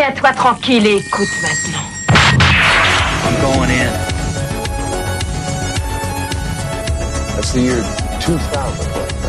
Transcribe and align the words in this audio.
Tiens-toi 0.00 0.32
tranquille 0.32 0.86
et 0.86 0.96
écoute 0.96 1.28
maintenant. 1.42 1.84
I'm 3.26 3.38
going 3.42 3.68
in. 3.68 3.92
That's 7.36 7.52
the 7.52 7.60
year 7.60 7.84
2000. 8.18 9.19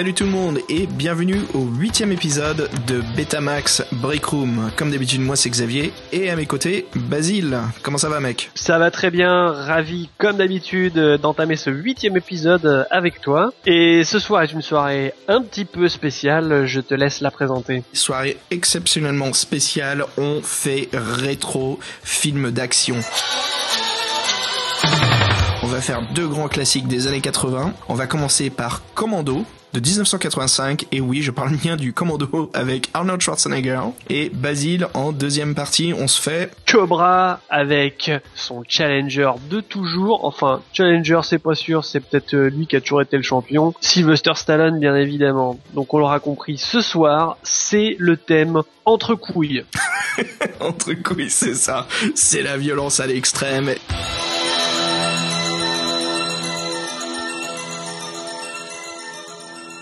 Salut 0.00 0.14
tout 0.14 0.24
le 0.24 0.30
monde 0.30 0.60
et 0.70 0.86
bienvenue 0.86 1.42
au 1.52 1.66
huitième 1.66 2.10
épisode 2.10 2.70
de 2.86 3.02
Betamax 3.18 3.84
Break 3.92 4.24
Room. 4.24 4.70
Comme 4.74 4.90
d'habitude, 4.90 5.20
moi 5.20 5.36
c'est 5.36 5.50
Xavier 5.50 5.92
et 6.10 6.30
à 6.30 6.36
mes 6.36 6.46
côtés, 6.46 6.86
Basile. 6.94 7.58
Comment 7.82 7.98
ça 7.98 8.08
va 8.08 8.18
mec? 8.18 8.50
Ça 8.54 8.78
va 8.78 8.90
très 8.90 9.10
bien, 9.10 9.48
ravi 9.52 10.08
comme 10.16 10.38
d'habitude 10.38 10.94
d'entamer 11.20 11.56
ce 11.56 11.68
huitième 11.68 12.16
épisode 12.16 12.86
avec 12.90 13.20
toi. 13.20 13.52
Et 13.66 14.02
ce 14.04 14.18
soir 14.18 14.42
est 14.42 14.52
une 14.52 14.62
soirée 14.62 15.12
un 15.28 15.42
petit 15.42 15.66
peu 15.66 15.86
spéciale, 15.86 16.64
je 16.64 16.80
te 16.80 16.94
laisse 16.94 17.20
la 17.20 17.30
présenter. 17.30 17.82
Soirée 17.92 18.38
exceptionnellement 18.50 19.34
spéciale, 19.34 20.06
on 20.16 20.40
fait 20.42 20.88
rétro 20.94 21.78
film 22.02 22.50
d'action. 22.50 22.96
On 25.62 25.66
va 25.66 25.82
faire 25.82 26.00
deux 26.14 26.26
grands 26.26 26.48
classiques 26.48 26.88
des 26.88 27.06
années 27.06 27.20
80. 27.20 27.74
On 27.90 27.94
va 27.94 28.06
commencer 28.06 28.48
par 28.48 28.80
Commando 28.94 29.44
de 29.72 29.80
1985 29.80 30.86
et 30.92 31.00
oui 31.00 31.22
je 31.22 31.30
parle 31.30 31.56
bien 31.56 31.76
du 31.76 31.92
Commando 31.92 32.50
avec 32.54 32.88
Arnold 32.94 33.20
Schwarzenegger 33.20 33.80
et 34.08 34.30
Basile 34.30 34.88
en 34.94 35.12
deuxième 35.12 35.54
partie. 35.54 35.94
On 35.96 36.08
se 36.08 36.20
fait 36.20 36.52
Cobra 36.66 37.40
avec 37.48 38.10
son 38.34 38.62
challenger 38.66 39.30
de 39.50 39.60
toujours, 39.60 40.24
enfin 40.24 40.62
challenger 40.72 41.20
c'est 41.22 41.38
pas 41.38 41.54
sûr, 41.54 41.84
c'est 41.84 42.00
peut-être 42.00 42.34
euh, 42.34 42.50
lui 42.50 42.66
qui 42.66 42.76
a 42.76 42.80
toujours 42.80 43.02
été 43.02 43.16
le 43.16 43.22
champion, 43.22 43.74
Sylvester 43.80 44.32
Stallone 44.34 44.78
bien 44.78 44.96
évidemment. 44.96 45.58
Donc 45.74 45.94
on 45.94 45.98
l'aura 45.98 46.20
compris 46.20 46.58
ce 46.58 46.80
soir, 46.80 47.38
c'est 47.42 47.96
le 47.98 48.16
thème 48.16 48.62
entre 48.84 49.14
couilles. 49.14 49.64
entre 50.60 50.94
couilles 50.94 51.30
c'est 51.30 51.54
ça. 51.54 51.86
C'est 52.14 52.42
la 52.42 52.56
violence 52.56 53.00
à 53.00 53.06
l'extrême 53.06 53.74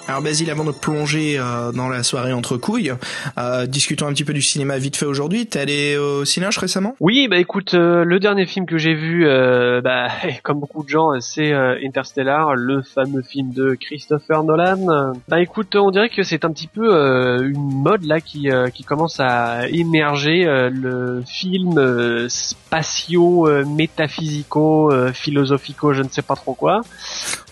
Alors 0.08 0.22
Basile, 0.22 0.50
avant 0.50 0.64
de 0.64 0.72
plonger 0.72 1.38
euh, 1.38 1.70
dans 1.70 1.90
la 1.90 2.02
soirée 2.02 2.32
entre 2.32 2.56
couilles, 2.56 2.94
euh, 3.36 3.66
discutons 3.66 4.06
un 4.06 4.12
petit 4.14 4.24
peu 4.24 4.32
du 4.32 4.40
cinéma 4.40 4.78
vite 4.78 4.96
fait 4.96 5.04
aujourd'hui. 5.04 5.46
T'es 5.46 5.58
allé 5.60 5.98
au 5.98 6.24
cinéma 6.24 6.48
récemment? 6.56 6.96
Oui, 6.98 7.28
bah 7.28 7.36
écoute, 7.36 7.74
euh, 7.74 8.04
le 8.04 8.18
dernier 8.18 8.46
film 8.46 8.64
que 8.64 8.78
j'ai 8.78 8.94
vu, 8.94 9.28
euh, 9.28 9.82
bah, 9.82 10.08
comme 10.44 10.60
beaucoup 10.60 10.82
de 10.82 10.88
gens, 10.88 11.20
c'est 11.20 11.52
euh, 11.52 11.78
Interstellar, 11.84 12.54
le 12.54 12.80
fameux 12.80 13.20
film 13.20 13.52
de 13.52 13.74
Christopher 13.78 14.44
Nolan. 14.44 15.12
Bah 15.28 15.42
écoute, 15.42 15.76
on 15.76 15.90
dirait 15.90 16.08
que 16.08 16.22
c'est 16.22 16.46
un 16.46 16.52
petit 16.52 16.68
peu 16.68 16.88
euh, 16.90 17.46
une 17.46 17.82
mode 17.82 18.06
là 18.06 18.22
qui, 18.22 18.50
euh, 18.50 18.68
qui 18.68 18.84
commence 18.84 19.20
à 19.20 19.68
émerger, 19.68 20.46
euh, 20.46 20.70
le 20.72 21.22
film 21.26 21.76
euh, 21.76 22.30
spatio, 22.30 23.46
euh, 23.46 23.66
métaphysico, 23.66 24.90
euh, 24.90 25.12
philosophico, 25.12 25.92
je 25.92 26.02
ne 26.02 26.08
sais 26.08 26.22
pas 26.22 26.34
trop 26.34 26.54
quoi. 26.54 26.80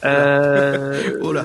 Euh, 0.07 1.19
Oh 1.23 1.33
là. 1.33 1.45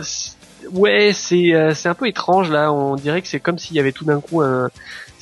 Ouais, 0.73 1.11
c'est 1.14 1.53
euh, 1.53 1.73
c'est 1.73 1.89
un 1.89 1.94
peu 1.94 2.08
étrange 2.08 2.50
là. 2.50 2.72
On 2.72 2.95
dirait 2.95 3.22
que 3.22 3.27
c'est 3.27 3.39
comme 3.39 3.58
s'il 3.58 3.75
y 3.75 3.80
avait 3.80 3.91
tout 3.91 4.05
d'un 4.05 4.22
coup 4.22 4.41
un 4.41 4.69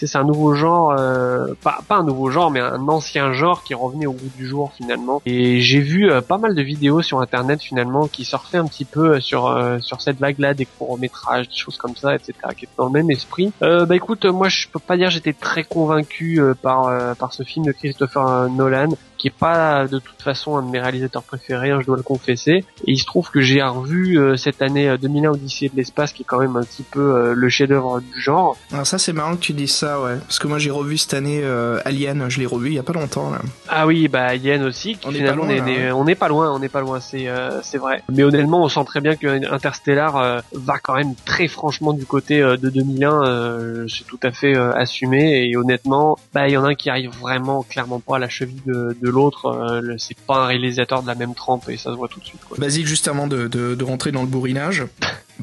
c'est 0.07 0.17
un 0.17 0.23
nouveau 0.23 0.53
genre, 0.53 0.95
euh, 0.97 1.53
pas 1.61 1.79
pas 1.87 1.97
un 1.97 2.03
nouveau 2.03 2.29
genre, 2.29 2.51
mais 2.51 2.59
un 2.59 2.87
ancien 2.87 3.33
genre 3.33 3.63
qui 3.63 3.73
revenait 3.73 4.05
au 4.05 4.13
goût 4.13 4.29
du 4.37 4.47
jour 4.47 4.71
finalement. 4.75 5.21
Et 5.25 5.59
j'ai 5.61 5.79
vu 5.79 6.09
euh, 6.09 6.21
pas 6.21 6.37
mal 6.37 6.55
de 6.55 6.61
vidéos 6.61 7.01
sur 7.01 7.19
internet 7.19 7.61
finalement 7.61 8.07
qui 8.07 8.25
surfaient 8.25 8.57
un 8.57 8.65
petit 8.65 8.85
peu 8.85 9.15
euh, 9.15 9.19
sur 9.19 9.47
euh, 9.47 9.79
sur 9.79 10.01
cette 10.01 10.19
vague-là, 10.19 10.53
des 10.53 10.65
courts 10.65 10.97
métrages, 10.97 11.47
des 11.49 11.55
choses 11.55 11.77
comme 11.77 11.95
ça, 11.95 12.15
etc. 12.15 12.33
qui 12.55 12.65
étaient 12.65 12.73
dans 12.77 12.85
le 12.85 12.91
même 12.91 13.11
esprit. 13.11 13.51
Bah 13.61 13.95
écoute, 13.95 14.25
moi 14.25 14.49
je 14.49 14.67
peux 14.67 14.79
pas 14.79 14.97
dire 14.97 15.09
j'étais 15.09 15.33
très 15.33 15.63
convaincu 15.63 16.41
par 16.61 17.15
par 17.15 17.33
ce 17.33 17.43
film 17.43 17.65
de 17.65 17.71
Christopher 17.71 18.49
Nolan 18.49 18.89
qui 19.19 19.27
est 19.27 19.31
pas 19.37 19.85
de 19.85 19.99
toute 19.99 20.21
façon 20.23 20.57
un 20.57 20.63
de 20.63 20.69
mes 20.71 20.79
réalisateurs 20.79 21.21
préférés, 21.23 21.69
hein, 21.69 21.79
je 21.81 21.85
dois 21.85 21.97
le 21.97 22.03
confesser. 22.03 22.63
Et 22.85 22.91
il 22.91 22.97
se 22.97 23.05
trouve 23.05 23.29
que 23.29 23.41
j'ai 23.41 23.61
revu 23.61 24.17
euh, 24.17 24.35
cette 24.37 24.61
année 24.63 24.89
euh, 24.89 24.97
2001 24.97 25.29
Odyssée 25.31 25.69
de 25.69 25.75
l'espace, 25.75 26.11
qui 26.13 26.23
est 26.23 26.25
quand 26.25 26.39
même 26.39 26.55
un 26.55 26.63
petit 26.63 26.83
peu 26.83 26.99
euh, 27.15 27.33
le 27.35 27.49
chef-d'œuvre 27.49 27.99
du 27.99 28.19
genre. 28.19 28.57
Alors 28.73 28.87
ça 28.87 28.97
c'est 28.97 29.13
marrant 29.13 29.35
que 29.35 29.41
tu 29.41 29.53
dises 29.53 29.73
ça, 29.75 30.01
ouais. 30.01 30.15
Parce 30.21 30.39
que 30.39 30.47
moi 30.47 30.57
j'ai 30.57 30.71
revu 30.71 30.97
cette 30.97 31.13
année 31.13 31.41
euh, 31.43 31.79
Alien, 31.85 32.29
je 32.29 32.39
l'ai 32.39 32.45
revu 32.47 32.69
il 32.69 32.73
y 32.75 32.79
a 32.79 32.83
pas 32.83 32.93
longtemps 32.93 33.29
là. 33.29 33.39
Ah 33.67 33.85
oui, 33.85 34.07
bah 34.07 34.33
Yen 34.35 34.63
aussi. 34.63 34.95
qui 34.95 35.05
On 35.07 35.11
est 35.11 35.15
finalement, 35.15 35.45
pas 35.45 35.53
loin, 35.53 35.63
on 35.63 35.67
est- 35.67 35.85
là, 35.87 35.95
on 35.97 36.03
n'est 36.05 36.15
pas 36.15 36.27
loin, 36.29 36.51
on 36.53 36.59
n'est 36.59 36.69
pas 36.69 36.81
loin, 36.81 36.99
c'est 36.99 37.27
euh, 37.27 37.61
c'est 37.61 37.77
vrai. 37.77 38.01
Mais 38.11 38.23
honnêtement, 38.23 38.63
on 38.63 38.69
sent 38.69 38.83
très 38.85 39.01
bien 39.01 39.15
que 39.15 39.27
Interstellar 39.53 40.15
euh, 40.17 40.39
va 40.53 40.79
quand 40.79 40.95
même 40.95 41.13
très 41.25 41.47
franchement 41.47 41.93
du 41.93 42.05
côté 42.05 42.41
euh, 42.41 42.55
de 42.57 42.69
2001. 42.69 43.23
euh, 43.25 43.85
c'est 43.89 44.05
tout 44.05 44.19
à 44.23 44.31
fait 44.31 44.55
euh, 44.55 44.71
assumé 44.73 45.49
et 45.49 45.57
honnêtement, 45.57 46.17
bah 46.33 46.47
il 46.47 46.53
y 46.53 46.57
en 46.57 46.63
a 46.63 46.69
un 46.69 46.75
qui 46.75 46.89
arrive 46.89 47.11
vraiment 47.19 47.63
clairement 47.63 47.99
pas 47.99 48.15
à 48.15 48.19
la 48.19 48.29
cheville 48.29 48.61
de, 48.65 48.95
de 49.01 49.08
l'autre. 49.09 49.45
euh, 49.47 49.95
c'est 49.97 50.17
pas 50.17 50.43
un 50.43 50.45
réalisateur 50.47 51.01
de 51.01 51.07
la 51.07 51.15
même 51.15 51.33
trempe 51.35 51.69
et 51.69 51.77
ça 51.77 51.91
se 51.91 51.95
voit 51.97 52.07
tout 52.07 52.19
de 52.19 52.25
suite. 52.25 52.41
Quoi. 52.47 52.57
Basile, 52.57 52.85
juste 52.87 53.07
avant 53.07 53.27
de, 53.27 53.47
de, 53.47 53.75
de 53.75 53.83
rentrer 53.83 54.11
dans 54.11 54.21
le 54.21 54.27
bourrinage, 54.27 54.85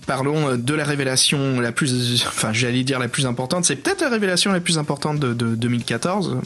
parlons 0.06 0.48
euh, 0.50 0.56
de 0.56 0.74
la 0.74 0.84
révélation 0.84 1.60
la 1.60 1.72
plus, 1.72 2.22
enfin 2.26 2.52
j'allais 2.52 2.82
dire 2.84 2.98
la 2.98 3.08
plus 3.08 3.26
importante, 3.26 3.64
c'est 3.64 3.76
peut-être 3.76 4.00
la 4.02 4.08
révélation 4.08 4.52
la 4.52 4.60
plus 4.60 4.78
importante 4.78 5.18
de, 5.18 5.32
de 5.32 5.54
2014, 5.54 6.36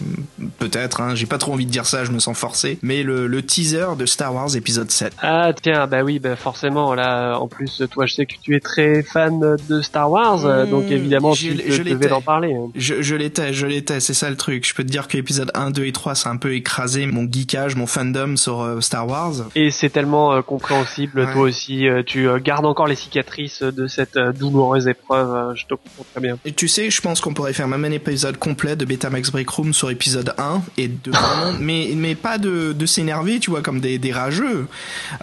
peut-être, 0.58 1.00
hein, 1.00 1.14
j'ai 1.14 1.26
pas 1.26 1.38
trop 1.38 1.52
envie 1.52 1.66
de 1.66 1.70
dire 1.70 1.86
ça, 1.86 2.04
je 2.04 2.12
me 2.12 2.18
sens 2.18 2.36
forcé, 2.36 2.78
mais 2.82 3.02
le, 3.02 3.26
le 3.26 3.42
teaser 3.42 3.86
de 3.98 4.06
Star 4.06 4.34
Wars 4.34 4.54
épisode 4.56 4.90
7. 4.90 5.12
Ah 5.22 5.52
tiens, 5.60 5.86
bah 5.86 6.02
oui, 6.02 6.18
bah 6.18 6.36
forcément 6.36 6.94
là. 6.94 7.38
En 7.38 7.48
plus, 7.48 7.82
toi, 7.90 8.06
je 8.06 8.14
sais 8.14 8.26
que 8.26 8.34
tu 8.42 8.54
es 8.56 8.60
très 8.60 9.02
fan 9.02 9.56
de 9.68 9.80
Star 9.82 10.10
Wars, 10.10 10.44
euh, 10.46 10.66
donc 10.66 10.84
Mmh, 10.90 10.92
évidemment, 10.92 11.32
je 11.34 11.48
tu 11.48 11.54
l'ai- 11.54 11.64
te 11.64 11.70
je 11.72 11.82
devais 11.82 12.08
d'en 12.08 12.20
parler. 12.22 12.54
hein. 12.54 12.68
Je, 12.74 13.14
l'étais, 13.14 13.52
je 13.52 13.66
l'étais, 13.66 14.00
c'est 14.00 14.14
ça 14.14 14.30
le 14.30 14.36
truc. 14.36 14.66
Je 14.66 14.74
peux 14.74 14.82
te 14.82 14.88
dire 14.88 15.08
que 15.08 15.16
épisode 15.18 15.50
1, 15.54 15.70
2 15.70 15.84
et 15.84 15.92
3, 15.92 16.14
ça 16.14 16.28
a 16.30 16.32
un 16.32 16.36
peu 16.36 16.54
écrasé 16.54 17.06
mon 17.06 17.24
geekage, 17.30 17.76
mon 17.76 17.86
fandom 17.86 18.36
sur 18.36 18.60
euh, 18.62 18.80
Star 18.80 19.06
Wars. 19.08 19.32
Et 19.54 19.70
c'est 19.70 19.90
tellement 19.90 20.32
euh, 20.34 20.42
compréhensible, 20.42 21.20
Ouais. 21.20 21.32
toi 21.32 21.42
aussi, 21.42 21.86
euh, 21.88 22.02
tu 22.04 22.28
gardes 22.42 22.66
encore 22.66 22.86
les 22.86 22.94
cicatrices 22.96 23.39
de 23.62 23.86
cette 23.86 24.16
euh, 24.16 24.32
douloureuse 24.32 24.86
épreuve, 24.88 25.34
euh, 25.34 25.54
je 25.54 25.64
te 25.64 25.74
comprends 25.74 26.04
très 26.12 26.20
bien. 26.20 26.38
Et 26.44 26.52
tu 26.52 26.68
sais, 26.68 26.90
je 26.90 27.00
pense 27.00 27.20
qu'on 27.20 27.32
pourrait 27.34 27.52
faire 27.52 27.68
même 27.68 27.84
un 27.84 27.90
épisode 27.90 28.36
complet 28.36 28.76
de 28.76 28.84
Betamax 28.84 29.30
Break 29.30 29.48
Room 29.48 29.72
sur 29.72 29.90
épisode 29.90 30.34
1 30.38 30.62
et 30.76 30.88
de 30.88 31.10
vraiment, 31.10 31.52
mais 31.60 31.90
mais 31.96 32.14
pas 32.14 32.38
de, 32.38 32.72
de 32.72 32.86
s'énerver, 32.86 33.38
tu 33.40 33.50
vois, 33.50 33.62
comme 33.62 33.80
des, 33.80 33.98
des 33.98 34.12
rageux, 34.12 34.66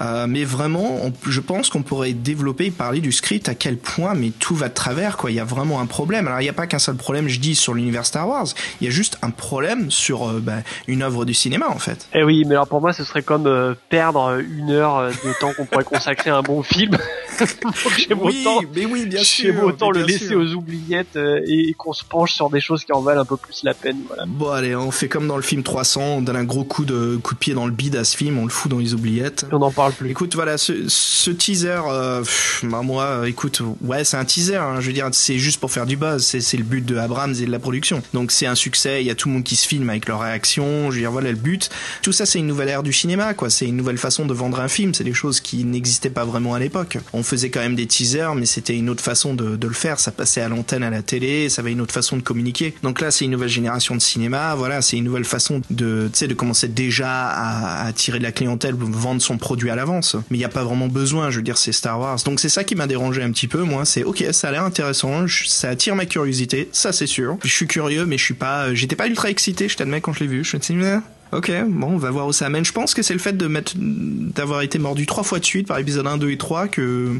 euh, 0.01 0.25
mais 0.27 0.43
vraiment, 0.43 1.05
on- 1.05 1.13
je 1.27 1.39
pense 1.41 1.69
qu'on 1.69 1.83
pourrait 1.83 2.13
développer 2.13 2.65
et 2.67 2.71
parler 2.71 2.99
du 2.99 3.11
script 3.11 3.49
à 3.49 3.55
quel 3.55 3.77
point, 3.77 4.13
mais 4.15 4.31
tout 4.31 4.55
va 4.55 4.69
de 4.69 4.73
travers, 4.73 5.17
quoi. 5.17 5.31
Il 5.31 5.35
y 5.35 5.39
a 5.39 5.45
vraiment 5.45 5.79
un 5.79 5.85
problème. 5.85 6.27
Alors 6.27 6.39
il 6.39 6.43
n'y 6.43 6.49
a 6.49 6.53
pas 6.53 6.67
qu'un 6.67 6.79
seul 6.79 6.95
problème, 6.95 7.27
je 7.27 7.39
dis, 7.39 7.55
sur 7.55 7.73
l'univers 7.73 8.05
Star 8.05 8.27
Wars. 8.27 8.47
Il 8.81 8.85
y 8.85 8.87
a 8.87 8.91
juste 8.91 9.17
un 9.21 9.29
problème 9.29 9.91
sur 9.91 10.27
euh, 10.27 10.39
bah, 10.41 10.57
une 10.87 11.01
œuvre 11.03 11.25
du 11.25 11.33
cinéma, 11.33 11.67
en 11.69 11.79
fait. 11.79 12.07
Eh 12.13 12.23
oui, 12.23 12.43
mais 12.45 12.55
alors 12.55 12.67
pour 12.67 12.81
moi, 12.81 12.93
ce 12.93 13.03
serait 13.03 13.21
comme 13.21 13.47
euh, 13.47 13.73
perdre 13.89 14.39
une 14.39 14.71
heure 14.71 15.09
de 15.09 15.39
temps 15.39 15.53
qu'on 15.53 15.65
pourrait 15.65 15.83
consacrer 15.83 16.29
à 16.29 16.37
un 16.37 16.41
bon 16.41 16.63
film. 16.63 16.97
J'aime 18.07 18.19
autant, 18.21 18.61
mais 18.75 18.85
oui, 18.85 19.05
bien 19.05 19.21
j'aime 19.21 19.59
autant 19.59 19.91
le 19.91 20.03
laisser 20.03 20.27
sûr. 20.27 20.39
aux 20.39 20.53
oubliettes 20.53 21.15
euh, 21.15 21.41
et, 21.47 21.73
qu'on 21.73 21.93
se 21.93 22.03
penche 22.03 22.33
sur 22.33 22.49
des 22.49 22.61
choses 22.61 22.83
qui 22.83 22.93
en 22.93 23.01
valent 23.01 23.21
un 23.21 23.25
peu 23.25 23.37
plus 23.37 23.63
la 23.63 23.73
peine. 23.73 23.97
Voilà. 24.07 24.25
Bon 24.27 24.49
allez, 24.49 24.75
on 24.75 24.91
fait 24.91 25.07
comme 25.07 25.27
dans 25.27 25.35
le 25.35 25.41
film 25.41 25.63
300, 25.63 26.01
on 26.01 26.21
donne 26.21 26.35
un 26.35 26.43
gros 26.43 26.63
coup 26.63 26.85
de 26.85 27.17
coup 27.21 27.33
de 27.33 27.39
pied 27.39 27.53
dans 27.53 27.65
le 27.65 27.71
bide 27.71 27.95
à 27.95 28.03
ce 28.03 28.15
film, 28.15 28.37
on 28.37 28.43
le 28.43 28.49
fout 28.49 28.71
dans 28.71 28.79
les 28.79 28.93
oubliettes. 28.93 29.45
Et 29.51 29.53
on 29.53 29.59
n'en 29.59 29.71
parle 29.71 29.93
plus. 29.93 30.09
Écoute, 30.09 30.35
voilà, 30.35 30.57
ce, 30.57 30.87
ce 30.87 31.31
teaser, 31.31 31.81
euh, 31.87 32.21
pff, 32.21 32.65
bah 32.65 32.81
moi, 32.81 33.27
écoute, 33.27 33.61
ouais, 33.81 34.03
c'est 34.03 34.17
un 34.17 34.25
teaser. 34.25 34.55
hein, 34.55 34.79
je 34.79 34.87
veux 34.87 34.93
dire, 34.93 35.09
c'est 35.11 35.37
juste 35.37 35.59
pour 35.59 35.71
faire 35.71 35.85
du 35.85 35.97
buzz. 35.97 36.23
C'est, 36.23 36.41
c'est 36.41 36.57
le 36.57 36.63
but 36.63 36.85
de 36.85 36.97
Abrams 36.97 37.33
et 37.33 37.45
de 37.45 37.51
la 37.51 37.59
production. 37.59 38.01
Donc 38.13 38.31
c'est 38.31 38.45
un 38.45 38.55
succès. 38.55 39.01
Il 39.01 39.07
y 39.07 39.11
a 39.11 39.15
tout 39.15 39.27
le 39.27 39.35
monde 39.35 39.43
qui 39.43 39.55
se 39.55 39.67
filme 39.67 39.89
avec 39.89 40.07
leurs 40.07 40.21
réactions. 40.21 40.89
Je 40.91 40.95
veux 40.95 41.01
dire, 41.01 41.11
voilà 41.11 41.31
le 41.31 41.37
but. 41.37 41.69
Tout 42.01 42.11
ça, 42.11 42.25
c'est 42.25 42.39
une 42.39 42.47
nouvelle 42.47 42.69
ère 42.69 42.83
du 42.83 42.93
cinéma, 42.93 43.33
quoi. 43.33 43.49
C'est 43.49 43.65
une 43.65 43.77
nouvelle 43.77 43.97
façon 43.97 44.25
de 44.25 44.33
vendre 44.33 44.59
un 44.59 44.67
film. 44.67 44.93
C'est 44.93 45.03
des 45.03 45.13
choses 45.13 45.39
qui 45.39 45.63
n'existaient 45.63 46.09
pas 46.09 46.25
vraiment 46.25 46.53
à 46.53 46.59
l'époque. 46.59 46.97
On 47.13 47.23
faisait 47.23 47.49
quand 47.49 47.59
même 47.59 47.75
des 47.75 47.87
mais 48.35 48.45
c'était 48.45 48.75
une 48.75 48.89
autre 48.89 49.03
façon 49.03 49.33
de, 49.33 49.57
le 49.67 49.73
faire. 49.73 49.99
Ça 49.99 50.11
passait 50.11 50.41
à 50.41 50.49
l'antenne, 50.49 50.83
à 50.83 50.89
la 50.89 51.01
télé. 51.01 51.49
Ça 51.49 51.61
avait 51.61 51.71
une 51.71 51.81
autre 51.81 51.93
façon 51.93 52.17
de 52.17 52.21
communiquer. 52.21 52.73
Donc 52.83 53.01
là, 53.01 53.11
c'est 53.11 53.25
une 53.25 53.31
nouvelle 53.31 53.49
génération 53.49 53.95
de 53.95 54.01
cinéma. 54.01 54.55
Voilà, 54.55 54.81
c'est 54.81 54.97
une 54.97 55.03
nouvelle 55.03 55.25
façon 55.25 55.61
de, 55.69 56.09
de 56.19 56.33
commencer 56.33 56.67
déjà 56.67 57.27
à, 57.27 57.83
à 57.83 57.87
attirer 57.87 58.19
de 58.19 58.23
la 58.23 58.31
clientèle, 58.31 58.75
vendre 58.75 59.21
son 59.21 59.37
produit 59.37 59.69
à 59.69 59.75
l'avance. 59.75 60.15
Mais 60.29 60.37
il 60.37 60.39
n'y 60.39 60.45
a 60.45 60.49
pas 60.49 60.63
vraiment 60.63 60.87
besoin. 60.87 61.29
Je 61.29 61.37
veux 61.37 61.43
dire, 61.43 61.57
c'est 61.57 61.71
Star 61.71 61.99
Wars. 61.99 62.19
Donc 62.25 62.39
c'est 62.39 62.49
ça 62.49 62.63
qui 62.63 62.75
m'a 62.75 62.87
dérangé 62.87 63.23
un 63.23 63.31
petit 63.31 63.47
peu. 63.47 63.63
Moi, 63.63 63.85
c'est 63.85 64.03
ok, 64.03 64.25
ça 64.31 64.49
a 64.49 64.51
l'air 64.51 64.63
intéressant. 64.63 65.25
ça 65.27 65.69
attire 65.69 65.95
ma 65.95 66.05
curiosité. 66.05 66.69
Ça, 66.71 66.91
c'est 66.91 67.07
sûr. 67.07 67.37
Je 67.43 67.51
suis 67.51 67.67
curieux, 67.67 68.05
mais 68.05 68.17
je 68.17 68.23
suis 68.23 68.33
pas. 68.33 68.73
J'étais 68.73 68.95
pas 68.95 69.07
ultra 69.07 69.29
excité. 69.29 69.67
Je 69.67 69.77
t'admets 69.77 70.01
quand 70.01 70.13
je 70.13 70.21
l'ai 70.21 70.27
vu. 70.27 70.43
Je 70.43 70.57
me 70.57 70.61
suis 70.61 70.73
dit, 70.73 70.79
Ok, 71.33 71.51
bon, 71.67 71.87
on 71.87 71.97
va 71.97 72.09
voir 72.09 72.27
où 72.27 72.31
ça 72.31 72.45
amène. 72.45 72.63
Je 72.63 72.71
pense 72.71 72.93
que 72.93 73.01
c'est 73.01 73.13
le 73.13 73.19
fait 73.19 73.33
de 73.33 73.47
mettre, 73.47 73.73
d'avoir 73.75 74.61
été 74.61 74.79
mordu 74.79 75.05
trois 75.05 75.23
fois 75.23 75.39
de 75.39 75.45
suite 75.45 75.67
par 75.67 75.77
épisode 75.77 76.07
1, 76.07 76.17
2 76.17 76.31
et 76.31 76.37
3 76.37 76.69
que, 76.69 77.19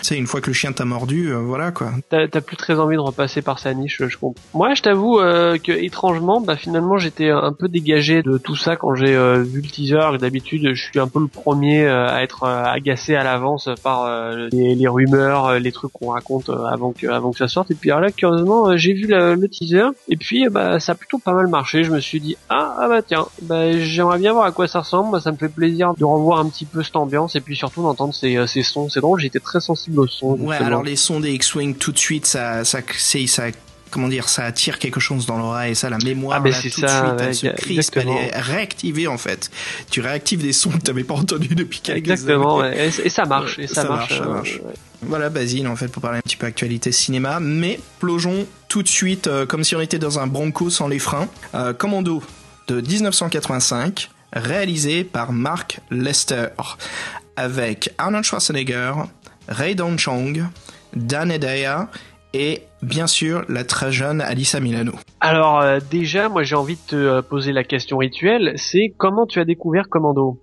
sais, 0.00 0.16
une 0.16 0.26
fois 0.26 0.40
que 0.40 0.46
le 0.46 0.54
chien 0.54 0.72
t'a 0.72 0.86
mordu, 0.86 1.28
euh, 1.28 1.38
voilà 1.38 1.70
quoi. 1.70 1.92
T'as 2.08 2.28
plus 2.40 2.56
très 2.56 2.78
envie 2.78 2.96
de 2.96 3.00
repasser 3.00 3.42
par 3.42 3.58
sa 3.58 3.74
niche, 3.74 4.02
je 4.06 4.16
comprends. 4.16 4.42
Moi, 4.54 4.74
je 4.74 4.82
t'avoue 4.82 5.20
euh, 5.20 5.58
que 5.58 5.72
étrangement, 5.72 6.40
bah 6.40 6.56
finalement, 6.56 6.96
j'étais 6.96 7.28
un 7.28 7.52
peu 7.52 7.68
dégagé 7.68 8.22
de 8.22 8.38
tout 8.38 8.56
ça 8.56 8.76
quand 8.76 8.94
j'ai 8.94 9.14
euh, 9.14 9.42
vu 9.42 9.60
le 9.60 9.68
teaser. 9.68 10.18
D'habitude, 10.18 10.74
je 10.74 10.82
suis 10.82 10.98
un 10.98 11.08
peu 11.08 11.20
le 11.20 11.26
premier 11.26 11.86
à 11.86 12.22
être 12.22 12.44
agacé 12.44 13.14
à 13.16 13.24
l'avance 13.24 13.68
par 13.82 14.08
les, 14.50 14.88
rumeurs, 14.88 15.58
les 15.58 15.72
trucs 15.72 15.92
qu'on 15.92 16.10
raconte 16.10 16.50
avant 16.50 16.92
que 16.92 17.06
avant 17.06 17.32
que 17.32 17.38
ça 17.38 17.48
sorte. 17.48 17.70
Et 17.70 17.74
puis 17.74 17.90
alors 17.90 18.00
là, 18.00 18.10
curieusement, 18.10 18.76
j'ai 18.76 18.94
vu 18.94 19.06
le, 19.06 19.48
teaser 19.48 19.88
et 20.08 20.16
puis 20.16 20.48
bah 20.48 20.80
ça 20.80 20.92
a 20.92 20.94
plutôt 20.94 21.18
pas 21.18 21.34
mal 21.34 21.48
marché. 21.48 21.84
Je 21.84 21.90
me 21.90 22.00
suis 22.00 22.20
dit 22.20 22.36
ah 22.48 22.76
ah 22.78 22.88
bah 22.88 23.02
tiens, 23.02 23.26
bah 23.42 23.78
j'aimerais 23.78 24.18
bien 24.18 24.32
voir 24.32 24.44
à 24.46 24.52
quoi 24.52 24.66
ça 24.68 24.80
ressemble. 24.80 25.10
Moi, 25.10 25.20
ça 25.20 25.32
me 25.32 25.36
fait 25.36 25.48
plaisir 25.48 25.94
de 25.96 26.04
revoir 26.04 26.40
un 26.40 26.48
petit 26.48 26.64
peu 26.64 26.82
cette 26.82 26.96
ambiance 26.96 27.36
et 27.36 27.40
puis 27.40 27.56
surtout 27.56 27.82
d'entendre 27.82 28.14
ces, 28.14 28.36
euh, 28.36 28.46
ces 28.46 28.62
sons. 28.62 28.88
C'est 28.88 29.00
drôle, 29.00 29.20
j'étais 29.20 29.40
très 29.40 29.60
sensible 29.60 30.00
aux 30.00 30.06
sons. 30.06 30.32
Ouais, 30.32 30.48
justement. 30.50 30.66
alors 30.66 30.82
les 30.82 30.96
sons 30.96 31.20
des 31.20 31.32
X-Wing 31.32 31.76
tout 31.76 31.92
de 31.92 31.98
suite, 31.98 32.26
ça, 32.26 32.64
ça, 32.64 32.80
c'est, 32.96 33.26
ça, 33.26 33.44
comment 33.90 34.08
dire, 34.08 34.28
ça 34.28 34.44
attire 34.44 34.78
quelque 34.78 35.00
chose 35.00 35.26
dans 35.26 35.36
l'oreille, 35.38 35.72
et 35.72 35.74
ça, 35.74 35.90
la 35.90 35.98
mémoire, 35.98 36.40
Ah, 36.44 36.48
là, 36.48 36.54
tout 36.54 36.68
ça, 36.68 36.80
de 36.80 36.86
suite, 36.88 37.20
ouais, 37.20 37.26
elle 37.26 37.34
se 37.34 37.46
crispe, 37.62 37.96
elle 37.98 38.08
est 38.08 38.30
réactivée, 38.38 39.06
en 39.06 39.18
fait. 39.18 39.50
Tu 39.90 40.00
réactives 40.00 40.40
des 40.42 40.52
sons 40.54 40.70
que 40.70 40.78
t'avais 40.78 41.04
pas 41.04 41.14
entendus 41.14 41.54
depuis 41.54 41.80
quelques 41.80 41.98
Exactement, 42.08 42.56
ouais. 42.58 42.88
et, 42.88 43.06
et 43.06 43.08
ça 43.10 43.24
marche, 43.26 43.58
et 43.58 43.66
ça, 43.66 43.82
Ça 43.82 43.88
marche, 43.88 44.16
ça 44.18 44.24
euh, 44.24 44.28
marche. 44.32 44.60
ouais. 44.64 44.72
Voilà, 45.04 45.30
Basile, 45.30 45.66
en 45.66 45.74
fait, 45.76 45.88
pour 45.88 46.00
parler 46.00 46.18
un 46.18 46.22
petit 46.22 46.36
peu 46.36 46.46
actualité 46.46 46.92
cinéma, 46.92 47.40
mais 47.40 47.80
plongeons 47.98 48.46
tout 48.68 48.82
de 48.84 48.88
suite, 48.88 49.26
euh, 49.26 49.44
comme 49.46 49.64
si 49.64 49.74
on 49.76 49.80
était 49.80 49.98
dans 49.98 50.20
un 50.20 50.26
Bronco 50.28 50.70
sans 50.70 50.86
les 50.88 51.00
freins. 51.00 51.28
Euh, 51.54 51.72
Commando 51.74 52.22
de 52.72 52.80
1985, 52.80 54.10
réalisé 54.32 55.04
par 55.04 55.32
Mark 55.32 55.80
Lester, 55.90 56.48
avec 57.36 57.92
Arnold 57.98 58.24
Schwarzenegger, 58.24 58.92
Ray 59.48 59.74
Don 59.74 59.96
Chong, 59.98 60.46
Dan 60.94 61.30
Hedaya 61.30 61.88
et 62.32 62.62
bien 62.82 63.06
sûr 63.06 63.44
la 63.48 63.64
très 63.64 63.92
jeune 63.92 64.20
Alyssa 64.20 64.60
Milano. 64.60 64.92
Alors 65.20 65.60
euh, 65.60 65.78
déjà, 65.90 66.28
moi 66.28 66.42
j'ai 66.42 66.56
envie 66.56 66.74
de 66.74 66.80
te 66.88 66.96
euh, 66.96 67.22
poser 67.22 67.52
la 67.52 67.64
question 67.64 67.98
rituelle, 67.98 68.54
c'est 68.56 68.92
comment 68.98 69.26
tu 69.26 69.38
as 69.40 69.44
découvert 69.44 69.84
Commando? 69.88 70.38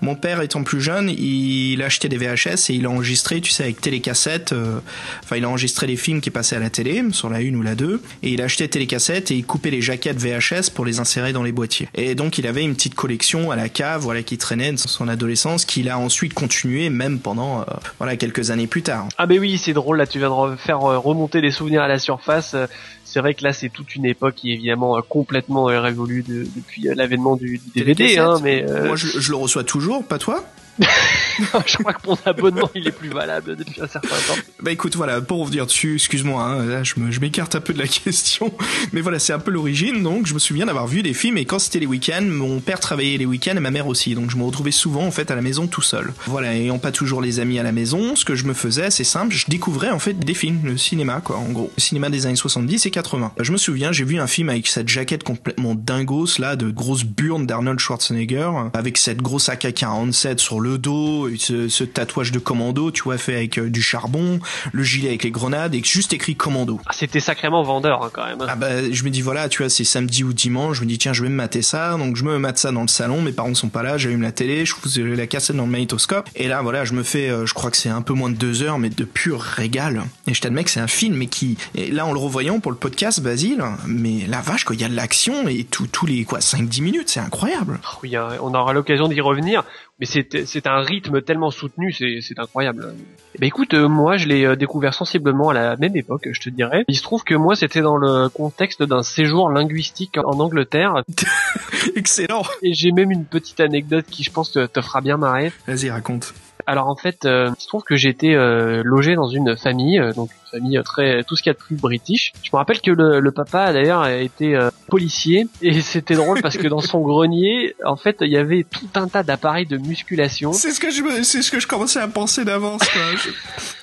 Mon 0.00 0.14
père 0.14 0.40
étant 0.40 0.62
plus 0.62 0.80
jeune, 0.80 1.10
il 1.10 1.82
achetait 1.82 2.08
des 2.08 2.16
VHS 2.16 2.70
et 2.70 2.74
il 2.74 2.86
a 2.86 2.90
enregistré, 2.90 3.40
tu 3.42 3.50
sais, 3.50 3.64
avec 3.64 3.80
télécassette. 3.80 4.52
euh, 4.52 4.78
Enfin, 5.22 5.36
il 5.36 5.44
a 5.44 5.48
enregistré 5.50 5.86
les 5.86 5.96
films 5.96 6.20
qui 6.22 6.30
passaient 6.30 6.56
à 6.56 6.60
la 6.60 6.70
télé, 6.70 7.02
sur 7.12 7.28
la 7.28 7.40
une 7.42 7.56
ou 7.56 7.62
la 7.62 7.74
2, 7.74 8.00
et 8.22 8.30
il 8.30 8.40
achetait 8.40 8.68
télécassette 8.68 9.30
et 9.30 9.34
il 9.34 9.44
coupait 9.44 9.70
les 9.70 9.82
jaquettes 9.82 10.16
VHS 10.16 10.70
pour 10.74 10.86
les 10.86 10.98
insérer 11.00 11.32
dans 11.34 11.42
les 11.42 11.52
boîtiers. 11.52 11.88
Et 11.94 12.14
donc, 12.14 12.38
il 12.38 12.46
avait 12.46 12.62
une 12.62 12.74
petite 12.74 12.94
collection 12.94 13.50
à 13.50 13.56
la 13.56 13.68
cave, 13.68 14.00
voilà, 14.00 14.22
qui 14.22 14.38
traînait 14.38 14.72
de 14.72 14.78
son 14.78 15.08
adolescence, 15.08 15.66
qu'il 15.66 15.90
a 15.90 15.98
ensuite 15.98 16.32
continué, 16.32 16.88
même 16.88 17.18
pendant, 17.18 17.66
voilà, 17.98 18.16
quelques 18.16 18.50
années 18.50 18.66
plus 18.68 18.82
tard. 18.82 19.08
Ah 19.18 19.26
ben 19.26 19.38
oui, 19.40 19.58
c'est 19.58 19.74
drôle, 19.74 19.98
là 19.98 20.06
tu 20.06 20.18
viens 20.20 20.28
de 20.28 20.34
re- 20.34 20.56
faire 20.56 20.80
remonter 20.80 21.42
des 21.42 21.50
souvenirs 21.50 21.79
à 21.82 21.88
la 21.88 21.98
surface. 21.98 22.54
Euh, 22.54 22.66
C'est 23.04 23.18
vrai 23.20 23.34
que 23.34 23.42
là 23.42 23.52
c'est 23.52 23.68
toute 23.70 23.96
une 23.96 24.04
époque 24.06 24.36
qui 24.36 24.50
est 24.50 24.54
évidemment 24.54 24.96
euh, 24.96 25.00
complètement 25.08 25.68
euh, 25.68 25.80
révolue 25.80 26.22
de- 26.22 26.46
depuis 26.54 26.82
l'avènement 26.94 27.34
du, 27.36 27.58
du 27.58 27.70
DVD, 27.74 28.18
hein, 28.18 28.38
mais 28.42 28.64
euh, 28.68 28.86
Moi, 28.86 28.96
je, 28.96 29.06
je 29.18 29.30
le 29.30 29.36
reçois 29.36 29.64
toujours, 29.64 30.04
pas 30.06 30.18
toi? 30.18 30.44
je 31.66 31.76
crois 31.78 31.92
que 31.92 32.06
mon 32.06 32.18
abonnement 32.24 32.70
il 32.74 32.86
est 32.86 32.92
plus 32.92 33.08
valable 33.08 33.56
depuis 33.56 33.80
un 33.80 33.86
certain 33.86 34.08
temps. 34.08 34.38
Bah 34.62 34.70
écoute, 34.72 34.96
voilà, 34.96 35.20
pour 35.20 35.40
revenir 35.40 35.66
dessus, 35.66 35.94
excuse-moi, 35.94 36.42
hein, 36.42 36.82
je 36.84 37.20
m'écarte 37.20 37.54
un 37.54 37.60
peu 37.60 37.72
de 37.72 37.78
la 37.78 37.86
question, 37.88 38.52
mais 38.92 39.00
voilà, 39.00 39.18
c'est 39.18 39.32
un 39.32 39.38
peu 39.38 39.50
l'origine, 39.50 40.02
donc 40.02 40.26
je 40.26 40.34
me 40.34 40.38
souviens 40.38 40.66
d'avoir 40.66 40.86
vu 40.86 41.02
des 41.02 41.14
films, 41.14 41.38
et 41.38 41.44
quand 41.44 41.58
c'était 41.58 41.80
les 41.80 41.86
week-ends, 41.86 42.22
mon 42.22 42.60
père 42.60 42.80
travaillait 42.80 43.18
les 43.18 43.26
week-ends 43.26 43.56
et 43.56 43.60
ma 43.60 43.70
mère 43.70 43.86
aussi, 43.86 44.14
donc 44.14 44.30
je 44.30 44.36
me 44.36 44.44
retrouvais 44.44 44.70
souvent 44.70 45.06
en 45.06 45.10
fait 45.10 45.30
à 45.30 45.34
la 45.34 45.42
maison 45.42 45.66
tout 45.66 45.82
seul. 45.82 46.12
Voilà, 46.26 46.54
ayant 46.54 46.78
pas 46.78 46.92
toujours 46.92 47.20
les 47.20 47.40
amis 47.40 47.58
à 47.58 47.62
la 47.62 47.72
maison, 47.72 48.16
ce 48.16 48.24
que 48.24 48.34
je 48.34 48.44
me 48.44 48.54
faisais, 48.54 48.90
c'est 48.90 49.04
simple, 49.04 49.34
je 49.34 49.46
découvrais 49.48 49.90
en 49.90 49.98
fait 49.98 50.18
des 50.18 50.34
films, 50.34 50.60
le 50.64 50.76
cinéma 50.76 51.20
quoi, 51.24 51.36
en 51.36 51.50
gros, 51.50 51.70
le 51.76 51.80
cinéma 51.80 52.10
des 52.10 52.26
années 52.26 52.36
70 52.36 52.86
et 52.86 52.90
80. 52.90 53.32
Je 53.40 53.52
me 53.52 53.56
souviens, 53.56 53.92
j'ai 53.92 54.04
vu 54.04 54.18
un 54.18 54.26
film 54.26 54.48
avec 54.48 54.66
cette 54.66 54.88
jaquette 54.88 55.24
complètement 55.24 55.74
dingos 55.74 56.38
là, 56.38 56.56
de 56.56 56.70
grosse 56.70 57.04
burne 57.04 57.46
d'Arnold 57.46 57.78
Schwarzenegger, 57.78 58.50
avec 58.74 58.98
cette 58.98 59.22
grosse 59.22 59.48
AK-47 59.48 60.38
sur 60.38 60.59
le 60.60 60.78
dos, 60.78 61.28
ce, 61.38 61.68
ce 61.68 61.84
tatouage 61.84 62.32
de 62.32 62.38
commando, 62.38 62.90
tu 62.90 63.02
vois, 63.02 63.18
fait 63.18 63.34
avec 63.36 63.58
euh, 63.58 63.68
du 63.70 63.82
charbon, 63.82 64.40
le 64.72 64.82
gilet 64.82 65.08
avec 65.08 65.24
les 65.24 65.30
grenades 65.30 65.74
et 65.74 65.82
juste 65.84 66.12
écrit 66.12 66.36
commando. 66.36 66.80
Ah, 66.86 66.92
C'était 66.92 67.20
sacrément 67.20 67.62
vendeur 67.62 68.02
hein, 68.04 68.10
quand 68.12 68.24
même. 68.26 68.38
Ah 68.48 68.56
bah 68.56 68.90
je 68.90 69.04
me 69.04 69.10
dis 69.10 69.20
voilà 69.22 69.48
tu 69.48 69.62
vois 69.62 69.68
c'est 69.70 69.84
samedi 69.84 70.24
ou 70.24 70.32
dimanche 70.32 70.78
je 70.78 70.82
me 70.82 70.86
dis 70.86 70.98
tiens 70.98 71.12
je 71.12 71.22
vais 71.22 71.28
me 71.28 71.34
mater 71.34 71.62
ça. 71.62 71.96
Donc 71.96 72.16
je 72.16 72.24
me 72.24 72.38
mate 72.38 72.58
ça 72.58 72.72
dans 72.72 72.82
le 72.82 72.88
salon 72.88 73.22
mes 73.22 73.32
parents 73.32 73.54
sont 73.54 73.68
pas 73.68 73.82
là 73.82 73.98
j'allume 73.98 74.22
la 74.22 74.32
télé 74.32 74.64
je 74.66 74.74
fous 74.74 74.88
la 74.96 75.26
cassette 75.26 75.56
dans 75.56 75.64
le 75.64 75.70
magnétoscope. 75.70 76.28
Et 76.36 76.48
là 76.48 76.62
voilà 76.62 76.84
je 76.84 76.92
me 76.94 77.02
fais 77.02 77.28
euh, 77.30 77.46
je 77.46 77.54
crois 77.54 77.70
que 77.70 77.76
c'est 77.76 77.88
un 77.88 78.02
peu 78.02 78.12
moins 78.12 78.30
de 78.30 78.36
deux 78.36 78.62
heures 78.62 78.78
mais 78.78 78.90
de 78.90 79.04
pur 79.04 79.40
régal. 79.40 80.02
Et 80.26 80.34
je 80.34 80.40
t'admets 80.40 80.64
que 80.64 80.70
c'est 80.70 80.80
un 80.80 80.86
film 80.88 81.16
mais 81.16 81.26
qui 81.26 81.56
et 81.74 81.90
là 81.90 82.06
en 82.06 82.12
le 82.12 82.18
revoyant 82.18 82.60
pour 82.60 82.70
le 82.72 82.78
podcast 82.78 83.20
Basile 83.20 83.62
mais 83.86 84.26
la 84.28 84.40
vache 84.40 84.64
quoi 84.64 84.74
il 84.76 84.80
y 84.80 84.84
a 84.84 84.88
de 84.88 84.96
l'action 84.96 85.48
et 85.48 85.64
tout- 85.64 85.86
tous 85.86 86.06
les 86.06 86.24
quoi 86.24 86.38
5-10 86.40 86.82
minutes 86.82 87.08
c'est 87.08 87.20
incroyable. 87.20 87.80
Oh, 87.84 87.98
Oui, 88.02 88.16
hein, 88.16 88.28
on 88.42 88.54
aura 88.54 88.72
l'occasion 88.72 89.08
d'y 89.08 89.20
revenir, 89.20 89.64
mais 90.00 90.06
c'est 90.06 90.46
c'est 90.46 90.66
un 90.66 90.80
rythme 90.80 91.22
tellement 91.22 91.50
soutenu, 91.50 91.92
c'est 91.92 92.20
c'est 92.22 92.38
incroyable. 92.38 92.94
Eh 93.34 93.38
ben 93.38 93.46
écoute, 93.46 93.74
euh, 93.74 93.88
moi 93.88 94.16
je 94.16 94.26
l'ai 94.26 94.44
euh, 94.44 94.56
découvert 94.56 94.94
sensiblement 94.94 95.50
à 95.50 95.54
la 95.54 95.76
même 95.76 95.96
époque, 95.96 96.28
je 96.32 96.40
te 96.40 96.48
dirais. 96.48 96.84
Il 96.88 96.96
se 96.96 97.02
trouve 97.02 97.22
que 97.22 97.34
moi 97.34 97.54
c'était 97.54 97.82
dans 97.82 97.96
le 97.96 98.28
contexte 98.28 98.82
d'un 98.82 99.02
séjour 99.02 99.50
linguistique 99.50 100.18
en 100.18 100.40
Angleterre, 100.40 101.02
excellent 101.96 102.42
et 102.62 102.72
j'ai 102.74 102.92
même 102.92 103.10
une 103.10 103.26
petite 103.26 103.60
anecdote 103.60 104.06
qui 104.10 104.24
je 104.24 104.30
pense 104.32 104.52
te, 104.52 104.66
te 104.66 104.80
fera 104.80 105.00
bien 105.00 105.16
marrer. 105.16 105.52
vas-y 105.66 105.90
raconte 105.90 106.34
Alors 106.66 106.88
en 106.88 106.96
fait, 106.96 107.24
euh, 107.24 107.50
il 107.58 107.62
se 107.62 107.68
trouve 107.68 107.82
que 107.82 107.96
j'étais 107.96 108.34
euh, 108.34 108.82
logé 108.84 109.14
dans 109.14 109.28
une 109.28 109.56
famille, 109.56 109.98
euh, 109.98 110.12
donc 110.12 110.30
une 110.30 110.60
famille 110.60 110.78
euh, 110.78 110.82
très 110.82 111.22
tout 111.24 111.36
ce 111.36 111.42
qu'il 111.42 111.50
y 111.50 111.54
a 111.54 111.54
de 111.54 111.58
plus 111.58 111.76
british. 111.76 112.32
Je 112.42 112.50
me 112.52 112.58
rappelle 112.58 112.80
que 112.80 112.90
le, 112.90 113.20
le 113.20 113.32
papa 113.32 113.72
d'ailleurs 113.72 114.06
était 114.06 114.54
euh, 114.54 114.70
policier 114.88 115.46
et 115.62 115.80
c'était 115.80 116.14
drôle 116.14 116.40
parce 116.42 116.56
que 116.56 116.68
dans 116.68 116.80
son 116.80 117.00
grenier, 117.00 117.74
en 117.84 117.96
fait, 117.96 118.18
il 118.20 118.30
y 118.30 118.36
avait 118.36 118.64
tout 118.64 118.88
un 118.94 119.08
tas 119.08 119.22
d'appareils 119.22 119.66
de 119.66 119.76
musculation. 119.78 120.52
c'est 120.52 120.70
ce 120.72 120.80
que 120.80 120.90
je 120.90 121.02
c'est 121.22 121.42
ce 121.42 121.50
que 121.50 121.60
je 121.60 121.66
commençais 121.66 122.00
à 122.00 122.08
penser 122.08 122.44
d'avance 122.44 122.82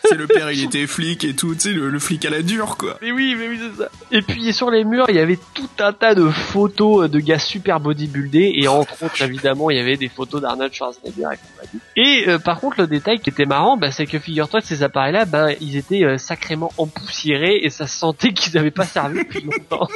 c'est 0.03 0.15
le 0.15 0.27
père 0.27 0.51
il 0.51 0.63
était 0.63 0.87
flic 0.87 1.23
et 1.25 1.33
tout 1.33 1.53
tu 1.53 1.59
sais 1.61 1.73
le, 1.73 1.89
le 1.89 1.99
flic 1.99 2.23
à 2.25 2.29
la 2.29 2.41
dure 2.41 2.77
quoi 2.77 2.97
Mais 3.01 3.11
oui, 3.11 3.35
mais 3.37 3.47
oui, 3.49 3.59
c'est 3.59 3.83
ça. 3.83 3.89
Et 4.11 4.21
puis 4.21 4.53
sur 4.53 4.71
les 4.71 4.83
murs, 4.83 5.05
il 5.09 5.15
y 5.15 5.19
avait 5.19 5.39
tout 5.53 5.69
un 5.79 5.91
tas 5.93 6.15
de 6.15 6.29
photos 6.29 7.05
euh, 7.05 7.07
de 7.09 7.19
gars 7.19 7.39
super 7.39 7.79
bodybuildés 7.79 8.53
et 8.55 8.67
entre 8.67 9.03
autres 9.03 9.21
évidemment, 9.21 9.69
il 9.69 9.77
y 9.77 9.79
avait 9.79 9.97
des 9.97 10.07
photos 10.09 10.41
d'Arnold 10.41 10.73
Schwarzenegger 10.73 11.27
et 11.33 11.37
compagnie. 11.37 11.81
Et 11.95 12.25
par 12.43 12.59
contre, 12.59 12.76
le 12.77 12.87
détail 12.87 13.19
qui 13.19 13.29
était 13.29 13.45
marrant, 13.45 13.77
bah, 13.77 13.91
c'est 13.91 14.05
que 14.05 14.19
figure-toi 14.19 14.61
que 14.61 14.67
ces 14.67 14.83
appareils-là, 14.83 15.25
ben 15.25 15.53
ils 15.61 15.77
étaient 15.77 16.03
euh, 16.03 16.17
sacrément 16.17 16.71
empoussiérés 16.77 17.59
et 17.63 17.69
ça 17.69 17.87
se 17.87 17.97
sentait 17.97 18.33
qu'ils 18.33 18.53
n'avaient 18.55 18.71
pas 18.71 18.85
servi 18.85 19.19
depuis 19.19 19.41
longtemps. 19.41 19.87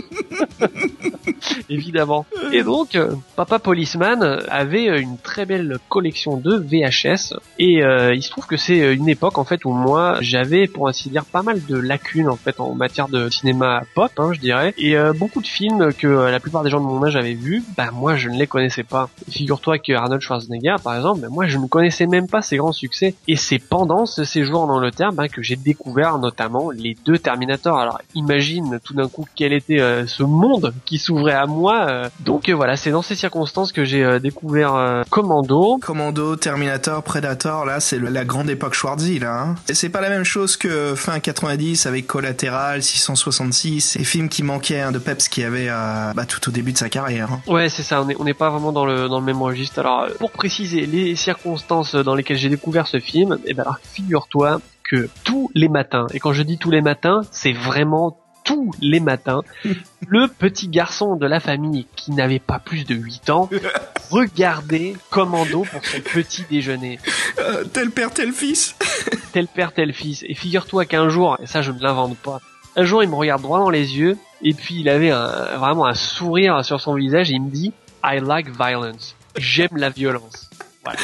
évidemment. 1.70 2.25
Et 2.51 2.63
donc, 2.63 2.96
euh, 2.96 3.15
Papa 3.36 3.60
Policeman 3.60 4.39
avait 4.50 4.89
euh, 4.89 5.00
une 5.00 5.17
très 5.17 5.46
belle 5.46 5.77
collection 5.89 6.38
de 6.38 6.56
VHS 6.58 7.38
et 7.60 7.82
il 7.82 8.24
se 8.24 8.29
trouve 8.29 8.46
que 8.46 8.58
c'est 8.58 8.94
une 8.94 9.10
époque 9.10 9.38
en 9.38 9.44
fait 9.44 9.65
où 9.65 9.72
moi 9.72 10.17
j'avais 10.22 10.67
pour 10.67 10.88
ainsi 10.88 11.10
dire 11.10 11.25
pas 11.25 11.44
mal 11.44 11.63
de 11.65 11.77
lacunes 11.77 12.29
en 12.29 12.36
fait 12.36 12.60
en 12.60 12.74
matière 12.74 13.08
de 13.08 13.29
cinéma 13.29 13.84
pop, 13.96 14.12
hein, 14.17 14.32
je 14.34 14.39
dirais, 14.39 14.74
et 14.77 14.96
beaucoup 15.17 15.41
de 15.41 15.48
films 15.48 15.94
que 15.94 16.08
la 16.08 16.39
plupart 16.39 16.63
des 16.63 16.70
gens 16.70 16.79
de 16.79 16.86
mon 16.86 17.03
âge 17.03 17.15
avaient 17.15 17.34
vus, 17.34 17.63
bah 17.77 17.89
moi 17.91 18.15
je 18.15 18.29
ne 18.29 18.38
les 18.38 18.48
connaissais 18.48 18.84
pas. 18.84 19.10
Figure-toi 19.29 19.79
que 19.79 19.94
Arnold 19.94 20.22
Schwarzenegger 20.22 20.75
par 20.84 20.96
exemple, 20.96 21.22
bah, 21.22 21.27
moi 21.29 21.48
je 21.48 21.58
ne 21.58 21.67
connaissais 21.67 22.08
même 22.08 22.27
pas 22.27 22.41
ses 22.41 22.58
grands 22.62 22.72
succès 22.72 23.15
et 23.27 23.36
c'est 23.36 23.60
pendant 23.60 24.06
ce 24.06 24.24
séjour 24.24 24.62
en 24.62 24.70
Angleterre 24.70 25.12
bah, 25.13 25.27
que 25.27 25.41
j'ai 25.41 25.56
découvert 25.56 26.18
notamment 26.18 26.72
les 26.72 26.96
deux 27.06 27.18
Terminators. 27.18 27.80
Alors 27.80 28.00
imagine 28.15 28.80
tout 28.84 28.94
d'un 28.94 29.08
coup 29.08 29.25
quel 29.36 29.53
était 29.53 29.80
euh, 29.80 30.08
ce 30.08 30.24
monde 30.24 30.74
qui 30.86 30.98
s'ouvrait 30.98 31.34
à 31.34 31.46
moi. 31.46 31.88
euh. 31.89 32.10
Donc 32.22 32.50
euh, 32.50 32.53
voilà, 32.56 32.75
c'est 32.77 32.91
dans 32.91 33.01
ces 33.01 33.15
circonstances 33.15 33.72
que 33.72 33.84
j'ai 33.84 34.20
découvert 34.20 35.03
Commando. 35.10 35.77
Commando, 35.82 36.36
Terminator, 36.36 37.03
Predator, 37.03 37.65
là, 37.65 37.80
c'est 37.80 38.00
la 38.00 38.25
grande 38.25 38.50
époque 38.50 38.74
Schwarzy, 38.74 39.20
là. 39.20 39.41
Hein. 39.41 39.56
Et 39.70 39.74
c'est 39.74 39.89
pas 39.89 40.01
la 40.01 40.10
même 40.10 40.24
chose 40.24 40.58
que 40.58 40.96
fin 40.96 41.20
90 41.20 41.86
avec 41.86 42.08
Collateral, 42.08 42.82
666, 42.84 43.96
les 43.98 44.03
films 44.03 44.30
qui 44.30 44.44
manquaient 44.44 44.82
hein, 44.82 44.91
de 44.91 45.00
Peps 45.00 45.27
qui 45.27 45.44
avait 45.44 45.68
bah, 45.68 46.25
tout 46.27 46.48
au 46.50 46.51
début 46.51 46.72
de 46.74 46.77
sa 46.77 46.89
carrière. 46.89 47.30
hein. 47.32 47.41
Ouais, 47.48 47.70
c'est 47.70 47.84
ça. 47.84 48.01
On 48.01 48.10
est, 48.10 48.15
on 48.20 48.24
n'est 48.24 48.34
pas 48.34 48.50
vraiment 48.50 48.72
dans 48.72 48.86
le 48.86 49.08
dans 49.10 49.20
le 49.20 49.25
même 49.25 49.41
registre. 49.41 49.80
Alors, 49.80 50.08
pour 50.20 50.32
préciser 50.32 50.86
les 50.86 51.15
circonstances 51.15 51.96
dans 51.96 52.15
lesquelles 52.15 52.38
j'ai 52.38 52.50
découvert 52.51 52.88
ce 52.88 53.00
film, 53.00 53.39
eh 53.46 53.53
ben 53.53 53.63
alors 53.63 53.79
figure-toi 53.81 54.62
que 54.84 55.10
tous 55.24 55.50
les 55.55 55.70
matins, 55.70 56.08
et 56.13 56.20
quand 56.20 56.34
je 56.34 56.43
dis 56.43 56.58
tous 56.58 56.72
les 56.72 56.81
matins, 56.81 57.22
c'est 57.31 57.53
vraiment 57.53 58.17
tous 58.43 58.72
les 58.81 59.00
matins, 59.00 59.41
le 60.08 60.27
petit 60.27 60.67
garçon 60.67 61.15
de 61.15 61.25
la 61.25 61.39
famille 61.39 61.88
qui 61.96 62.12
n'avait 62.12 62.39
pas 62.39 62.60
plus 62.60 62.86
de 62.86 62.96
8 62.96 63.29
ans 63.29 63.50
regardait 64.10 64.96
Commando 65.10 65.63
pour 65.63 65.86
son 65.86 66.01
petit 66.01 66.43
déjeuner. 66.50 67.00
Euh, 67.39 67.63
tel 67.63 67.91
père, 67.91 68.12
tel 68.12 68.31
fils. 68.34 68.75
Tel 69.31 69.48
père, 69.48 69.72
tel 69.72 69.93
fils. 69.93 70.25
Et 70.27 70.36
figure-toi 70.36 70.84
qu'un 70.86 71.08
jour, 71.08 71.38
et 71.41 71.48
ça 71.48 71.62
je 71.62 71.72
ne 71.72 71.79
l'invente 71.79 72.17
pas, 72.17 72.41
un 72.75 72.84
jour 72.84 73.01
il 73.01 73.10
me 73.10 73.15
regarde 73.15 73.41
droit 73.41 73.60
dans 73.60 73.70
les 73.70 73.98
yeux, 73.98 74.17
et 74.41 74.53
puis 74.53 74.75
il 74.81 74.89
avait 74.89 75.12
un, 75.12 75.58
vraiment 75.58 75.86
un 75.86 75.93
sourire 75.93 76.65
sur 76.65 76.81
son 76.81 76.96
visage, 76.96 77.31
et 77.31 77.36
il 77.36 77.41
me 77.41 77.50
dit, 77.50 77.72
I 78.03 78.20
like 78.20 78.50
violence. 78.50 79.15
J'aime 79.38 79.77
la 79.77 79.89
violence. 79.89 80.50
Voilà, 80.84 81.00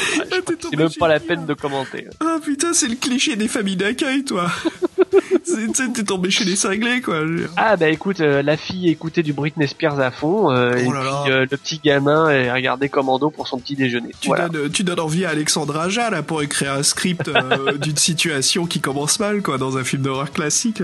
c'est 0.60 0.76
même 0.76 0.90
chez 0.90 0.98
pas 0.98 1.08
la 1.08 1.20
peine 1.20 1.40
hein. 1.40 1.46
de 1.46 1.54
commenter. 1.54 2.08
Ah 2.20 2.38
putain, 2.42 2.72
c'est 2.72 2.88
le 2.88 2.96
cliché 2.96 3.36
des 3.36 3.48
familles 3.48 3.76
d'accueil, 3.76 4.24
toi. 4.24 4.50
Tu 5.44 5.74
sais, 5.74 5.88
T'es 5.92 6.04
tombé 6.04 6.30
chez 6.30 6.44
les 6.44 6.56
cinglés, 6.56 7.00
quoi. 7.00 7.22
Ah 7.56 7.76
bah 7.76 7.88
écoute, 7.88 8.20
euh, 8.20 8.42
la 8.42 8.56
fille 8.56 8.88
écoutait 8.88 9.22
du 9.22 9.32
Britney 9.32 9.66
Spears 9.66 9.98
à 10.00 10.10
fond, 10.10 10.50
euh, 10.50 10.72
Oh 10.74 10.78
et 10.78 10.84
là 10.84 11.22
puis 11.24 11.32
euh, 11.32 11.46
le 11.50 11.56
petit 11.56 11.80
gamin 11.82 12.28
euh, 12.28 12.52
regardait 12.52 12.88
Commando 12.88 13.30
pour 13.30 13.48
son 13.48 13.58
petit 13.58 13.76
déjeuner. 13.76 14.10
Tu, 14.20 14.28
Voilà. 14.28 14.48
donnes, 14.48 14.70
tu 14.70 14.84
donnes 14.84 15.00
envie 15.00 15.24
à 15.24 15.30
Alexandre 15.30 15.76
Aja, 15.78 16.10
là, 16.10 16.22
pour 16.22 16.42
écrire 16.42 16.72
un 16.72 16.82
script 16.82 17.30
d'une 17.80 17.96
situation 17.96 18.66
qui 18.66 18.80
commence 18.80 19.20
mal, 19.20 19.42
quoi, 19.42 19.58
dans 19.58 19.78
un 19.78 19.84
film 19.84 20.02
d'horreur 20.02 20.32
classique. 20.32 20.82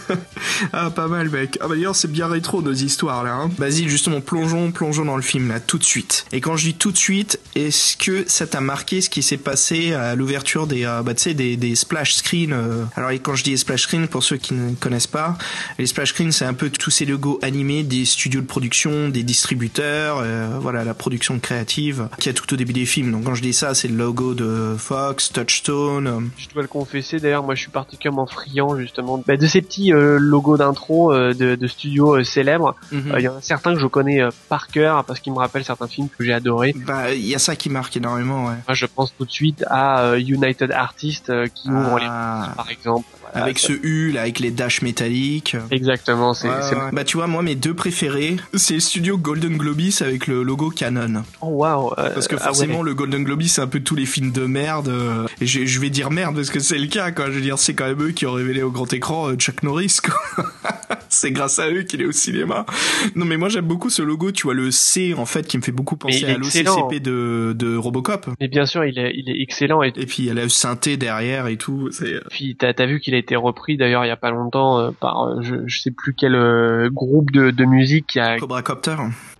ah, 0.72 0.90
pas 0.90 1.06
mal, 1.06 1.30
mec. 1.30 1.58
Ah, 1.60 1.68
bah, 1.68 1.74
d'ailleurs, 1.74 1.96
c'est 1.96 2.10
bien 2.10 2.26
rétro, 2.26 2.62
nos 2.62 2.72
histoires, 2.72 3.24
là. 3.24 3.32
Hein. 3.34 3.50
Vas-y, 3.56 3.88
justement, 3.88 4.20
plongeons, 4.20 4.72
plongeons 4.72 5.04
dans 5.04 5.16
le 5.16 5.22
film, 5.22 5.48
là, 5.48 5.60
tout 5.60 5.78
de 5.78 5.84
suite. 5.84 6.26
Et 6.32 6.40
quand 6.40 6.56
je 6.56 6.64
dis 6.66 6.74
tout 6.74 6.92
de 6.92 6.98
suite, 6.98 7.40
est-ce 7.54 7.96
que 7.96 8.24
ça 8.26 8.46
t'a 8.46 8.60
marqué 8.60 9.00
ce 9.00 9.08
qui 9.08 9.22
s'est 9.22 9.36
passé 9.36 9.94
à 9.94 10.14
l'ouverture 10.14 10.66
des, 10.66 10.82
bah, 11.04 11.14
des, 11.14 11.56
des 11.56 11.74
splash 11.74 12.14
screens. 12.14 12.54
Alors, 12.96 13.10
et 13.10 13.18
quand 13.20 13.34
je 13.36 13.44
dis 13.44 13.56
splash 13.58 13.82
screen, 13.82 14.08
pour 14.08 14.22
ceux 14.22 14.36
qui 14.36 14.54
ne 14.54 14.74
connaissent 14.74 15.06
pas, 15.06 15.36
les 15.78 15.86
splash 15.86 16.10
screens, 16.10 16.32
c'est 16.32 16.44
un 16.44 16.54
peu 16.54 16.70
tous 16.70 16.90
ces 16.90 17.04
logos 17.04 17.38
animés 17.42 17.82
des 17.82 18.04
studios 18.04 18.40
de 18.40 18.46
production, 18.46 19.08
des 19.08 19.22
distributeurs, 19.22 20.18
euh, 20.20 20.58
voilà, 20.60 20.84
la 20.84 20.94
production 20.94 21.38
créative 21.38 22.08
qu'il 22.18 22.26
y 22.26 22.34
a 22.34 22.38
tout 22.38 22.52
au 22.52 22.56
début 22.56 22.72
des 22.72 22.86
films. 22.86 23.12
Donc, 23.12 23.24
quand 23.24 23.34
je 23.34 23.42
dis 23.42 23.52
ça, 23.52 23.74
c'est 23.74 23.88
le 23.88 23.96
logo 23.96 24.34
de 24.34 24.74
Fox, 24.78 25.30
Touchstone. 25.32 26.06
euh, 26.06 26.20
Je 26.38 26.48
dois 26.48 26.62
le 26.62 26.68
confesser, 26.68 27.18
d'ailleurs, 27.20 27.42
moi 27.42 27.54
je 27.54 27.60
suis 27.62 27.70
particulièrement 27.70 28.26
friand 28.26 28.76
justement 28.78 29.22
bah, 29.26 29.36
de 29.36 29.46
ces 29.46 29.62
petits 29.62 29.92
euh, 29.92 30.18
logos 30.18 30.56
d'intro 30.56 31.12
euh, 31.12 31.32
de, 31.34 31.54
de 31.54 31.66
studios 31.66 32.22
célèbres. 32.24 32.74
mhm. 32.92 33.14
Il 33.18 33.22
y 33.22 33.28
en 33.28 33.36
a 33.36 33.40
certains 33.42 33.74
que 33.74 33.80
je 33.80 33.86
connais 33.86 34.20
par 34.48 34.68
cœur 34.68 35.04
parce 35.04 35.20
qu'ils 35.20 35.32
me 35.32 35.38
rappellent 35.38 35.64
certains 35.64 35.88
films 35.88 36.08
que 36.16 36.24
j'ai 36.24 36.32
adorés. 36.32 36.74
Bah, 36.86 37.12
il 37.14 37.26
y 37.26 37.34
a 37.34 37.38
ça 37.38 37.56
qui 37.56 37.68
marque 37.70 37.96
énormément, 37.96 38.46
ouais. 38.46 38.54
Moi, 38.66 38.74
je 38.74 38.86
pense 38.86 39.14
tout 39.16 39.24
de 39.24 39.30
suite 39.30 39.64
à 39.68 40.16
United 40.18 40.70
Artists 40.72 41.32
qui 41.54 41.68
ouvre 41.70 41.98
les 41.98 42.06
Ah, 42.08 42.52
par 42.56 42.70
exemple. 42.70 43.06
Voilà, 43.36 43.44
avec 43.44 43.58
ce 43.58 43.72
U, 43.72 44.12
là, 44.12 44.22
avec 44.22 44.38
les 44.40 44.50
dash 44.50 44.82
métalliques. 44.82 45.56
Exactement, 45.70 46.34
c'est 46.34 46.48
Ouais, 46.48 46.54
c'est- 46.62 46.74
ouais. 46.74 46.90
Bah 46.92 47.04
tu 47.04 47.16
vois 47.16 47.26
moi 47.26 47.42
mes 47.42 47.54
deux 47.54 47.74
préférés 47.74 48.36
c'est 48.54 48.74
le 48.74 48.80
studio 48.80 49.18
Golden 49.18 49.56
Globis 49.56 49.98
avec 50.00 50.26
le 50.26 50.42
logo 50.42 50.70
Canon 50.70 51.22
Oh 51.40 51.48
waouh. 51.48 51.92
euh, 51.98 52.10
parce 52.14 52.28
que 52.28 52.36
ah 52.36 52.38
ouais. 52.38 52.44
forcément 52.44 52.82
le 52.82 52.94
Golden 52.94 53.24
Globis 53.24 53.48
c'est 53.48 53.60
un 53.60 53.66
peu 53.66 53.80
tous 53.80 53.94
les 53.96 54.06
films 54.06 54.32
de 54.32 54.46
merde 54.46 54.88
euh, 54.88 55.26
et 55.40 55.46
je, 55.46 55.64
je 55.66 55.80
vais 55.80 55.90
dire 55.90 56.10
merde 56.10 56.34
parce 56.36 56.50
que 56.50 56.60
c'est 56.60 56.78
le 56.78 56.86
cas 56.86 57.10
quoi 57.10 57.26
je 57.26 57.32
veux 57.32 57.40
dire 57.40 57.58
c'est 57.58 57.74
quand 57.74 57.86
même 57.86 58.02
eux 58.02 58.10
qui 58.12 58.26
ont 58.26 58.32
révélé 58.32 58.62
au 58.62 58.70
grand 58.70 58.90
écran 58.92 59.28
euh, 59.30 59.34
Chuck 59.36 59.62
Norris 59.62 59.96
quoi 60.02 60.14
c'est 61.08 61.30
grâce 61.30 61.58
à 61.58 61.70
eux 61.70 61.82
qu'il 61.82 62.02
est 62.02 62.06
au 62.06 62.12
cinéma. 62.12 62.66
Non 63.14 63.24
mais 63.24 63.36
moi 63.36 63.48
j'aime 63.48 63.66
beaucoup 63.66 63.90
ce 63.90 64.02
logo 64.02 64.32
tu 64.32 64.44
vois 64.44 64.54
le 64.54 64.70
C 64.70 65.14
en 65.16 65.26
fait 65.26 65.46
qui 65.46 65.56
me 65.58 65.62
fait 65.62 65.72
beaucoup 65.72 65.96
penser 65.96 66.24
à 66.24 66.36
l'OCCP 66.36 67.00
de, 67.00 67.54
de 67.56 67.76
Robocop. 67.76 68.28
Mais 68.40 68.48
bien 68.48 68.66
sûr, 68.66 68.84
il 68.84 68.98
est, 68.98 69.12
il 69.16 69.30
est 69.30 69.42
excellent 69.42 69.82
et 69.82 69.92
et 69.96 70.06
puis 70.06 70.24
il 70.24 70.26
y 70.26 70.30
a 70.30 70.34
le 70.34 70.48
synthé 70.48 70.96
derrière 70.96 71.46
et 71.46 71.56
tout 71.56 71.88
c'est 71.90 72.20
puis 72.30 72.56
t'as 72.56 72.72
as 72.76 72.86
vu 72.86 73.00
qu'il 73.00 73.14
a 73.14 73.18
été 73.18 73.36
repris 73.36 73.76
d'ailleurs 73.76 74.04
il 74.04 74.08
y 74.08 74.12
a 74.12 74.16
pas 74.16 74.30
longtemps 74.30 74.78
euh, 74.78 74.90
par 74.90 75.22
euh, 75.22 75.42
je, 75.42 75.54
je 75.66 75.80
sais 75.80 75.90
plus 75.90 76.14
quel 76.14 76.34
euh, 76.34 76.90
groupe 76.90 77.30
de, 77.30 77.50
de 77.50 77.64
musique 77.64 78.06
qui 78.06 78.20
a 78.20 78.38
Cobra 78.38 78.62
Copter 78.62 78.96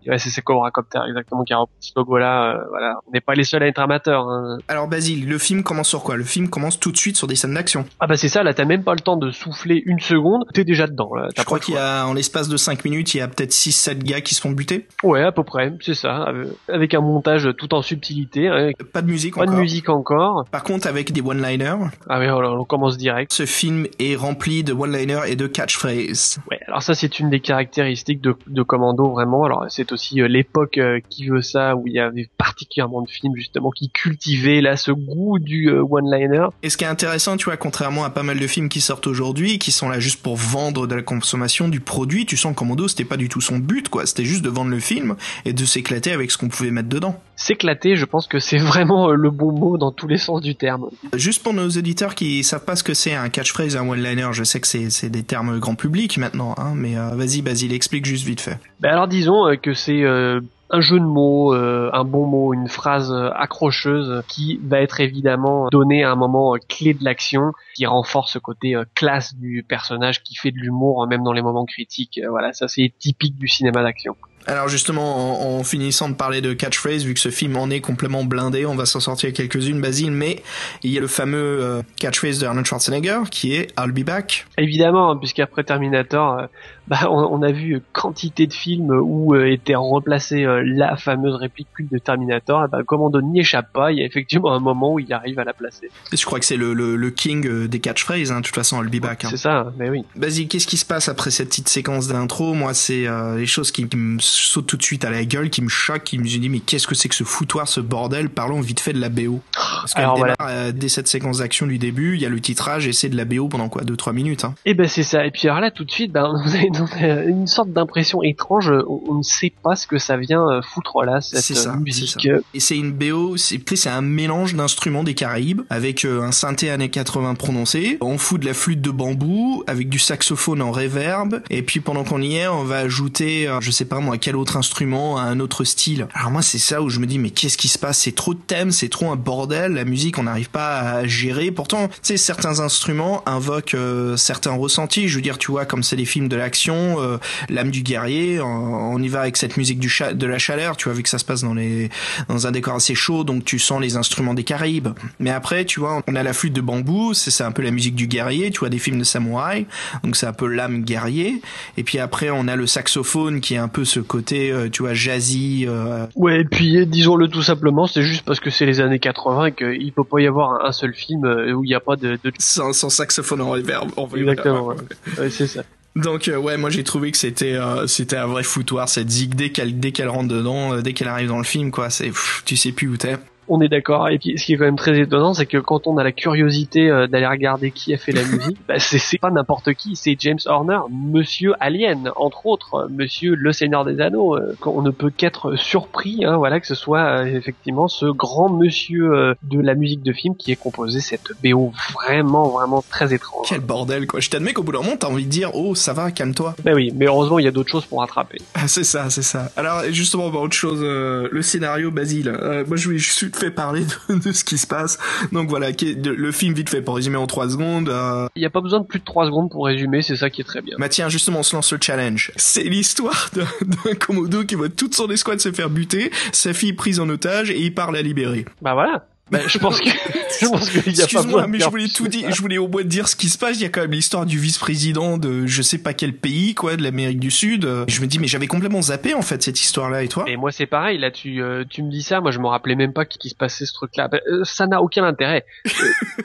ouais, 0.09 0.19
c'est 0.19 0.43
Cobra 0.43 0.71
Copter 0.71 1.01
exactement 1.09 1.45
qui 1.45 1.53
a 1.53 1.59
repris 1.59 1.75
ce 1.81 1.93
logo 1.97 2.19
là 2.19 2.59
voilà 2.71 2.95
on 3.07 3.11
n'est 3.13 3.21
pas 3.21 3.35
les 3.35 3.45
seuls 3.45 3.63
à 3.63 3.67
être 3.67 3.79
amateurs 3.79 4.29
hein. 4.29 4.59
alors 4.69 4.89
Basile 4.89 5.29
le 5.29 5.39
film 5.39 5.63
commence 5.63 5.89
sur 5.89 6.03
quoi? 6.03 6.17
Le 6.17 6.25
film 6.25 6.49
commence 6.49 6.79
tout 6.79 6.93
de 6.93 6.97
suite 6.97 7.17
sur 7.17 7.27
des 7.27 7.37
scènes 7.37 7.55
d'action 7.55 7.85
ah 8.01 8.07
bah 8.07 8.17
c'est 8.17 8.29
ça 8.29 8.43
là 8.43 8.55
t'as 8.55 8.65
même 8.65 8.85
pas 8.85 8.95
le 8.95 9.01
temps 9.01 9.17
de 9.17 9.31
souffler 9.31 9.83
une 9.87 10.01
seconde 10.01 10.45
t'es 10.55 10.65
déjà 10.65 10.87
dedans 10.87 11.15
là 11.15 11.29
Je 11.37 11.43
crois 11.43 11.59
pas 11.59 11.65
qu'il 11.65 11.75
y 11.75 11.79
a, 11.79 12.07
en 12.07 12.15
l'espace 12.15 12.49
de 12.49 12.57
5 12.57 12.85
minutes, 12.85 13.15
il 13.15 13.19
y 13.19 13.21
a 13.21 13.29
peut-être 13.29 13.51
6-7 13.53 13.99
gars 13.99 14.21
qui 14.21 14.35
se 14.35 14.41
font 14.41 14.51
buter. 14.51 14.87
ouais 15.03 15.23
à 15.23 15.33
peu 15.33 15.43
près 15.45 15.73
c'est 15.81 15.95
ça 15.95 16.29
euh, 16.29 16.47
avec 16.69 16.95
un 16.95 17.01
montage 17.01 17.49
tout 17.59 17.75
en 17.75 17.83
subtilité 17.83 18.49
hein, 18.49 18.71
Pas 18.93 19.03
de 19.03 19.11
musique 19.11 19.35
pas 19.35 19.43
encore. 19.43 19.55
de 19.55 19.61
musique 19.61 19.89
encore 19.89 20.45
Par 20.51 20.63
contre, 20.63 20.87
avec 20.87 21.13
des 21.13 21.21
one-liners, 21.21 21.77
ah 22.09 22.17
alors, 22.17 22.61
on 22.61 22.65
commence 22.65 22.97
direct 22.97 23.33
ce 23.33 23.47
film 23.47 23.87
est 23.99 24.17
rempli 24.17 24.65
de 24.65 24.73
one-liners 24.73 25.23
et 25.29 25.37
de 25.37 25.47
catchphrases. 25.47 26.39
Ouais, 26.51 26.59
alors 26.67 26.83
ça 26.83 26.95
c'est 26.95 27.19
une 27.19 27.31
des 27.31 27.41
caractéristiques 27.41 28.21
de, 28.21 28.35
de 28.47 28.63
Commando 28.63 29.11
vraiment. 29.11 29.45
Alors 29.45 29.65
c'est 29.69 29.93
aussi 29.97 30.21
euh, 30.21 30.29
l'époque 30.29 30.79
euh, 30.79 31.01
qui 31.09 31.27
veut 31.27 31.41
ça, 31.41 31.75
où 31.75 31.87
il 31.87 31.95
y 31.95 31.99
avait 31.99 32.29
particulièrement 32.39 33.03
de 33.03 33.09
films 33.09 33.35
justement 33.35 33.71
qui 33.71 33.91
cultivaient 33.91 34.61
là 34.61 34.77
ce 34.77 34.93
goût 34.93 35.39
du 35.39 35.71
euh, 35.71 35.83
one-liner. 35.83 36.49
Et 36.63 36.71
ce 36.71 36.77
qui 36.77 36.85
est 36.85 36.89
intéressant, 36.89 37.37
tu 37.37 37.47
vois, 37.47 37.57
contrairement 37.57 38.05
à 38.05 38.11
pas 38.11 38.23
mal 38.23 38.39
de 38.39 38.47
films 38.47 38.69
qui 38.69 38.81
sortent 38.81 39.07
aujourd'hui, 39.07 39.59
qui 39.59 39.73
sont 39.73 39.89
là 39.89 39.99
juste 39.99 40.23
pour 40.23 40.37
vendre 40.37 40.87
de 40.87 40.95
la 40.95 41.03
consommation 41.03 41.69
du 41.69 41.81
produit, 41.81 42.27
tu 42.27 42.37
sens 42.37 42.53
que 42.53 42.59
Commando, 42.59 42.89
c'était 42.89 43.05
pas 43.05 43.17
du 43.17 43.29
tout 43.29 43.41
son 43.41 43.59
but, 43.59 43.89
quoi. 43.89 44.07
C'était 44.07 44.25
juste 44.25 44.43
de 44.43 44.51
vendre 44.51 44.71
le 44.71 44.81
film 44.81 45.17
et 45.45 45.53
de 45.53 45.65
s'éclater 45.65 46.13
avec 46.13 46.31
ce 46.31 46.39
qu'on 46.39 46.49
pouvait 46.49 46.71
mettre 46.71 46.89
dedans. 46.89 47.21
S'éclater, 47.37 47.97
je 47.97 48.05
pense 48.05 48.27
que 48.27 48.39
c'est 48.39 48.59
vraiment 48.73 49.11
le 49.11 49.31
bon 49.31 49.53
mot 49.53 49.79
dans 49.79 49.93
tous 49.93 50.07
les 50.07 50.19
sens 50.19 50.43
du 50.43 50.55
terme. 50.55 50.91
Juste 51.15 51.43
pour 51.43 51.55
nos 51.55 51.69
auditeurs 51.69 52.15
qui 52.15 52.45
savent 52.45 52.65
pas 52.65 52.77
ce 52.77 52.85
que 52.85 52.95
c'est 52.95 53.15
un 53.15 53.29
catchphrase, 53.31 53.77
un 53.77 53.89
one-liner, 53.89 54.29
je 54.33 54.45
sais 54.45 54.61
que 54.61 54.67
c'est, 54.67 55.07
des 55.09 55.23
termes 55.23 55.59
grand 55.59 55.75
public 55.75 56.19
maintenant, 56.19 56.55
hein, 56.59 56.73
mais 56.75 56.99
euh, 56.99 57.11
vas-y, 57.15 57.41
Basile, 57.41 57.73
explique 57.73 58.05
juste 58.05 58.27
vite 58.27 58.41
fait. 58.41 58.59
Ben 58.81 58.91
alors 58.91 59.09
disons 59.09 59.57
que 59.63 59.73
c'est 59.87 60.03
euh, 60.03 60.41
un 60.71 60.81
jeu 60.81 60.99
de 60.99 61.05
mots, 61.05 61.55
euh, 61.55 61.91
un 61.93 62.03
bon 62.03 62.27
mot, 62.27 62.53
une 62.53 62.69
phrase 62.69 63.13
euh, 63.13 63.31
accrocheuse 63.35 64.23
qui 64.27 64.59
va 64.65 64.81
être 64.81 65.01
évidemment 65.01 65.69
donnée 65.71 66.03
à 66.03 66.11
un 66.11 66.17
moment 66.17 66.57
clé 66.69 66.93
de 66.93 67.05
l'action, 67.05 67.53
qui 67.77 67.87
renforce 67.87 68.33
ce 68.33 68.39
côté 68.41 68.75
classe 68.95 69.37
du 69.37 69.65
personnage, 69.67 70.25
qui 70.25 70.35
fait 70.35 70.51
de 70.51 70.59
l'humour 70.59 71.05
euh, 71.05 71.07
même 71.07 71.23
dans 71.23 71.33
les 71.33 71.43
moments 71.43 71.67
critiques. 71.67 72.21
Voilà, 72.29 72.53
ça 72.53 72.67
c'est 72.67 72.93
typique 72.99 73.37
du 73.37 73.47
cinéma 73.47 73.83
d'action. 73.83 74.17
Alors 74.49 74.69
justement, 74.69 75.57
en, 75.57 75.59
en 75.59 75.65
finissant 75.65 76.09
de 76.09 76.15
parler 76.15 76.41
de 76.41 76.53
catchphrase, 76.53 77.05
vu 77.05 77.15
que 77.15 77.21
ce 77.21 77.31
film 77.31 77.57
en 77.57 77.69
est 77.69 77.81
complètement 77.81 78.23
blindé, 78.23 78.65
on 78.65 78.77
va 78.77 78.87
s'en 78.87 79.01
sortir 79.01 79.33
quelques-unes, 79.33 79.81
Basile, 79.81 80.13
mais 80.13 80.43
il 80.85 80.93
y 80.93 80.99
a 80.99 81.01
le 81.01 81.09
fameux 81.09 81.59
euh, 81.61 81.83
catchphrase 81.99 82.39
de 82.39 82.47
Arnold 82.47 82.65
Schwarzenegger 82.65 83.23
qui 83.31 83.55
est 83.55 83.73
I'll 83.79 83.91
be 83.91 84.05
back. 84.05 84.47
Évidemment, 84.57 85.11
hein, 85.11 85.17
puisqu'après 85.17 85.65
Terminator, 85.65 86.39
euh, 86.39 86.47
bah, 86.89 87.09
on, 87.11 87.19
on 87.31 87.43
a 87.43 87.53
vu 87.53 87.83
quantité 87.93 88.47
de 88.47 88.53
films 88.53 88.91
où 88.91 89.35
euh, 89.35 89.51
était 89.51 89.75
remplacée 89.75 90.45
euh, 90.45 90.63
la 90.65 90.97
fameuse 90.97 91.35
réplique 91.35 91.69
culte 91.75 91.91
de 91.93 91.99
Terminator. 91.99 92.65
Et 92.65 92.69
bah, 92.71 92.83
Commando 92.85 93.21
n'y 93.21 93.41
échappe 93.41 93.73
pas. 93.73 93.93
Il 93.93 93.99
y 93.99 94.03
a 94.03 94.05
effectivement 94.05 94.53
un 94.53 94.61
moment 94.61 94.95
où 94.95 94.99
il 94.99 95.13
arrive 95.13 95.39
à 95.39 95.45
la 95.45 95.53
placer. 95.53 95.91
Je 96.13 96.25
crois 96.25 96.39
que 96.39 96.45
c'est 96.47 96.57
le, 96.57 96.75
le, 96.75 96.97
le 96.97 97.11
king 97.11 97.47
euh, 97.47 97.69
des 97.69 97.81
catchphrases, 97.81 98.31
hein, 98.33 98.41
de 98.41 98.47
toute 98.47 98.55
façon, 98.55 98.83
I'll 98.83 98.89
be 98.89 99.01
back. 99.03 99.25
hein. 99.25 99.29
C'est 99.31 99.37
ça, 99.37 99.73
mais 99.79 99.91
oui. 99.91 100.05
Basile, 100.17 100.49
qu'est-ce 100.49 100.67
qui 100.67 100.77
se 100.77 100.85
passe 100.85 101.09
après 101.09 101.31
cette 101.31 101.49
petite 101.49 101.69
séquence 101.69 102.09
d'intro? 102.09 102.55
Moi, 102.55 102.75
c'est 102.75 103.07
euh, 103.07 103.37
les 103.39 103.47
choses 103.47 103.71
qui, 103.73 103.89
qui 103.89 103.97
me 103.97 104.19
sautent 104.21 104.67
tout 104.67 104.77
de 104.77 104.83
suite 104.83 105.05
à 105.05 105.11
la 105.11 105.25
gueule, 105.25 105.51
qui 105.51 105.63
me 105.63 105.69
choquent, 105.69 106.05
qui 106.05 106.19
me 106.19 106.25
disent 106.25 106.37
mais 106.49 106.61
qu'est-ce 106.61 106.87
que 106.87 106.95
c'est 106.95 107.09
que 107.09 107.15
ce 107.15 107.25
foutoir, 107.25 107.67
ce 107.69 107.81
bordel? 107.81 108.29
Parlons 108.31 108.61
vite 108.61 108.81
fait 108.81 108.93
de 108.93 109.01
la 109.01 109.09
BO. 109.09 109.41
Parce 109.55 109.95
qu'elle 109.95 110.09
démarre 110.15 110.37
euh, 110.43 110.73
dès 110.73 110.89
cette 110.89 111.09
séquence 111.09 111.39
d'action 111.39 111.67
du 111.67 111.79
début, 111.79 112.15
il 112.15 112.21
y 112.23 112.27
a 112.27 112.29
le 112.29 112.41
titrage 112.41 112.87
et 112.87 112.93
c'est 112.93 113.09
de 113.09 113.17
la 113.17 113.25
BO 113.25 113.49
pendant 113.49 113.69
quoi? 113.69 113.83
2-3 113.83 114.13
minutes. 114.13 114.45
Hein. 114.45 114.55
Et 114.65 114.75
ben 114.75 114.87
c'est 114.89 115.03
ça. 115.03 115.25
Et 115.27 115.31
puis 115.31 115.49
alors 115.49 115.61
là, 115.61 115.71
tout 115.71 115.85
de 115.85 115.91
suite, 115.91 116.13
ben, 116.13 116.31
on 116.33 116.51
a 116.55 116.59
une, 116.59 116.76
une 117.01 117.47
sorte 117.47 117.71
d'impression 117.71 118.23
étrange. 118.23 118.73
On, 118.89 119.15
ne 119.17 119.23
sait 119.23 119.53
pas 119.63 119.77
ce 119.77 119.87
que 119.87 119.99
ça 119.99 120.17
vient 120.17 120.47
euh, 120.49 120.63
foutre 120.63 121.03
là, 121.05 121.21
cette 121.21 121.41
ça, 121.41 121.71
euh, 121.71 121.73
c'est 121.75 121.81
musique. 121.81 122.21
ça. 122.23 122.39
Et 122.55 122.61
c'est 122.61 122.77
une 122.77 122.93
BO, 122.93 123.37
c'est 123.37 123.59
c'est 123.75 123.91
un 123.91 124.03
mélange 124.03 124.55
d'instruments 124.55 125.05
des 125.05 125.15
Caraïbes 125.15 125.63
avec 125.71 126.05
euh, 126.05 126.23
un 126.23 126.33
synthé 126.33 126.71
années 126.71 126.89
80 126.89 127.35
prononcé. 127.35 127.99
On 128.01 128.19
fout 128.19 128.41
de 128.41 128.47
la 128.47 128.55
flûte 128.55 128.81
de 128.81 128.91
bambou 128.91 129.65
avec 129.67 129.89
du 129.89 129.99
saxophone 129.99 130.63
en 130.63 130.71
reverb. 130.71 131.43
Et 131.51 131.63
puis 131.63 131.81
pendant 131.81 132.05
qu'on 132.05 132.23
y 132.23 132.37
est, 132.37 132.49
on 132.49 132.65
va 132.65 132.79
ajouter, 132.79 133.49
euh, 133.49 133.61
je 133.61 133.71
sais 133.71 133.85
pas 133.85 134.01
moi, 134.01 134.19
quel 134.19 134.37
autre 134.37 134.57
instrument 134.57 135.19
à 135.19 135.23
un 135.23 135.41
autre 135.41 135.65
style. 135.65 136.07
Alors 136.15 136.31
moi, 136.31 136.43
c'est 136.43 136.59
ça 136.59 136.83
où 136.83 136.89
je 136.89 137.01
me 137.01 137.07
dis 137.07 137.19
mais 137.19 137.31
qu'est-ce 137.31 137.59
qui 137.59 137.69
se 137.69 137.79
passe? 137.79 137.99
C'est 137.99 138.15
trop 138.15 138.35
de 138.35 138.39
thèmes, 138.39 138.71
c'est 138.71 138.89
trop 138.89 139.11
un 139.11 139.17
bordel. 139.17 139.73
La 139.73 139.85
musique, 139.85 140.19
on 140.19 140.25
n'arrive 140.25 140.51
pas 140.51 140.81
à 140.81 141.07
gérer. 141.07 141.51
Pourtant, 141.51 141.89
tu 141.89 141.95
sais, 142.03 142.17
certains 142.17 142.61
instruments 142.61 143.23
invoquent 143.27 143.75
euh, 143.75 144.17
certains 144.17 144.53
ressentis. 144.53 145.09
Je 145.09 145.17
veux 145.17 145.23
dire, 145.23 145.39
tu 145.39 145.51
vois, 145.51 145.67
comme 145.67 145.83
c'est 145.83 145.97
les 145.97 146.05
films 146.05 146.29
de 146.29 146.37
l'action, 146.37 146.66
euh, 146.75 147.19
l'âme 147.49 147.71
du 147.71 147.83
guerrier, 147.83 148.41
on, 148.41 148.47
on 148.95 148.99
y 149.03 149.09
va 149.09 149.21
avec 149.21 149.37
cette 149.37 149.57
musique 149.57 149.79
du 149.79 149.89
cha- 149.89 150.13
de 150.15 150.27
la 150.27 150.39
chaleur. 150.39 150.77
Tu 150.77 150.85
vois, 150.85 150.95
vu 150.95 151.03
que 151.03 151.09
ça 151.09 151.19
se 151.19 151.25
passe 151.25 151.43
dans 151.43 151.55
les 151.55 151.91
dans 152.29 152.47
un 152.47 152.51
décor 152.53 152.75
assez 152.77 152.95
chaud, 152.95 153.25
donc 153.25 153.45
tu 153.45 153.59
sens 153.59 153.81
les 153.81 153.97
instruments 153.97 154.35
des 154.35 154.45
Caraïbes. 154.45 154.89
Mais 155.21 155.31
après, 155.31 155.65
tu 155.65 155.81
vois, 155.81 156.03
on 156.07 156.15
a 156.15 156.23
la 156.23 156.33
flûte 156.33 156.53
de 156.53 156.61
bambou, 156.61 157.15
c'est 157.15 157.45
un 157.45 157.53
peu 157.53 157.63
la 157.63 157.71
musique 157.71 157.95
du 157.95 158.07
guerrier, 158.07 158.51
tu 158.51 158.61
vois, 158.61 158.69
des 158.69 158.79
films 158.79 158.99
de 158.99 159.05
samouraï, 159.05 159.67
donc 160.05 160.17
c'est 160.17 160.27
un 160.27 160.33
peu 160.33 160.47
l'âme 160.47 160.83
guerrier. 160.83 161.41
Et 161.77 161.83
puis 161.85 161.99
après, 161.99 162.31
on 162.31 162.49
a 162.49 162.57
le 162.57 162.67
saxophone 162.67 163.41
qui 163.41 163.55
est 163.55 163.59
un 163.59 163.69
peu 163.69 163.85
ce 163.85 164.01
côté, 164.01 164.51
euh, 164.51 164.69
tu 164.71 164.83
vois, 164.83 164.95
jazzy. 164.95 165.65
euh, 165.69 166.07
Ouais, 166.17 166.41
et 166.41 166.45
puis 166.45 166.87
disons-le 166.87 167.29
tout 167.29 167.43
simplement, 167.43 167.87
c'est 167.87 168.03
juste 168.03 168.25
parce 168.25 168.41
que 168.41 168.51
c'est 168.51 168.67
les 168.67 168.81
années 168.81 168.99
80 168.99 169.47
et 169.47 169.53
qu'il 169.53 169.93
peut 169.93 170.05
pas 170.05 170.21
y 170.21 170.27
avoir 170.27 170.65
un, 170.65 170.73
seul 170.73 170.95
film 170.95 171.25
où 171.25 171.65
il 171.65 171.69
n'y 171.69 171.75
a 171.75 171.81
pas 171.81 171.97
de, 171.97 172.19
de... 172.23 172.33
sans, 172.39 172.73
sans 172.73 172.89
saxophone 172.91 173.41
en 173.41 173.51
reverb. 173.51 173.91
Exactement, 174.17 174.67
ouais. 174.67 174.77
Ouais, 175.19 175.31
c'est 175.31 175.47
ça. 175.47 175.63
Donc 175.97 176.29
euh, 176.29 176.37
ouais, 176.37 176.59
moi 176.59 176.69
j'ai 176.69 176.85
trouvé 176.85 177.11
que 177.11 177.17
c'était 177.17 177.55
euh, 177.55 177.87
c'était 177.87 178.17
un 178.17 178.27
vrai 178.27 178.43
foutoir 178.43 178.87
cette 178.87 179.11
zig 179.11 179.35
dès 179.35 179.51
qu'elle 179.51 179.81
dès 179.81 179.93
qu'elle 179.93 180.11
rentre 180.11 180.29
dedans, 180.29 180.75
euh, 180.75 180.83
dès 180.83 180.93
qu'elle 180.93 181.09
arrive 181.09 181.29
dans 181.29 181.39
le 181.39 181.45
film 181.45 181.71
quoi, 181.71 181.89
c'est 181.89 182.13
tu 182.45 182.57
sais 182.57 182.71
plus 182.71 182.87
où 182.87 182.99
t'es. 182.99 183.17
On 183.49 183.61
est 183.61 183.69
d'accord. 183.69 184.09
Et 184.09 184.19
puis, 184.19 184.39
ce 184.39 184.45
qui 184.45 184.55
est 184.55 184.57
quand 184.57 184.65
même 184.65 184.77
très 184.77 184.99
étonnant, 184.99 185.35
c'est 185.35 185.47
que 185.47 185.59
quand 185.59 185.87
on 185.87 185.99
a 185.99 186.05
la 186.05 186.13
curiosité 186.13 186.91
euh, 186.91 187.07
d'aller 187.07 187.27
regarder 187.27 187.71
qui 187.71 187.95
a 187.95 187.99
fait 187.99 188.13
la 188.13 188.23
musique, 188.23 188.59
bah, 188.69 188.79
c'est 188.79 189.19
pas 189.19 189.31
n'importe 189.31 189.73
qui, 189.75 189.97
c'est 189.97 190.17
James 190.19 190.39
Horner, 190.47 190.79
Monsieur 190.91 191.55
Alien, 191.61 192.11
entre 192.17 192.47
autres, 192.47 192.75
euh, 192.75 192.87
Monsieur 192.91 193.35
Le 193.35 193.53
Seigneur 193.53 193.85
des 193.85 194.01
Anneaux. 194.01 194.37
euh, 194.37 194.57
On 194.65 194.83
ne 194.83 194.91
peut 194.91 195.11
qu'être 195.11 195.57
surpris, 195.57 196.25
hein, 196.25 196.37
voilà, 196.37 196.61
que 196.61 196.67
ce 196.67 196.75
soit 196.75 197.21
euh, 197.21 197.25
effectivement 197.27 197.89
ce 197.89 198.07
grand 198.07 198.49
Monsieur 198.49 199.13
euh, 199.13 199.35
de 199.43 199.61
la 199.61 199.75
musique 199.75 200.03
de 200.03 200.13
film 200.13 200.37
qui 200.37 200.53
ait 200.53 200.57
composé 200.57 201.01
cette 201.01 201.29
BO 201.45 201.73
vraiment, 201.95 202.49
vraiment 202.49 202.83
très 202.89 203.15
étrange. 203.15 203.47
Quel 203.49 203.61
bordel, 203.61 204.07
quoi. 204.07 204.21
Je 204.21 204.31
t'admets 204.31 204.53
qu'au 204.53 204.63
bout 204.63 204.73
d'un 204.73 204.83
moment, 204.83 204.97
t'as 204.99 205.09
envie 205.09 205.25
de 205.25 205.31
dire, 205.31 205.51
oh, 205.55 205.75
ça 205.75 205.93
va, 205.93 206.11
calme-toi. 206.11 206.55
Ben 206.65 206.75
oui, 206.75 206.93
mais 206.97 207.07
heureusement, 207.07 207.39
il 207.39 207.45
y 207.45 207.49
a 207.49 207.53
d'autres 207.53 207.71
choses 207.71 207.87
pour 207.87 208.01
rattraper. 208.01 208.39
Ah, 208.55 208.67
c'est 208.69 208.85
ça, 208.85 209.11
c'est 209.11 209.23
ça. 209.23 209.51
Alors, 209.57 209.83
justement, 209.91 210.31
bah, 210.31 210.39
autre 210.39 210.55
chose, 210.57 210.81
euh, 210.83 211.29
le 211.31 211.43
scénario, 211.43 211.91
Basile. 211.91 212.29
Euh, 212.29 212.65
moi, 212.67 212.77
je 212.77 212.85
voulais 212.87 212.99
juste 213.37 213.41
te 213.41 213.45
faire 213.45 213.55
parler 213.55 213.85
de, 214.09 214.15
de 214.29 214.33
ce 214.33 214.45
qui 214.45 214.59
se 214.59 214.67
passe. 214.67 214.99
Donc 215.33 215.49
voilà, 215.49 215.69
le 215.71 216.33
film 216.33 216.55
vite 216.55 216.71
fait 216.71 216.83
pour 216.83 216.97
résumer 216.97 217.17
en 217.17 217.27
trois 217.27 217.49
secondes. 217.49 217.89
Euh, 217.89 218.27
Il 218.37 218.41
n'y 218.41 218.47
a 218.47 218.51
pas 218.51 218.61
besoin 218.61 218.81
de 218.81 218.87
plus 218.87 218.99
de 218.99 219.05
3 219.05 219.27
secondes 219.27 219.51
pour 219.51 219.67
résumer, 219.67 220.03
c'est 220.03 220.17
ça 220.17 220.31
qui 220.31 220.41
est 220.41 220.45
très 220.45 220.63
bien. 220.63 220.77
bah 220.79 220.89
tiens, 220.89 221.09
justement, 221.09 221.41
on 221.41 221.43
se 221.43 221.55
lance 221.55 221.73
le 221.73 221.79
challenge. 221.81 222.33
C'est 222.37 222.65
l'histoire 222.65 223.31
d'un 223.35 223.47
d'un 223.85 223.95
Komodo 223.95 224.45
qui 224.45 224.55
voit 224.55 224.69
toute 224.69 224.95
son 224.95 225.09
escouade 225.11 225.41
se 225.41 225.53
faire 225.53 225.71
buter, 225.71 226.11
sa 226.33 226.53
fille 226.53 226.73
prise 226.73 227.01
en 227.01 227.09
otage 227.09 227.51
et 227.51 227.59
il 227.61 227.75
part 227.75 227.93
la 227.93 228.03
libérer. 228.03 228.45
Bah 228.63 228.75
voilà. 228.75 229.07
Ben, 229.31 229.43
je 229.49 229.59
pense 229.59 229.81
que 229.81 229.89
je 230.41 230.47
pense 230.49 230.71
qu'il 230.71 230.97
y 230.97 231.03
a 231.03 231.07
pas 231.09 231.23
de 231.25 231.47
mais 231.51 231.59
je 231.59 231.69
voulais 231.69 231.89
tout 231.89 232.07
dire. 232.07 232.31
Je 232.33 232.41
voulais 232.41 232.59
au 232.59 232.69
moins 232.69 232.85
dire 232.85 233.09
ce 233.09 233.17
qui 233.17 233.29
se 233.29 233.37
passe. 233.37 233.57
Il 233.57 233.63
y 233.63 233.65
a 233.65 233.69
quand 233.69 233.81
même 233.81 233.91
l'histoire 233.91 234.25
du 234.25 234.39
vice-président 234.39 235.19
de 235.19 235.47
je 235.47 235.63
sais 235.63 235.79
pas 235.79 235.95
quel 235.95 236.13
pays, 236.13 236.55
quoi, 236.55 236.77
de 236.77 236.83
l'Amérique 236.85 237.19
du 237.19 237.33
Sud. 237.33 237.65
Euh, 237.65 237.85
Je 237.89 238.01
me 238.01 238.07
dis, 238.07 238.21
mais 238.21 238.29
j'avais 238.29 238.47
complètement 238.47 238.83
zappé 238.83 239.15
en 239.15 239.23
fait 239.23 239.43
cette 239.43 239.61
histoire-là. 239.61 240.05
Et 240.05 240.09
toi? 240.09 240.25
Et 240.29 240.37
moi 240.37 240.53
c'est 240.53 240.67
pareil, 240.67 240.99
là 240.99 241.11
tu, 241.11 241.43
euh, 241.43 241.65
tu 241.69 241.83
me 241.83 241.91
dis 241.91 242.03
ça, 242.03 242.21
moi 242.21 242.31
je 242.31 242.39
me 242.39 242.47
rappelais 242.47 242.77
même 242.77 242.93
pas 242.93 243.05
qu'il 243.05 243.29
se 243.31 243.35
passait 243.35 243.67
ce 243.67 243.73
truc-là. 243.73 244.07
Ben, 244.07 244.21
euh, 244.31 244.43
ça 244.45 244.69
n'a 244.69 244.81
aucun 244.81 245.03
intérêt. 245.05 245.45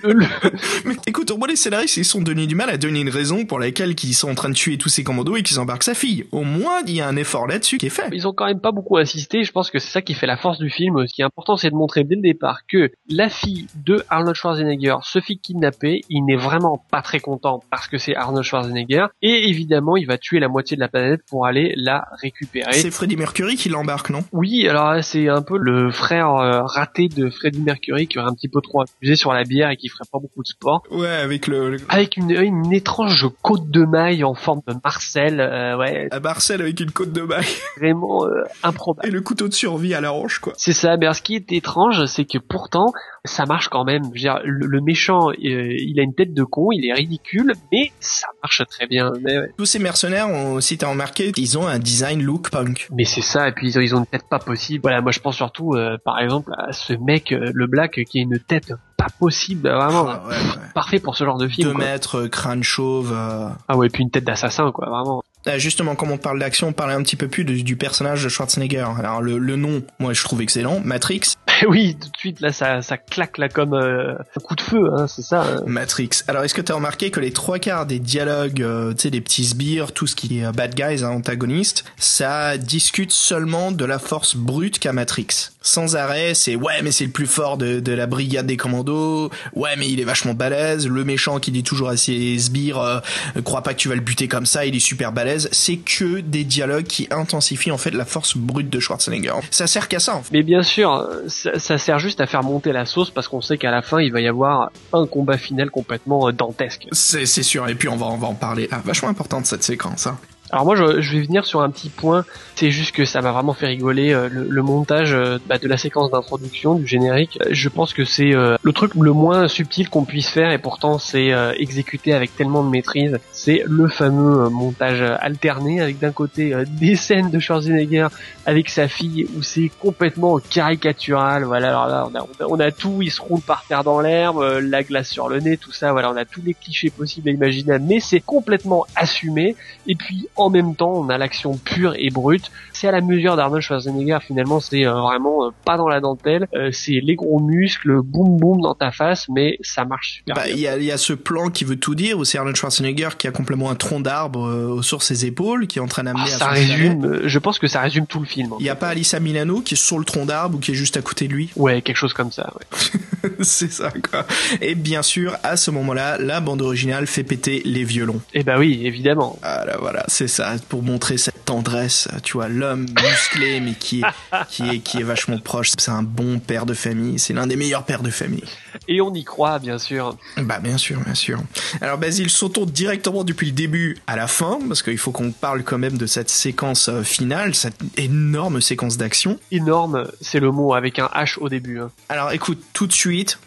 Euh, 0.04 0.14
le- 0.14 0.26
Mais 0.86 0.96
écoute, 1.08 1.32
au 1.32 1.38
moins 1.38 1.48
les 1.48 1.56
scénaristes, 1.56 1.98
ils 1.98 2.06
sont 2.06 2.22
donné 2.22 2.46
du 2.46 2.54
mal 2.56 2.70
à 2.70 2.78
donner 2.78 3.02
une 3.02 3.10
raison 3.10 3.46
pour 3.46 3.58
laquelle 3.60 3.96
ils 4.04 4.14
sont 4.14 4.30
en 4.30 4.36
train 4.36 4.50
de 4.50 4.54
tuer 4.56 4.78
tous 4.78 4.90
ces 4.90 5.04
commandos 5.04 5.36
et 5.38 5.42
qu'ils 5.44 5.60
embarquent 5.60 5.84
sa 5.84 5.96
fille. 5.96 6.26
Au 6.32 6.44
moins, 6.44 6.82
il 6.86 6.94
y 6.96 7.02
a 7.02 7.08
un 7.08 7.16
effort 7.16 7.48
là-dessus 7.48 7.78
qui 7.80 7.88
est 7.88 7.90
fait. 7.90 8.10
Ils 8.12 8.28
ont 8.28 8.34
quand 8.34 8.46
même 8.46 8.60
pas 8.62 8.72
beaucoup 8.72 8.98
insisté, 8.98 9.44
je 9.44 9.52
pense 9.52 9.72
que 9.72 9.80
c'est 9.80 9.90
ça 9.92 10.02
qui 10.04 10.14
fait 10.14 10.28
la 10.28 10.38
force 10.38 10.60
du 10.60 10.70
film. 10.70 11.08
Ce 11.08 11.14
qui 11.14 11.22
est 11.22 11.26
important 11.26 11.58
c'est 11.58 11.72
de 11.72 11.76
montrer 11.76 12.04
dès 12.04 12.16
le 12.16 12.22
départ 12.22 12.60
que 12.72 12.91
la 13.10 13.30
fille 13.30 13.68
de 13.86 14.04
Arnold 14.10 14.36
Schwarzenegger 14.36 14.96
se 15.04 15.20
fait 15.20 15.36
kidnapper, 15.36 16.02
il 16.10 16.24
n'est 16.26 16.36
vraiment 16.38 16.84
pas 16.92 17.02
très 17.02 17.20
content 17.20 17.62
parce 17.70 17.88
que 17.88 17.98
c'est 17.98 18.16
Arnold 18.16 18.44
Schwarzenegger, 18.46 19.06
et 19.22 19.50
évidemment 19.50 19.98
il 19.98 20.06
va 20.08 20.18
tuer 20.18 20.40
la 20.40 20.48
moitié 20.48 20.76
de 20.76 20.82
la 20.82 20.88
planète 20.88 21.22
pour 21.30 21.46
aller 21.46 21.74
la 21.76 22.06
récupérer. 22.22 22.74
C'est 22.74 22.92
Freddie 22.92 23.18
Mercury 23.18 23.56
qui 23.56 23.70
l'embarque, 23.70 24.10
non? 24.10 24.24
Oui, 24.32 24.68
alors 24.68 25.04
c'est 25.04 25.28
un 25.30 25.42
peu 25.42 25.58
le 25.58 25.92
frère 25.92 26.30
euh, 26.36 26.62
raté 26.64 27.08
de 27.08 27.30
Freddie 27.30 27.62
Mercury 27.62 28.08
qui 28.08 28.20
aurait 28.20 28.30
un 28.30 28.34
petit 28.34 28.50
peu 28.50 28.62
trop 28.62 28.82
abusé 28.82 29.16
sur 29.16 29.34
la 29.34 29.44
bière 29.44 29.70
et 29.70 29.78
qui 29.78 29.88
ferait 29.90 30.06
pas 30.12 30.20
beaucoup 30.20 30.42
de 30.44 30.48
sport. 30.48 30.84
Ouais, 30.92 31.08
avec 31.10 31.48
le, 31.48 31.72
le- 31.72 31.78
Avec 31.90 32.18
une, 32.18 32.32
une 32.32 32.74
étrange 32.74 33.28
côte 33.42 33.70
de 33.70 33.84
maille 33.84 34.24
en 34.24 34.34
forme 34.34 34.62
de 34.68 34.74
Marcel, 34.84 35.40
euh, 35.40 35.78
ouais, 35.78 36.08
à 36.12 36.20
Marcel 36.20 36.62
avec 36.62 36.80
une 36.80 36.92
côte 36.92 37.12
de 37.12 37.22
maille 37.22 37.46
vraiment 37.78 38.26
euh, 38.26 38.44
improbable. 38.64 39.08
et 39.08 39.12
le 39.12 39.22
couteau 39.22 39.48
de 39.48 39.54
survie 39.54 39.94
à 39.94 40.02
la 40.02 40.14
hanche, 40.14 40.40
quoi. 40.40 40.54
C'est 40.58 40.74
ça, 40.74 40.98
mais 40.98 41.06
alors, 41.06 41.16
ce 41.16 41.22
qui 41.22 41.36
est 41.36 41.52
étrange, 41.52 42.06
c'est 42.06 42.26
que 42.26 42.38
pourtant, 42.38 42.81
ça 43.26 43.46
marche 43.46 43.70
quand 43.70 43.84
même. 43.84 44.04
Je 44.06 44.10
veux 44.10 44.16
dire, 44.20 44.40
le, 44.44 44.68
le 44.68 44.82
méchant, 44.82 45.30
euh, 45.30 45.34
il 45.40 46.00
a 46.00 46.04
une 46.04 46.14
tête 46.14 46.34
de 46.34 46.44
con, 46.44 46.72
il 46.72 46.86
est 46.86 46.94
ridicule, 46.94 47.54
mais 47.72 47.92
ça 48.00 48.28
marche 48.42 48.62
très 48.70 48.88
bien. 48.88 49.12
Mais, 49.22 49.38
ouais. 49.38 49.52
Tous 49.58 49.66
ces 49.66 49.80
mercenaires, 49.80 50.30
ont, 50.30 50.60
si 50.62 50.78
t'as 50.78 50.90
remarqué, 50.90 51.32
ils 51.38 51.58
ont 51.58 51.68
un 51.68 51.80
design 51.80 52.22
look 52.22 52.50
punk. 52.50 52.88
Mais 52.92 53.06
c'est 53.06 53.22
ça, 53.22 53.48
et 53.48 53.52
puis 53.52 53.68
ils 53.68 53.78
ont, 53.78 53.82
ils 53.82 53.96
ont 53.96 54.00
une 54.00 54.06
tête 54.06 54.28
pas 54.30 54.40
possible. 54.40 54.82
Voilà, 54.82 55.02
moi 55.02 55.12
je 55.12 55.20
pense 55.20 55.36
surtout, 55.36 55.74
euh, 55.74 55.98
par 56.04 56.20
exemple, 56.20 56.52
à 56.58 56.72
ce 56.72 56.94
mec, 56.94 57.32
euh, 57.32 57.52
le 57.54 57.68
Black, 57.68 58.00
qui 58.06 58.20
a 58.20 58.22
une 58.22 58.40
tête 58.40 58.74
pas 58.98 59.08
possible, 59.20 59.68
vraiment 59.70 60.06
Ah, 60.08 60.24
ouais, 60.28 60.36
ouais. 60.36 60.68
parfait 60.76 61.00
pour 61.00 61.16
ce 61.16 61.24
genre 61.24 61.38
de 61.38 61.48
film. 61.48 61.72
Deux 61.72 61.78
mètres, 61.78 62.28
crâne 62.28 62.64
chauve. 62.64 63.14
Ah 63.16 63.78
ouais, 63.78 63.88
et 63.88 63.90
puis 63.90 64.04
une 64.04 64.12
tête 64.12 64.24
d'assassin, 64.26 64.72
quoi, 64.72 64.90
vraiment. 64.90 65.24
Ah, 65.46 65.58
justement, 65.58 65.96
comme 65.96 66.12
on 66.12 66.18
parle 66.18 66.40
d'action, 66.40 66.68
on 66.68 66.74
parlait 66.74 66.94
un 66.94 67.02
petit 67.02 67.16
peu 67.16 67.28
plus 67.28 67.44
de- 67.44 67.56
du 67.62 67.76
personnage 67.76 68.24
de 68.24 68.30
Schwarzenegger. 68.30 68.86
Alors 69.00 69.22
le, 69.22 69.38
le 69.40 69.56
nom, 69.56 69.82
moi 70.00 70.14
je 70.14 70.24
trouve 70.24 70.42
excellent. 70.42 70.80
Matrix. 70.84 71.22
oui, 71.68 71.98
tout 72.00 72.10
de 72.10 72.18
suite, 72.18 72.40
là, 72.42 72.52
ça, 72.52 72.82
ça 72.82 72.98
claque 72.98 73.38
là 73.38 73.50
comme 73.50 73.74
euh, 73.74 74.14
un 74.14 74.40
coup 74.42 74.56
de 74.56 74.62
feu, 74.62 74.90
hein, 74.96 75.08
c'est 75.08 75.22
ça. 75.24 75.42
hein. 75.44 75.62
Matrix. 75.66 76.10
Alors, 76.28 76.44
est-ce 76.44 76.54
que 76.54 76.62
t'as 76.62 76.74
remarqué 76.76 77.12
que 77.12 77.20
les 77.20 77.32
trois 77.32 77.60
quarts 77.60 77.86
des 77.86 78.00
dialogues, 78.00 78.62
euh, 78.62 78.94
tu 78.94 79.02
sais, 79.04 79.10
des 79.10 79.22
petits 79.22 79.46
sbires, 79.46 79.92
tout 79.94 80.08
ce 80.08 80.16
qui 80.16 80.40
est 80.40 80.46
euh, 80.46 80.52
bad 80.52 80.76
guys, 80.76 81.04
hein, 81.04 81.10
antagonistes, 81.10 81.86
ça 81.98 82.58
discute 82.58 83.12
seulement 83.12 83.72
de 83.72 83.86
la 83.86 84.00
force 84.00 84.36
brute 84.36 84.80
qu'a 84.80 84.94
Matrix? 84.94 85.28
Sans 85.64 85.96
arrêt, 85.96 86.34
c'est 86.34 86.56
ouais, 86.56 86.82
mais 86.82 86.92
c'est 86.92 87.06
le 87.06 87.12
plus 87.12 87.28
fort 87.28 87.56
de, 87.58 87.80
de 87.80 87.92
la 87.92 88.08
brigade 88.08 88.48
des 88.48 88.58
commandos. 88.58 89.30
Ouais, 89.54 89.76
mais 89.78 89.88
il 89.88 90.00
est 90.00 90.04
vachement 90.04 90.34
balèze. 90.34 90.88
Le 90.88 91.04
méchant 91.04 91.40
qui 91.40 91.52
dit 91.52 91.62
toujours 91.62 91.90
à 91.90 91.98
ses 91.98 92.40
sbires, 92.40 92.80
euh, 92.80 93.00
crois 93.44 93.62
pas 93.62 93.74
que 93.74 93.80
tu 93.80 93.88
vas 93.88 93.94
le 93.94 94.02
buter 94.02 94.28
comme 94.28 94.48
ça, 94.48 94.66
il 94.66 94.76
est 94.76 94.80
super 94.80 95.12
balèze. 95.12 95.50
C'est 95.52 95.78
que 95.78 96.20
des 96.22 96.44
dialogues 96.44 96.86
qui 96.86 97.08
intensifient 97.12 97.72
en 97.72 97.78
fait 97.78 97.92
la 97.92 98.06
force 98.06 98.36
brute 98.36 98.72
de 98.72 98.80
Schwarzenegger. 98.80 99.34
Ça 99.52 99.68
sert 99.68 99.88
qu'à 99.88 100.00
ça. 100.00 100.16
En 100.16 100.24
fait. 100.24 100.32
Mais 100.32 100.42
bien 100.42 100.64
sûr, 100.64 100.94
euh, 100.94 101.26
ça, 101.28 101.60
ça 101.60 101.78
sert 101.78 102.00
juste 102.00 102.22
à 102.22 102.26
faire 102.26 102.42
monter 102.42 102.72
la 102.72 102.88
sauce 102.88 103.12
parce 103.12 103.28
qu'on 103.28 103.42
sait 103.42 103.60
qu'à 103.60 103.70
la 103.70 103.84
fin, 103.84 104.02
il 104.02 104.12
va 104.12 104.20
y 104.20 104.28
avoir 104.28 104.72
un 104.94 105.06
combat 105.06 105.38
final 105.38 105.70
complètement 105.70 106.28
euh, 106.28 106.32
dantesque. 106.32 106.88
C'est 106.92 107.28
c'est 107.28 107.44
sûr. 107.44 107.68
Et 107.70 107.76
puis 107.76 107.88
on 107.88 107.98
va 107.98 108.08
on 108.08 108.18
va 108.18 108.28
en 108.28 108.34
parler. 108.34 108.68
Ah, 108.72 108.82
vachement 108.84 109.10
importante 109.10 109.46
cette 109.46 109.64
séquence. 109.64 110.08
Hein. 110.08 110.18
Alors 110.52 110.66
moi, 110.66 110.76
je, 110.76 111.00
je 111.02 111.18
vais 111.18 111.24
venir 111.24 111.46
sur 111.46 111.62
un 111.62 111.70
petit 111.70 111.90
point. 111.90 112.26
C'est 112.56 112.72
juste 112.72 112.94
que 112.94 113.06
ça 113.06 113.22
m'a 113.22 113.32
vraiment 113.32 113.54
fait 113.54 113.68
rigoler 113.68 114.14
euh, 114.14 114.28
le, 114.30 114.48
le 114.50 114.62
montage 114.62 115.14
euh, 115.14 115.40
bah, 115.48 115.58
de 115.58 115.68
la 115.68 115.78
séquence 115.78 116.12
d'introduction 116.12 116.76
du 116.76 116.86
générique. 116.86 117.40
Euh, 117.42 117.50
Je 117.52 117.70
pense 117.70 117.94
que 117.94 118.04
c'est 118.04 118.36
euh, 118.36 118.58
le 118.62 118.74
truc 118.74 118.94
le 118.96 119.14
moins 119.14 119.48
subtil 119.48 119.90
qu'on 119.90 120.04
puisse 120.04 120.28
faire 120.30 120.52
et 120.52 120.58
pourtant 120.58 121.00
c'est 121.00 121.32
euh, 121.32 121.54
exécuté 121.58 122.14
avec 122.14 122.36
tellement 122.36 122.64
de 122.64 122.70
maîtrise. 122.70 123.18
C'est 123.32 123.64
le 123.66 123.88
fameux 123.88 124.50
montage 124.50 125.02
alterné 125.20 125.82
avec 125.82 126.00
d'un 126.00 126.12
côté 126.12 126.54
des 126.68 126.96
scènes 126.96 127.30
de 127.32 127.40
Schwarzenegger 127.40 128.08
avec 128.46 128.70
sa 128.70 128.88
fille 128.88 129.28
où 129.38 129.42
c'est 129.42 129.72
complètement 129.80 130.38
caricatural. 130.40 131.46
Voilà, 131.46 131.70
alors 131.70 131.88
là 131.88 132.08
on 132.12 132.44
a, 132.44 132.48
on 132.48 132.60
a, 132.60 132.72
tout. 132.72 133.02
Il 133.02 133.12
se 133.12 133.22
roule 133.22 133.42
par 133.42 133.66
terre 133.68 133.84
dans 133.84 134.02
l'herbe, 134.02 134.44
la 134.62 134.84
glace 134.84 135.10
sur 135.10 135.30
le 135.30 135.40
nez, 135.40 135.58
tout 135.58 135.72
ça. 135.72 135.92
Voilà, 135.94 136.12
on 136.12 136.18
a 136.18 136.26
tous 136.26 136.42
les 136.44 136.54
clichés 136.54 136.90
possibles 136.90 137.30
et 137.30 137.34
imaginables, 137.34 137.86
mais 137.88 138.00
c'est 138.00 138.20
complètement 138.20 138.86
assumé. 138.96 139.56
Et 139.88 139.96
puis 139.96 140.28
même 140.50 140.76
temps, 140.76 140.94
on 140.94 141.10
a 141.10 141.18
l'action 141.18 141.58
pure 141.58 141.94
et 141.98 142.10
brute. 142.10 142.52
C'est 142.82 142.88
à 142.88 142.92
la 142.92 143.02
mesure 143.02 143.36
d'Arnold 143.36 143.62
Schwarzenegger. 143.62 144.18
Finalement, 144.26 144.60
c'est 144.60 144.88
euh, 144.88 144.94
vraiment 145.02 145.46
euh, 145.46 145.50
pas 145.66 145.78
dans 145.78 145.88
la 145.88 146.00
dentelle. 146.00 146.48
Euh, 146.56 146.72
c'est 146.72 147.00
les 147.00 147.14
gros 147.14 147.40
muscles, 147.40 148.02
boum 148.02 148.38
boum 148.38 148.60
dans 148.60 148.74
ta 148.74 148.92
face, 148.92 149.28
mais 149.30 149.60
ça 149.62 149.86
marche 149.86 150.14
super 150.16 150.34
Bah, 150.34 150.46
bien. 150.46 150.56
il 150.56 150.60
y 150.62 150.68
a, 150.68 150.78
il 150.78 150.84
y 150.86 150.92
a 150.92 150.98
ce 150.98 151.14
plan 151.14 151.52
qui 151.52 151.64
veut 151.64 151.76
tout 151.76 151.94
dire, 151.94 152.18
où 152.18 152.26
c'est 152.26 152.40
Arnold 152.40 152.56
Schwarzenegger 152.58 153.10
qui 153.20 153.28
a 153.28 153.32
complètement 153.32 153.70
un 153.70 153.76
tronc 153.76 154.00
d'arbre 154.00 154.80
sur 154.82 155.04
ses 155.04 155.28
épaules, 155.28 155.68
qui 155.68 155.78
est 155.78 155.82
en 155.82 155.88
train 155.88 156.06
d'amener 156.06 156.24
Ah, 156.26 156.36
à 156.36 156.40
ça 156.40 156.48
résume. 156.48 157.20
Je 157.24 157.38
pense 157.38 157.60
que 157.60 157.68
ça 157.68 157.82
résume 157.82 158.08
tout 158.08 158.20
le 158.20 158.26
film. 158.26 158.50
Il 158.60 158.66
y 158.66 158.70
a 158.70 158.76
pas 158.76 158.88
Alissa 158.88 159.20
Milano 159.20 159.62
qui 159.62 159.76
est 159.76 159.78
sur 159.78 160.00
le 160.00 160.06
tronc 160.06 160.26
d'arbre 160.26 160.58
ou 160.58 160.60
qui 160.60 160.72
est 160.72 160.76
juste 160.76 160.98
à 160.98 161.04
côté 161.04 161.28
de 161.28 161.34
lui. 161.34 161.52
Ouais, 161.56 161.84
quelque 161.84 161.98
chose 161.98 162.14
comme 162.14 162.32
ça. 162.32 162.52
Ouais. 162.56 163.00
c'est 163.42 163.72
ça, 163.72 163.92
quoi. 164.10 164.26
Et 164.60 164.74
bien 164.74 165.04
sûr, 165.04 165.38
à 165.44 165.56
ce 165.56 165.70
moment-là, 165.70 166.18
la 166.18 166.40
bande 166.40 166.64
originale 166.64 167.06
fait 167.06 167.24
péter 167.24 167.62
les 167.64 167.84
violons. 167.84 168.22
Et 168.34 168.44
bah 168.44 168.56
oui, 168.58 168.82
évidemment. 168.86 169.38
Ah 169.44 169.66
là, 169.66 169.78
voilà, 169.80 170.04
c'est 170.08 170.28
ça, 170.28 170.56
pour 170.68 170.82
montrer 170.82 171.20
cette 171.20 171.46
tendresse, 171.46 172.08
tu 172.24 172.34
vois, 172.34 172.48
l'homme 172.48 172.71
musclé, 172.76 173.60
mais 173.60 173.74
qui 173.74 174.02
est, 174.02 174.46
qui 174.50 174.70
est, 174.70 174.80
qui 174.80 175.00
est 175.00 175.04
vachement 175.04 175.38
proche. 175.38 175.72
C'est 175.78 175.92
un 175.92 176.04
bon 176.04 176.40
père 176.40 176.66
de 176.66 176.74
famille, 176.74 177.20
c'est 177.20 177.34
l'un 177.34 177.48
des 177.48 177.56
meilleurs 177.56 177.84
pères 177.86 178.04
de 178.04 178.10
famille. 178.10 178.44
Et 178.88 179.02
on 179.02 179.14
y 179.14 179.24
croit, 179.24 179.60
bien 179.60 179.78
sûr. 179.78 180.16
Bah 180.38 180.60
bien 180.60 180.78
sûr, 180.78 181.00
bien 181.02 181.16
sûr. 181.16 181.40
Alors 181.82 181.98
Basile, 181.98 182.30
sautons 182.30 182.66
directement 182.66 183.24
depuis 183.24 183.48
le 183.48 183.54
début 183.54 183.98
à 184.08 184.16
la 184.16 184.28
fin, 184.28 184.60
parce 184.68 184.82
qu'il 184.84 184.98
faut 184.98 185.12
qu'on 185.12 185.32
parle 185.32 185.64
quand 185.64 185.78
même 185.78 185.98
de 185.98 186.06
cette 186.06 186.30
séquence 186.30 186.90
euh, 186.90 187.04
finale, 187.04 187.56
cette 187.56 187.78
énorme 187.98 188.62
séquence 188.62 188.98
d'action. 188.98 189.40
Énorme, 189.52 190.08
c'est 190.22 190.40
le 190.40 190.52
mot 190.52 190.74
avec 190.74 191.00
un 191.00 191.08
H 191.08 191.38
au 191.40 191.50
début. 191.50 191.80
hein. 191.80 191.92
Alors 192.10 192.32
écoute, 192.32 192.62
tout 192.74 192.88
de 192.88 192.94
suite, 192.94 193.40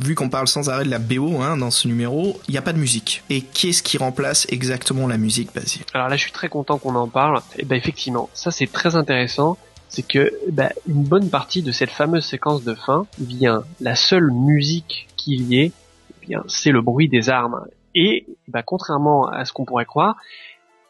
vu 0.00 0.14
qu'on 0.14 0.28
parle 0.28 0.48
sans 0.48 0.68
arrêt 0.68 0.84
de 0.84 0.90
la 0.90 0.98
BO 0.98 1.40
hein, 1.40 1.56
dans 1.56 1.70
ce 1.70 1.88
numéro, 1.88 2.40
il 2.48 2.52
n'y 2.52 2.58
a 2.58 2.62
pas 2.62 2.72
de 2.72 2.78
musique. 2.78 3.22
Et 3.30 3.42
qu'est-ce 3.42 3.82
qui 3.82 3.98
remplace 3.98 4.46
exactement 4.50 5.06
la 5.06 5.16
musique, 5.18 5.50
Basile? 5.54 5.82
Alors 5.94 6.08
là, 6.08 6.16
je 6.16 6.22
suis 6.22 6.32
très 6.32 6.48
content 6.48 6.78
qu'on 6.78 6.94
en 6.94 7.08
parle. 7.08 7.40
Et 7.58 7.64
ben 7.64 7.76
effectivement, 7.76 8.28
ça 8.34 8.50
c'est 8.50 8.70
très 8.70 8.96
intéressant. 8.96 9.56
C'est 9.90 10.06
que 10.06 10.32
bah, 10.50 10.70
une 10.88 11.02
bonne 11.02 11.28
partie 11.28 11.62
de 11.62 11.72
cette 11.72 11.90
fameuse 11.90 12.24
séquence 12.24 12.64
de 12.64 12.74
fin 12.74 13.06
vient 13.18 13.64
la 13.80 13.96
seule 13.96 14.30
musique 14.30 15.08
qu'il 15.16 15.42
y 15.52 15.60
ait, 15.60 15.72
eh 16.22 16.26
bien 16.26 16.42
c'est 16.46 16.70
le 16.70 16.80
bruit 16.80 17.08
des 17.08 17.28
armes. 17.28 17.66
Et 17.94 18.26
bah, 18.48 18.62
contrairement 18.62 19.26
à 19.26 19.44
ce 19.44 19.52
qu'on 19.52 19.64
pourrait 19.64 19.84
croire, 19.84 20.16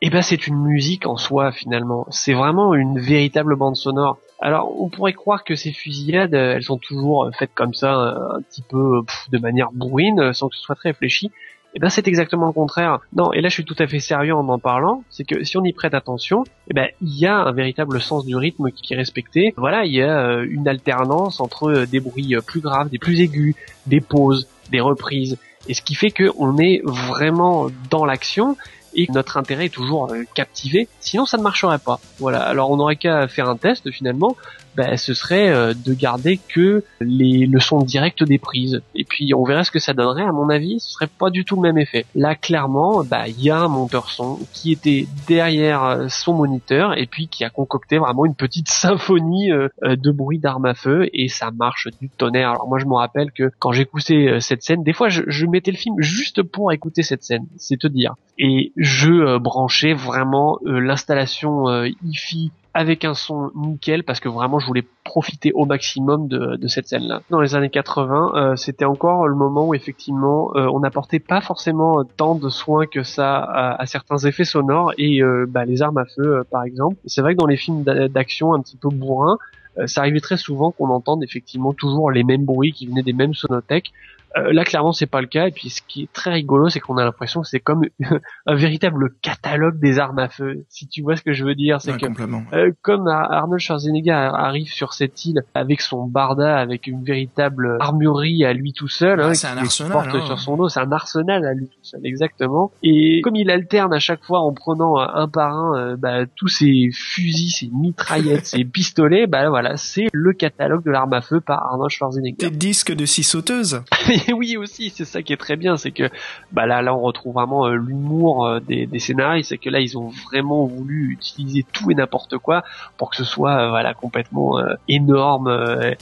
eh 0.03 0.11
ben 0.11 0.23
c'est 0.23 0.47
une 0.47 0.57
musique 0.57 1.07
en 1.07 1.17
soi 1.17 1.51
finalement. 1.51 2.07
C'est 2.11 2.35
vraiment 2.35 2.75
une 2.75 2.99
véritable 3.01 3.57
bande 3.57 3.77
sonore. 3.77 4.19
Alors 4.39 4.81
on 4.81 4.89
pourrait 4.89 5.15
croire 5.15 5.45
que 5.45 5.55
ces 5.55 5.73
fusillades, 5.73 6.35
elles 6.35 6.63
sont 6.63 6.79
toujours 6.79 7.31
faites 7.39 7.55
comme 7.55 7.75
ça, 7.75 7.93
un 7.93 8.43
petit 8.43 8.63
peu 8.63 9.03
de 9.31 9.39
manière 9.39 9.73
bourrine, 9.73 10.33
sans 10.33 10.49
que 10.49 10.57
ce 10.57 10.63
soit 10.63 10.75
très 10.75 10.91
réfléchi. 10.91 11.31
Eh 11.75 11.79
ben 11.79 11.89
c'est 11.89 12.09
exactement 12.09 12.47
le 12.47 12.53
contraire. 12.53 12.99
Non, 13.15 13.33
et 13.33 13.41
là 13.41 13.49
je 13.49 13.55
suis 13.55 13.65
tout 13.65 13.77
à 13.79 13.87
fait 13.87 14.01
sérieux 14.01 14.35
en 14.35 14.49
en 14.49 14.59
parlant, 14.59 15.05
c'est 15.09 15.25
que 15.25 15.45
si 15.45 15.57
on 15.57 15.65
y 15.65 15.73
prête 15.73 15.95
attention, 15.95 16.45
eh 16.69 16.75
ben 16.75 16.89
il 17.01 17.17
y 17.17 17.27
a 17.27 17.37
un 17.37 17.53
véritable 17.53 18.01
sens 18.01 18.27
du 18.27 18.35
rythme 18.37 18.71
qui 18.71 18.93
est 18.93 18.97
respecté. 18.97 19.55
Voilà, 19.57 19.85
il 19.85 19.93
y 19.93 20.03
a 20.03 20.19
euh, 20.19 20.47
une 20.49 20.67
alternance 20.67 21.41
entre 21.41 21.71
euh, 21.71 21.87
des 21.87 22.01
bruits 22.01 22.35
euh, 22.35 22.41
plus 22.41 22.61
graves, 22.61 22.89
des 22.89 22.99
plus 22.99 23.21
aigus, 23.21 23.55
des 23.87 24.01
pauses, 24.01 24.49
des 24.71 24.81
reprises, 24.81 25.39
et 25.69 25.75
ce 25.75 25.83
qui 25.83 25.95
fait 25.95 26.11
que 26.11 26.33
on 26.39 26.59
est 26.59 26.81
vraiment 26.85 27.69
dans 27.89 28.05
l'action 28.05 28.57
et 28.93 29.07
notre 29.13 29.37
intérêt 29.37 29.67
est 29.67 29.75
toujours 29.75 30.13
captivé. 30.35 30.89
Sinon, 30.99 31.25
ça 31.25 31.39
ne 31.39 31.45
marcherait 31.45 31.79
pas. 31.79 32.01
Voilà. 32.19 32.41
Alors, 32.43 32.73
on 32.73 32.81
aurait 32.81 32.97
qu'à 32.97 33.29
faire 33.29 33.49
un 33.49 33.57
test 33.57 33.89
finalement 33.93 34.37
bah, 34.77 34.97
ce 34.97 35.15
serait 35.15 35.49
euh, 35.49 35.75
de 35.75 35.95
garder 35.95 36.39
que 36.49 36.85
les 37.01 37.47
leçons 37.47 37.83
directes 37.83 38.23
des 38.23 38.39
prises. 38.39 38.83
Et 38.95 39.05
puis 39.05 39.35
on 39.35 39.45
verrait 39.45 39.65
ce 39.65 39.71
que 39.71 39.79
ça 39.79 39.93
donnerait. 39.93 40.23
À 40.23 40.33
mon 40.33 40.49
avis, 40.49 40.81
ce 40.81 40.91
serait 40.91 41.09
pas 41.09 41.31
du 41.31 41.45
tout 41.45 41.57
le 41.57 41.63
même 41.63 41.79
effet. 41.79 42.07
Là, 42.15 42.35
clairement, 42.35 43.05
bah 43.05 43.29
il 43.29 43.41
y 43.43 43.51
a 43.51 43.59
un 43.59 43.69
monteur 43.69 44.11
son 44.11 44.39
qui 44.53 44.73
était 44.73 45.07
derrière 45.27 45.85
euh, 45.85 46.09
son 46.09 46.35
moniteur 46.35 46.97
et 46.97 47.07
puis 47.07 47.29
qui 47.29 47.45
a 47.45 47.51
concocté 47.51 47.99
vraiment 47.99 48.25
une 48.25 48.35
petite 48.35 48.69
symphonie 48.69 49.51
euh, 49.53 49.69
de 49.83 50.11
bruit 50.11 50.39
d'armes 50.39 50.67
à 50.67 50.75
feu 50.75 51.09
et 51.13 51.29
ça 51.29 51.51
marche 51.51 51.89
du 52.01 52.09
tonnerre. 52.09 52.51
Alors 52.51 52.69
moi, 52.69 52.79
je 52.79 52.87
me 52.87 52.95
rappelle 52.95 53.33
que 53.33 53.51
quand 53.59 53.73
j'écoutais 53.73 54.39
cette 54.41 54.63
scène, 54.63 54.83
des 54.83 54.93
fois, 54.93 55.09
je, 55.09 55.23
je 55.27 55.47
mettais 55.47 55.71
le 55.71 55.77
film 55.77 55.97
juste 55.99 56.43
pour 56.43 56.73
écouter 56.73 57.03
cette 57.03 57.23
scène. 57.23 57.47
C'est 57.57 57.79
te 57.79 57.87
dire. 57.87 58.15
Et 58.39 58.73
je 58.77 59.39
branchais 59.39 59.93
vraiment 59.93 60.59
l'installation 60.65 61.85
hi 61.85 62.51
avec 62.75 63.05
un 63.05 63.15
son 63.15 63.51
nickel 63.55 64.05
parce 64.05 64.21
que 64.21 64.29
vraiment 64.29 64.59
je 64.59 64.67
voulais 64.67 64.85
profiter 65.05 65.53
au 65.53 65.67
maximum 65.67 66.29
de, 66.29 66.69
cette 66.69 66.87
scène-là. 66.87 67.23
Dans 67.31 67.41
les 67.41 67.55
années 67.55 67.71
80, 67.71 68.33
euh, 68.35 68.57
c'était 68.57 68.85
encore 68.85 69.27
le 69.27 69.35
moment 69.35 69.69
où 69.69 69.75
effectivement 69.75 70.53
euh, 70.55 70.67
on 70.73 70.81
n'apportait 70.81 71.19
pas 71.19 71.41
forcément 71.41 72.05
tant 72.05 72.35
de 72.35 72.49
soins 72.49 72.87
que 72.87 73.03
ça 73.03 73.39
à, 73.39 73.87
certains 73.87 74.19
effets 74.19 74.45
sonores 74.45 74.93
et 74.99 75.23
euh, 75.23 75.47
bah, 75.49 75.65
les 75.65 75.83
armes 75.83 75.99
à 75.99 76.05
feu 76.05 76.45
par 76.51 76.63
exemple. 76.65 76.97
C'est 77.07 77.23
vrai 77.23 77.35
que 77.35 77.41
dans 77.41 77.47
les 77.47 77.57
films 77.57 77.83
d'action 77.83 78.55
un 78.55 78.61
petit 78.61 78.77
peu 78.77 78.89
bourrins, 78.89 79.39
ça 79.87 80.03
arrivait 80.03 80.21
très 80.21 80.37
souvent 80.37 80.73
qu'on 80.73 80.91
entende 80.91 81.23
effectivement 81.23 81.73
toujours 81.73 82.11
les 82.11 82.25
mêmes 82.25 82.45
bruits 82.45 82.73
qui 82.73 82.87
venaient 82.87 83.03
des 83.03 83.13
mêmes 83.13 83.35
sonothèques. 83.35 83.93
Euh, 84.37 84.53
là, 84.53 84.65
clairement, 84.65 84.93
c'est 84.93 85.07
pas 85.07 85.21
le 85.21 85.27
cas. 85.27 85.49
Et 85.49 85.51
puis, 85.51 85.71
ce 85.71 85.83
qui 85.87 86.05
est 86.05 86.13
très 86.13 86.31
rigolo, 86.31 86.69
c'est 86.69 86.81
qu'on 86.81 86.97
a 86.97 87.05
l'impression 87.05 87.43
que 87.43 87.49
c'est 87.49 87.61
comme 87.61 87.83
un 88.47 88.55
véritable 88.55 89.11
catalogue 89.23 89.79
des 89.81 89.99
armes 89.99 90.19
à 90.19 90.29
feu. 90.29 90.65
Si 90.69 90.89
tu 90.89 91.03
vois 91.03 91.17
ce 91.17 91.23
que 91.23 91.33
je 91.33 91.45
veux 91.45 91.55
dire, 91.55 91.81
c'est 91.81 91.97
que 91.97 92.07
euh, 92.55 92.73
comme 92.83 93.09
Arnold 93.09 93.61
Schwarzenegger 93.61 94.13
arrive 94.13 94.69
sur 94.69 94.93
cette 94.93 95.25
île 95.25 95.43
avec 95.55 95.81
son 95.81 96.07
barda, 96.07 96.57
avec 96.57 96.87
une 96.87 97.03
véritable 97.03 97.79
armurerie 97.81 98.45
à 98.45 98.53
lui 98.53 98.73
tout 98.73 98.89
seul, 98.89 99.21
hein, 99.21 99.35
c'est 99.35 99.49
un 99.49 99.59
arsenal 99.59 100.09
hein. 100.15 100.27
sur 100.27 100.39
son 100.39 100.57
dos, 100.57 100.69
c'est 100.69 100.81
un 100.81 100.93
arsenal 100.93 101.45
à 101.45 101.55
lui 101.55 101.69
tout 101.69 101.83
seul, 101.83 102.01
exactement. 102.05 102.71
Et 102.83 103.21
comme 103.23 103.37
il 103.37 103.51
alterne 103.51 103.93
à 103.93 103.99
chaque 103.99 104.25
fois 104.25 104.41
en 104.41 104.53
prenant 104.53 104.99
un 104.99 105.29
par 105.29 105.55
un 105.55 105.79
euh, 105.79 105.97
bah, 105.97 106.27
tous 106.37 106.49
ses 106.49 106.91
fusils, 106.93 107.51
ses 107.51 107.69
mitraillettes, 107.69 108.47
ses 108.47 108.65
pistolets, 108.65 109.27
bah 109.27 109.49
voilà, 109.49 109.77
c'est 109.77 110.07
le 110.13 110.33
catalogue 110.33 110.85
de 110.85 110.91
l'arme 110.91 111.13
à 111.13 111.21
feu 111.21 111.41
par 111.41 111.65
Arnold 111.67 111.91
Schwarzenegger. 111.91 112.51
Des 112.51 112.57
disques 112.57 112.93
de 112.93 113.05
six 113.05 113.25
sauteuses. 113.25 113.83
Et 114.29 114.33
oui 114.41 114.57
aussi, 114.57 114.93
c'est 114.95 115.05
ça 115.05 115.23
qui 115.23 115.33
est 115.33 115.37
très 115.37 115.57
bien, 115.57 115.77
c'est 115.77 115.91
que 115.91 116.11
bah 116.53 116.67
là 116.67 116.83
là 116.83 116.95
on 116.95 117.01
retrouve 117.01 117.35
vraiment 117.35 117.67
euh, 117.67 117.75
l'humour 117.75 118.47
euh, 118.47 118.61
des, 118.61 118.87
des 118.87 118.99
scénarios, 118.99 119.43
c'est 119.43 119.59
que 119.59 119.71
là 119.71 119.81
ils 119.81 119.97
ont 119.97 120.11
vraiment 120.31 120.67
voulu 120.67 121.13
utiliser 121.13 121.65
tout 121.73 121.91
et 121.91 121.95
n'importe 121.95 122.39
quoi 122.39 122.65
pour 122.97 123.11
que 123.11 123.17
ce 123.17 123.25
soit 123.25 123.53
euh, 123.53 123.69
voilà 123.71 123.95
complètement 123.95 124.59
énorme 124.89 125.49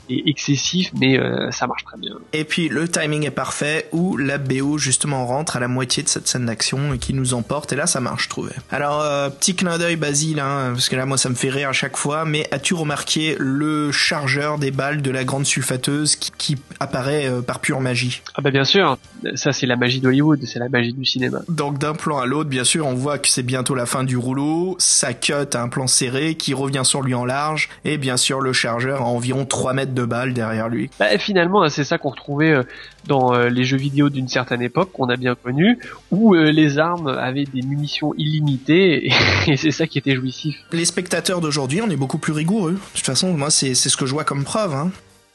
et 0.08 0.28
excessif, 0.28 0.90
mais 0.98 1.18
ça 1.50 1.66
marche 1.66 1.84
très 1.84 1.98
bien. 1.98 2.14
Et 2.32 2.44
puis 2.44 2.68
le 2.68 2.88
timing 2.88 3.26
est 3.26 3.30
parfait 3.30 3.88
où 3.92 4.16
la 4.16 4.38
BO 4.38 4.78
justement 4.78 5.26
rentre 5.26 5.56
à 5.56 5.60
la 5.60 5.68
moitié 5.68 6.02
de 6.02 6.08
cette 6.08 6.26
scène 6.26 6.46
d'action 6.46 6.94
et 6.94 6.98
qui 6.98 7.14
nous 7.14 7.34
emporte 7.34 7.72
et 7.72 7.76
là 7.76 7.86
ça 7.86 8.00
marche 8.00 8.24
je 8.24 8.28
trouvais. 8.28 8.54
Alors 8.70 9.02
petit 9.32 9.54
clin 9.54 9.78
d'œil 9.78 9.96
Basile, 9.96 10.40
hein, 10.40 10.70
parce 10.72 10.88
que 10.88 10.96
là 10.96 11.06
moi 11.06 11.18
ça 11.18 11.28
me 11.28 11.34
fait 11.34 11.50
rire 11.50 11.68
à 11.70 11.72
chaque 11.72 11.96
fois, 11.96 12.24
mais 12.24 12.46
as-tu 12.52 12.74
remarqué 12.74 13.36
le 13.38 13.92
chargeur 13.92 14.58
des 14.58 14.70
balles 14.70 15.02
de 15.02 15.10
la 15.10 15.24
grande 15.24 15.46
sulfateuse 15.46 16.16
qui 16.16 16.56
apparaît 16.80 17.30
par 17.46 17.60
pure 17.60 17.80
magie? 17.80 18.07
Ah 18.34 18.42
bah 18.42 18.50
bien 18.50 18.64
sûr, 18.64 18.98
ça 19.34 19.52
c'est 19.52 19.66
la 19.66 19.76
magie 19.76 20.00
d'Hollywood, 20.00 20.40
c'est 20.44 20.58
la 20.58 20.68
magie 20.68 20.92
du 20.92 21.04
cinéma. 21.04 21.40
Donc 21.48 21.78
d'un 21.78 21.94
plan 21.94 22.18
à 22.18 22.26
l'autre, 22.26 22.50
bien 22.50 22.64
sûr, 22.64 22.86
on 22.86 22.94
voit 22.94 23.18
que 23.18 23.28
c'est 23.28 23.42
bientôt 23.42 23.74
la 23.74 23.86
fin 23.86 24.04
du 24.04 24.16
rouleau, 24.16 24.76
ça 24.78 25.14
cut 25.14 25.32
à 25.32 25.62
un 25.62 25.68
plan 25.68 25.86
serré 25.86 26.34
qui 26.34 26.54
revient 26.54 26.82
sur 26.84 27.02
lui 27.02 27.14
en 27.14 27.24
large, 27.24 27.68
et 27.84 27.98
bien 27.98 28.16
sûr 28.16 28.40
le 28.40 28.52
chargeur 28.52 29.02
a 29.02 29.04
environ 29.04 29.44
3 29.44 29.72
mètres 29.72 29.94
de 29.94 30.04
balle 30.04 30.34
derrière 30.34 30.68
lui. 30.68 30.90
Bah, 30.98 31.16
finalement, 31.18 31.68
c'est 31.68 31.84
ça 31.84 31.98
qu'on 31.98 32.10
retrouvait 32.10 32.52
euh, 32.52 32.62
dans 33.06 33.34
euh, 33.34 33.48
les 33.48 33.64
jeux 33.64 33.76
vidéo 33.76 34.08
d'une 34.10 34.28
certaine 34.28 34.62
époque, 34.62 34.90
qu'on 34.92 35.08
a 35.08 35.16
bien 35.16 35.34
connu, 35.34 35.78
où 36.10 36.34
euh, 36.34 36.50
les 36.50 36.78
armes 36.78 37.08
avaient 37.08 37.44
des 37.44 37.62
munitions 37.62 38.14
illimitées, 38.16 39.06
et 39.46 39.56
c'est 39.56 39.70
ça 39.70 39.86
qui 39.86 39.98
était 39.98 40.14
jouissif. 40.14 40.56
Les 40.72 40.84
spectateurs 40.84 41.40
d'aujourd'hui, 41.40 41.80
on 41.82 41.90
est 41.90 41.96
beaucoup 41.96 42.18
plus 42.18 42.32
rigoureux. 42.32 42.72
De 42.72 42.96
toute 42.96 43.06
façon, 43.06 43.32
moi 43.32 43.50
c'est 43.50 43.74
ce 43.74 43.96
que 43.96 44.06
je 44.06 44.12
vois 44.12 44.24
comme 44.24 44.44
preuve. 44.44 44.74
Hein. 44.74 44.90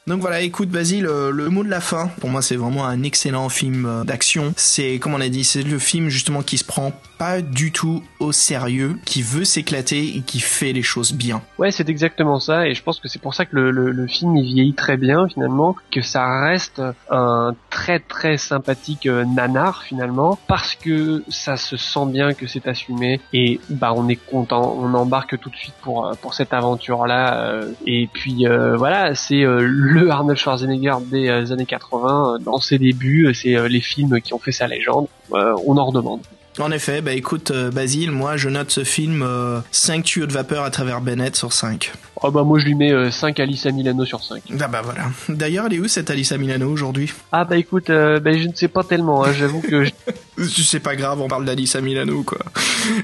Donc 0.06 0.20
voilà, 0.20 0.42
écoute 0.42 0.68
Basile, 0.68 1.04
le, 1.04 1.30
le, 1.30 1.48
mot 1.48 1.64
de 1.64 1.70
la 1.70 1.80
fin, 1.80 2.08
pour 2.20 2.28
moi 2.28 2.42
c'est 2.42 2.56
vraiment 2.56 2.84
un 2.84 3.02
excellent 3.02 3.48
film 3.48 3.86
euh, 3.86 4.04
d'action. 4.04 4.52
C'est, 4.54 4.98
comme 4.98 5.14
on 5.14 5.20
a 5.20 5.30
dit, 5.30 5.44
c'est 5.44 5.62
le 5.62 5.78
film 5.78 6.10
justement 6.10 6.42
qui 6.42 6.58
se 6.58 6.64
prend 6.64 6.92
pas 7.18 7.40
du 7.40 7.72
tout 7.72 8.02
au 8.20 8.32
sérieux, 8.32 8.96
qui 9.06 9.22
veut 9.22 9.44
s'éclater 9.44 10.16
et 10.16 10.20
qui 10.20 10.40
fait 10.40 10.72
les 10.72 10.82
choses 10.82 11.12
bien. 11.12 11.40
Ouais, 11.58 11.70
c'est 11.70 11.88
exactement 11.88 12.40
ça, 12.40 12.66
et 12.66 12.74
je 12.74 12.82
pense 12.82 13.00
que 13.00 13.08
c'est 13.08 13.20
pour 13.20 13.34
ça 13.34 13.46
que 13.46 13.56
le, 13.56 13.70
le, 13.70 13.92
le, 13.92 14.06
film 14.06 14.36
il 14.36 14.44
vieillit 14.44 14.74
très 14.74 14.96
bien 14.96 15.26
finalement, 15.28 15.76
que 15.90 16.02
ça 16.02 16.40
reste 16.40 16.82
un 17.10 17.54
très 17.70 17.98
très 17.98 18.36
sympathique 18.36 19.06
euh, 19.06 19.24
nanar 19.24 19.84
finalement, 19.84 20.38
parce 20.48 20.74
que 20.74 21.22
ça 21.28 21.56
se 21.56 21.76
sent 21.76 22.06
bien 22.06 22.34
que 22.34 22.46
c'est 22.46 22.66
assumé, 22.66 23.20
et 23.32 23.60
bah 23.70 23.92
on 23.96 24.08
est 24.08 24.16
content, 24.16 24.76
on 24.78 24.92
embarque 24.92 25.38
tout 25.38 25.50
de 25.50 25.56
suite 25.56 25.74
pour 25.82 26.06
euh, 26.06 26.12
pour 26.20 26.34
cette 26.34 26.52
aventure 26.52 27.06
là, 27.06 27.40
euh, 27.40 27.72
et 27.86 28.08
puis 28.12 28.46
voilà, 28.76 29.14
c'est 29.14 29.44
le 29.94 30.10
Arnold 30.10 30.38
Schwarzenegger 30.38 30.96
des 31.06 31.52
années 31.52 31.66
80 31.66 32.38
dans 32.40 32.58
ses 32.58 32.78
débuts, 32.78 33.32
c'est 33.34 33.68
les 33.68 33.80
films 33.80 34.20
qui 34.20 34.34
ont 34.34 34.38
fait 34.38 34.52
sa 34.52 34.66
légende, 34.66 35.06
on 35.30 35.76
en 35.76 35.86
redemande. 35.86 36.20
En 36.58 36.70
effet, 36.70 37.00
bah 37.00 37.12
écoute, 37.12 37.50
euh, 37.50 37.70
Basile, 37.70 38.12
moi 38.12 38.36
je 38.36 38.48
note 38.48 38.70
ce 38.70 38.84
film 38.84 39.22
euh, 39.22 39.60
5 39.72 40.04
tuyaux 40.04 40.26
de 40.26 40.32
vapeur 40.32 40.62
à 40.64 40.70
travers 40.70 41.00
Bennett 41.00 41.34
sur 41.34 41.52
5. 41.52 41.92
Oh 42.22 42.30
bah 42.30 42.44
moi 42.44 42.58
je 42.58 42.64
lui 42.64 42.74
mets 42.74 42.92
euh, 42.92 43.10
5 43.10 43.40
Alice 43.40 43.66
Milano 43.66 44.04
sur 44.04 44.22
5. 44.22 44.42
Ah 44.60 44.68
bah 44.68 44.80
voilà. 44.82 45.10
D'ailleurs, 45.28 45.66
elle 45.66 45.74
est 45.74 45.78
où 45.80 45.88
cette 45.88 46.10
Alice 46.10 46.32
Milano 46.32 46.70
aujourd'hui? 46.70 47.12
Ah 47.32 47.44
bah 47.44 47.56
écoute, 47.56 47.90
euh, 47.90 48.20
bah, 48.20 48.32
je 48.32 48.46
ne 48.46 48.54
sais 48.54 48.68
pas 48.68 48.84
tellement, 48.84 49.24
hein, 49.24 49.32
j'avoue 49.32 49.60
que... 49.60 49.84
C'est 50.38 50.80
pas 50.82 50.96
grave, 50.96 51.20
on 51.20 51.28
parle 51.28 51.44
d'Alice 51.44 51.74
Milano 51.76 52.22
quoi. 52.22 52.38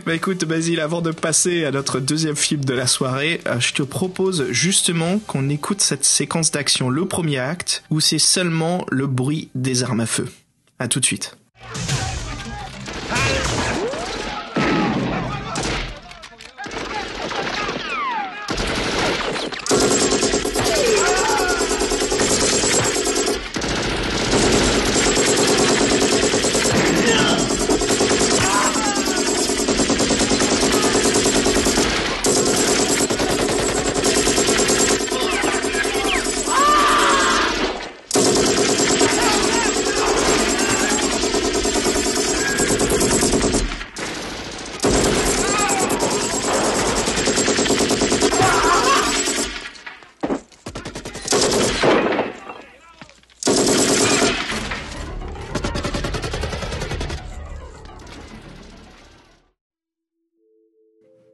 bah 0.07 0.15
écoute 0.15 0.45
Basile, 0.45 0.81
avant 0.81 1.03
de 1.03 1.11
passer 1.11 1.65
à 1.65 1.73
notre 1.73 1.99
deuxième 1.99 2.37
film 2.37 2.65
de 2.65 2.73
la 2.73 2.87
soirée, 2.87 3.41
euh, 3.47 3.59
je 3.59 3.75
te 3.75 3.83
propose 3.83 4.47
justement 4.51 5.19
qu'on 5.27 5.49
écoute 5.49 5.81
cette 5.81 6.05
séquence 6.05 6.51
d'action, 6.51 6.89
le 6.89 7.05
premier 7.05 7.39
acte, 7.39 7.83
où 7.91 8.01
c'est 8.01 8.19
seulement 8.19 8.87
le 8.91 9.07
bruit 9.07 9.51
des 9.55 9.83
armes 9.83 10.01
à 10.01 10.07
feu. 10.07 10.29
À 10.79 10.89
tout 10.89 11.01
de 11.01 11.05
suite. 11.05 11.37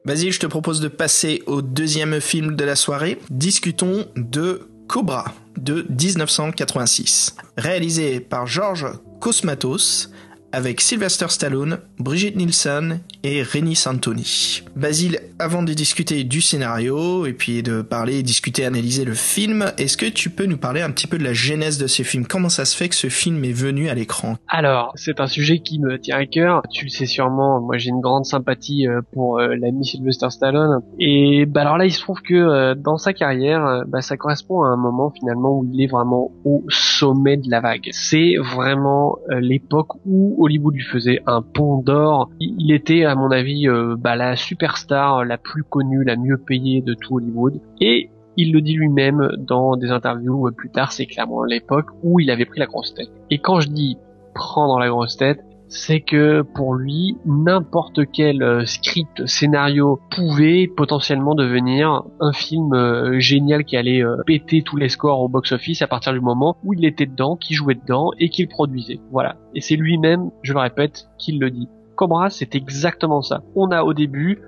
Vas-y, 0.07 0.31
je 0.31 0.39
te 0.39 0.47
propose 0.47 0.79
de 0.79 0.87
passer 0.87 1.43
au 1.47 1.61
deuxième 1.61 2.21
film 2.21 2.55
de 2.55 2.63
la 2.63 2.77
soirée. 2.77 3.19
Discutons 3.29 4.05
de 4.15 4.69
Cobra 4.87 5.33
de 5.57 5.85
1986. 5.89 7.35
Réalisé 7.57 8.21
par 8.21 8.47
George 8.47 8.85
Cosmatos 9.19 10.09
avec 10.53 10.79
Sylvester 10.79 11.25
Stallone, 11.27 11.79
Brigitte 11.99 12.37
Nielsen 12.37 13.01
et 13.27 13.43
Renny 13.43 13.75
Santoni. 13.75 14.63
Basile, 14.75 15.19
avant 15.37 15.61
de 15.61 15.73
discuter 15.73 16.23
du 16.23 16.41
scénario 16.41 17.25
et 17.25 17.33
puis 17.33 17.61
de 17.61 17.81
parler, 17.81 18.23
discuter, 18.23 18.65
analyser 18.65 19.03
le 19.03 19.13
film, 19.13 19.65
est-ce 19.77 19.97
que 19.97 20.05
tu 20.05 20.29
peux 20.29 20.45
nous 20.45 20.57
parler 20.57 20.81
un 20.81 20.91
petit 20.91 21.07
peu 21.07 21.17
de 21.17 21.23
la 21.23 21.33
genèse 21.33 21.77
de 21.77 21.87
ce 21.87 22.03
film 22.03 22.25
Comment 22.25 22.49
ça 22.49 22.63
se 22.63 22.75
fait 22.75 22.87
que 22.87 22.95
ce 22.95 23.07
film 23.07 23.43
est 23.43 23.51
venu 23.51 23.89
à 23.89 23.95
l'écran? 23.95 24.37
Alors, 24.47 24.93
c'est 24.95 25.19
un 25.19 25.27
sujet 25.27 25.59
qui 25.59 25.79
me 25.79 25.99
tient 25.99 26.17
à 26.17 26.25
cœur. 26.25 26.61
Tu 26.71 26.85
le 26.85 26.89
sais 26.89 27.05
sûrement, 27.05 27.59
moi 27.59 27.77
j'ai 27.77 27.89
une 27.89 27.99
grande 27.99 28.25
sympathie 28.25 28.87
euh, 28.87 29.01
pour 29.11 29.39
euh, 29.39 29.55
l'ami 29.55 29.85
Sylvester 29.85 30.29
Stallone. 30.29 30.81
Et 30.99 31.45
bah 31.45 31.61
alors 31.61 31.77
là, 31.77 31.85
il 31.85 31.91
se 31.91 32.01
trouve 32.01 32.21
que 32.21 32.33
euh, 32.33 32.75
dans 32.75 32.97
sa 32.97 33.13
carrière, 33.13 33.83
bah, 33.87 34.01
ça 34.01 34.15
correspond 34.15 34.63
à 34.63 34.69
un 34.69 34.77
moment 34.77 35.11
finalement 35.11 35.57
où 35.57 35.69
il 35.71 35.81
est 35.81 35.87
vraiment 35.87 36.31
au 36.45 36.63
sommet 36.69 37.37
de 37.37 37.49
la 37.49 37.59
vague. 37.59 37.89
C'est 37.91 38.35
vraiment 38.37 39.17
l'époque 39.29 39.89
où 40.05 40.35
Hollywood 40.39 40.75
lui 40.75 40.83
faisait 40.83 41.19
un 41.25 41.41
pont 41.41 41.81
d'or. 41.81 42.29
Il 42.39 42.71
était, 42.71 43.03
à 43.03 43.15
mon 43.17 43.31
avis, 43.31 43.67
bah, 43.97 44.15
la 44.15 44.35
superstar 44.35 45.25
la 45.25 45.37
plus 45.37 45.63
connue, 45.63 46.03
la 46.03 46.15
mieux 46.15 46.37
payée 46.37 46.81
de 46.81 46.93
tout 46.93 47.15
Hollywood. 47.15 47.59
Et 47.81 48.09
il 48.37 48.53
le 48.53 48.61
dit 48.61 48.75
lui-même 48.75 49.29
dans 49.39 49.75
des 49.75 49.89
interviews 49.89 50.51
plus 50.55 50.69
tard, 50.69 50.91
c'est 50.91 51.07
clairement 51.07 51.43
l'époque 51.43 51.87
où 52.03 52.19
il 52.19 52.29
avait 52.29 52.45
pris 52.45 52.59
la 52.59 52.67
grosse 52.67 52.93
tête. 52.93 53.09
Et 53.29 53.39
quand 53.39 53.59
je 53.59 53.69
dis 53.69 53.97
prendre 54.33 54.79
la 54.79 54.89
grosse 54.89 55.17
tête, 55.17 55.39
c'est 55.69 55.99
que 55.99 56.41
pour 56.41 56.75
lui, 56.75 57.17
n'importe 57.25 58.09
quel 58.11 58.41
euh, 58.41 58.65
script, 58.65 59.25
scénario 59.25 59.99
pouvait 60.11 60.67
potentiellement 60.67 61.35
devenir 61.35 62.03
un 62.19 62.31
film 62.31 62.73
euh, 62.73 63.19
génial 63.19 63.65
qui 63.65 63.75
allait 63.75 64.03
euh, 64.03 64.17
péter 64.25 64.61
tous 64.61 64.77
les 64.77 64.89
scores 64.89 65.19
au 65.19 65.27
box-office 65.27 65.81
à 65.81 65.87
partir 65.87 66.13
du 66.13 66.21
moment 66.21 66.55
où 66.63 66.73
il 66.73 66.85
était 66.85 67.05
dedans, 67.05 67.35
qui 67.35 67.53
jouait 67.53 67.75
dedans 67.75 68.11
et 68.17 68.29
qu'il 68.29 68.47
produisait. 68.47 68.99
Voilà. 69.11 69.35
Et 69.55 69.61
c'est 69.61 69.75
lui-même, 69.75 70.29
je 70.41 70.53
le 70.53 70.59
répète, 70.59 71.09
qui 71.17 71.33
le 71.33 71.49
dit. 71.51 71.67
Cobra, 71.97 72.29
c'est 72.29 72.55
exactement 72.55 73.21
ça. 73.21 73.41
On 73.55 73.71
a 73.71 73.83
au 73.83 73.93
début 73.93 74.41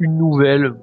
une 0.00 0.16
nouvelle 0.16 0.74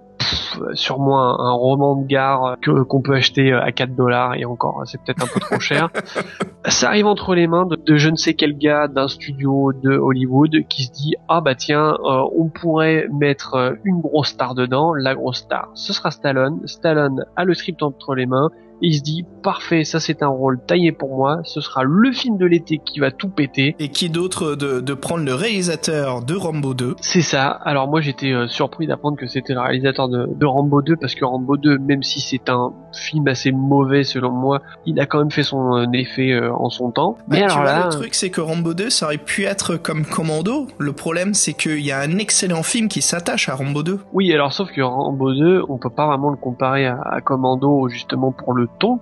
sûrement 0.73 1.21
un, 1.21 1.49
un, 1.49 1.51
roman 1.51 1.95
de 1.95 2.05
gare 2.05 2.57
que 2.61 2.83
qu'on 2.83 3.01
peut 3.01 3.15
acheter 3.15 3.53
à 3.53 3.71
4 3.71 3.95
dollars 3.95 4.35
et 4.35 4.45
encore 4.45 4.83
c'est 4.85 5.01
peut-être 5.01 5.23
un 5.23 5.27
peu 5.27 5.39
trop 5.39 5.59
cher. 5.59 5.89
Ça 6.65 6.89
arrive 6.89 7.07
entre 7.07 7.35
les 7.35 7.47
mains 7.47 7.65
de, 7.65 7.75
de 7.75 7.95
je 7.95 8.09
ne 8.09 8.15
sais 8.15 8.33
quel 8.33 8.57
gars 8.57 8.87
d'un 8.87 9.07
studio 9.07 9.71
de 9.73 9.97
Hollywood 9.97 10.67
qui 10.67 10.83
se 10.83 10.91
dit 10.91 11.15
ah 11.27 11.41
bah 11.41 11.55
tiens 11.55 11.97
euh, 12.03 12.23
on 12.35 12.49
pourrait 12.49 13.07
mettre 13.11 13.55
euh, 13.55 13.73
une 13.85 14.01
grosse 14.01 14.29
star 14.29 14.55
dedans, 14.55 14.93
la 14.93 15.15
grosse 15.15 15.37
star 15.37 15.69
ce 15.73 15.93
sera 15.93 16.11
Stallone. 16.11 16.59
Stallone 16.65 17.25
a 17.35 17.45
le 17.45 17.53
script 17.53 17.81
entre 17.81 18.13
les 18.13 18.25
mains 18.25 18.49
il 18.81 18.95
se 18.95 19.01
dit 19.01 19.25
parfait, 19.43 19.83
ça 19.83 19.99
c'est 19.99 20.23
un 20.23 20.27
rôle 20.27 20.59
taillé 20.65 20.91
pour 20.91 21.15
moi, 21.15 21.39
ce 21.43 21.61
sera 21.61 21.83
le 21.83 22.11
film 22.11 22.37
de 22.37 22.45
l'été 22.45 22.79
qui 22.83 22.99
va 22.99 23.11
tout 23.11 23.29
péter. 23.29 23.75
Et 23.79 23.89
qui 23.89 24.09
d'autre 24.09 24.55
de, 24.55 24.79
de 24.79 24.93
prendre 24.93 25.23
le 25.23 25.33
réalisateur 25.33 26.23
de 26.23 26.35
Rambo 26.35 26.73
2 26.73 26.95
C'est 27.01 27.21
ça. 27.21 27.47
Alors 27.47 27.87
moi 27.87 28.01
j'étais 28.01 28.31
euh, 28.31 28.47
surpris 28.47 28.87
d'apprendre 28.87 29.17
que 29.17 29.27
c'était 29.27 29.53
le 29.53 29.61
réalisateur 29.61 30.09
de, 30.09 30.27
de, 30.33 30.45
Rambo 30.45 30.81
2 30.81 30.95
parce 30.95 31.15
que 31.15 31.25
Rambo 31.25 31.57
2, 31.57 31.77
même 31.79 32.03
si 32.03 32.19
c'est 32.19 32.49
un 32.49 32.73
film 32.93 33.27
assez 33.27 33.51
mauvais 33.51 34.03
selon 34.03 34.31
moi, 34.31 34.61
il 34.85 34.99
a 34.99 35.05
quand 35.05 35.19
même 35.19 35.31
fait 35.31 35.43
son 35.43 35.75
euh, 35.75 35.85
effet 35.93 36.31
euh, 36.31 36.53
en 36.53 36.69
son 36.69 36.91
temps. 36.91 37.17
Bah, 37.27 37.37
Mais 37.37 37.43
alors 37.43 37.63
là, 37.63 37.85
le 37.85 37.91
truc 37.91 38.15
c'est 38.15 38.29
que 38.29 38.41
Rambo 38.41 38.73
2 38.73 38.89
ça 38.89 39.05
aurait 39.07 39.17
pu 39.17 39.45
être 39.45 39.75
comme 39.75 40.05
Commando. 40.05 40.67
Le 40.77 40.93
problème 40.93 41.33
c'est 41.33 41.53
qu'il 41.53 41.81
y 41.81 41.91
a 41.91 41.99
un 41.99 42.17
excellent 42.17 42.63
film 42.63 42.87
qui 42.87 43.01
s'attache 43.01 43.49
à 43.49 43.55
Rambo 43.55 43.83
2. 43.83 43.99
Oui, 44.13 44.31
alors 44.33 44.53
sauf 44.53 44.71
que 44.71 44.81
Rambo 44.81 45.33
2, 45.33 45.63
on 45.69 45.77
peut 45.77 45.89
pas 45.89 46.07
vraiment 46.07 46.29
le 46.29 46.37
comparer 46.37 46.85
à, 46.85 46.99
à 47.01 47.21
Commando 47.21 47.87
justement 47.89 48.31
pour 48.31 48.53
le 48.53 48.67
ton 48.79 48.99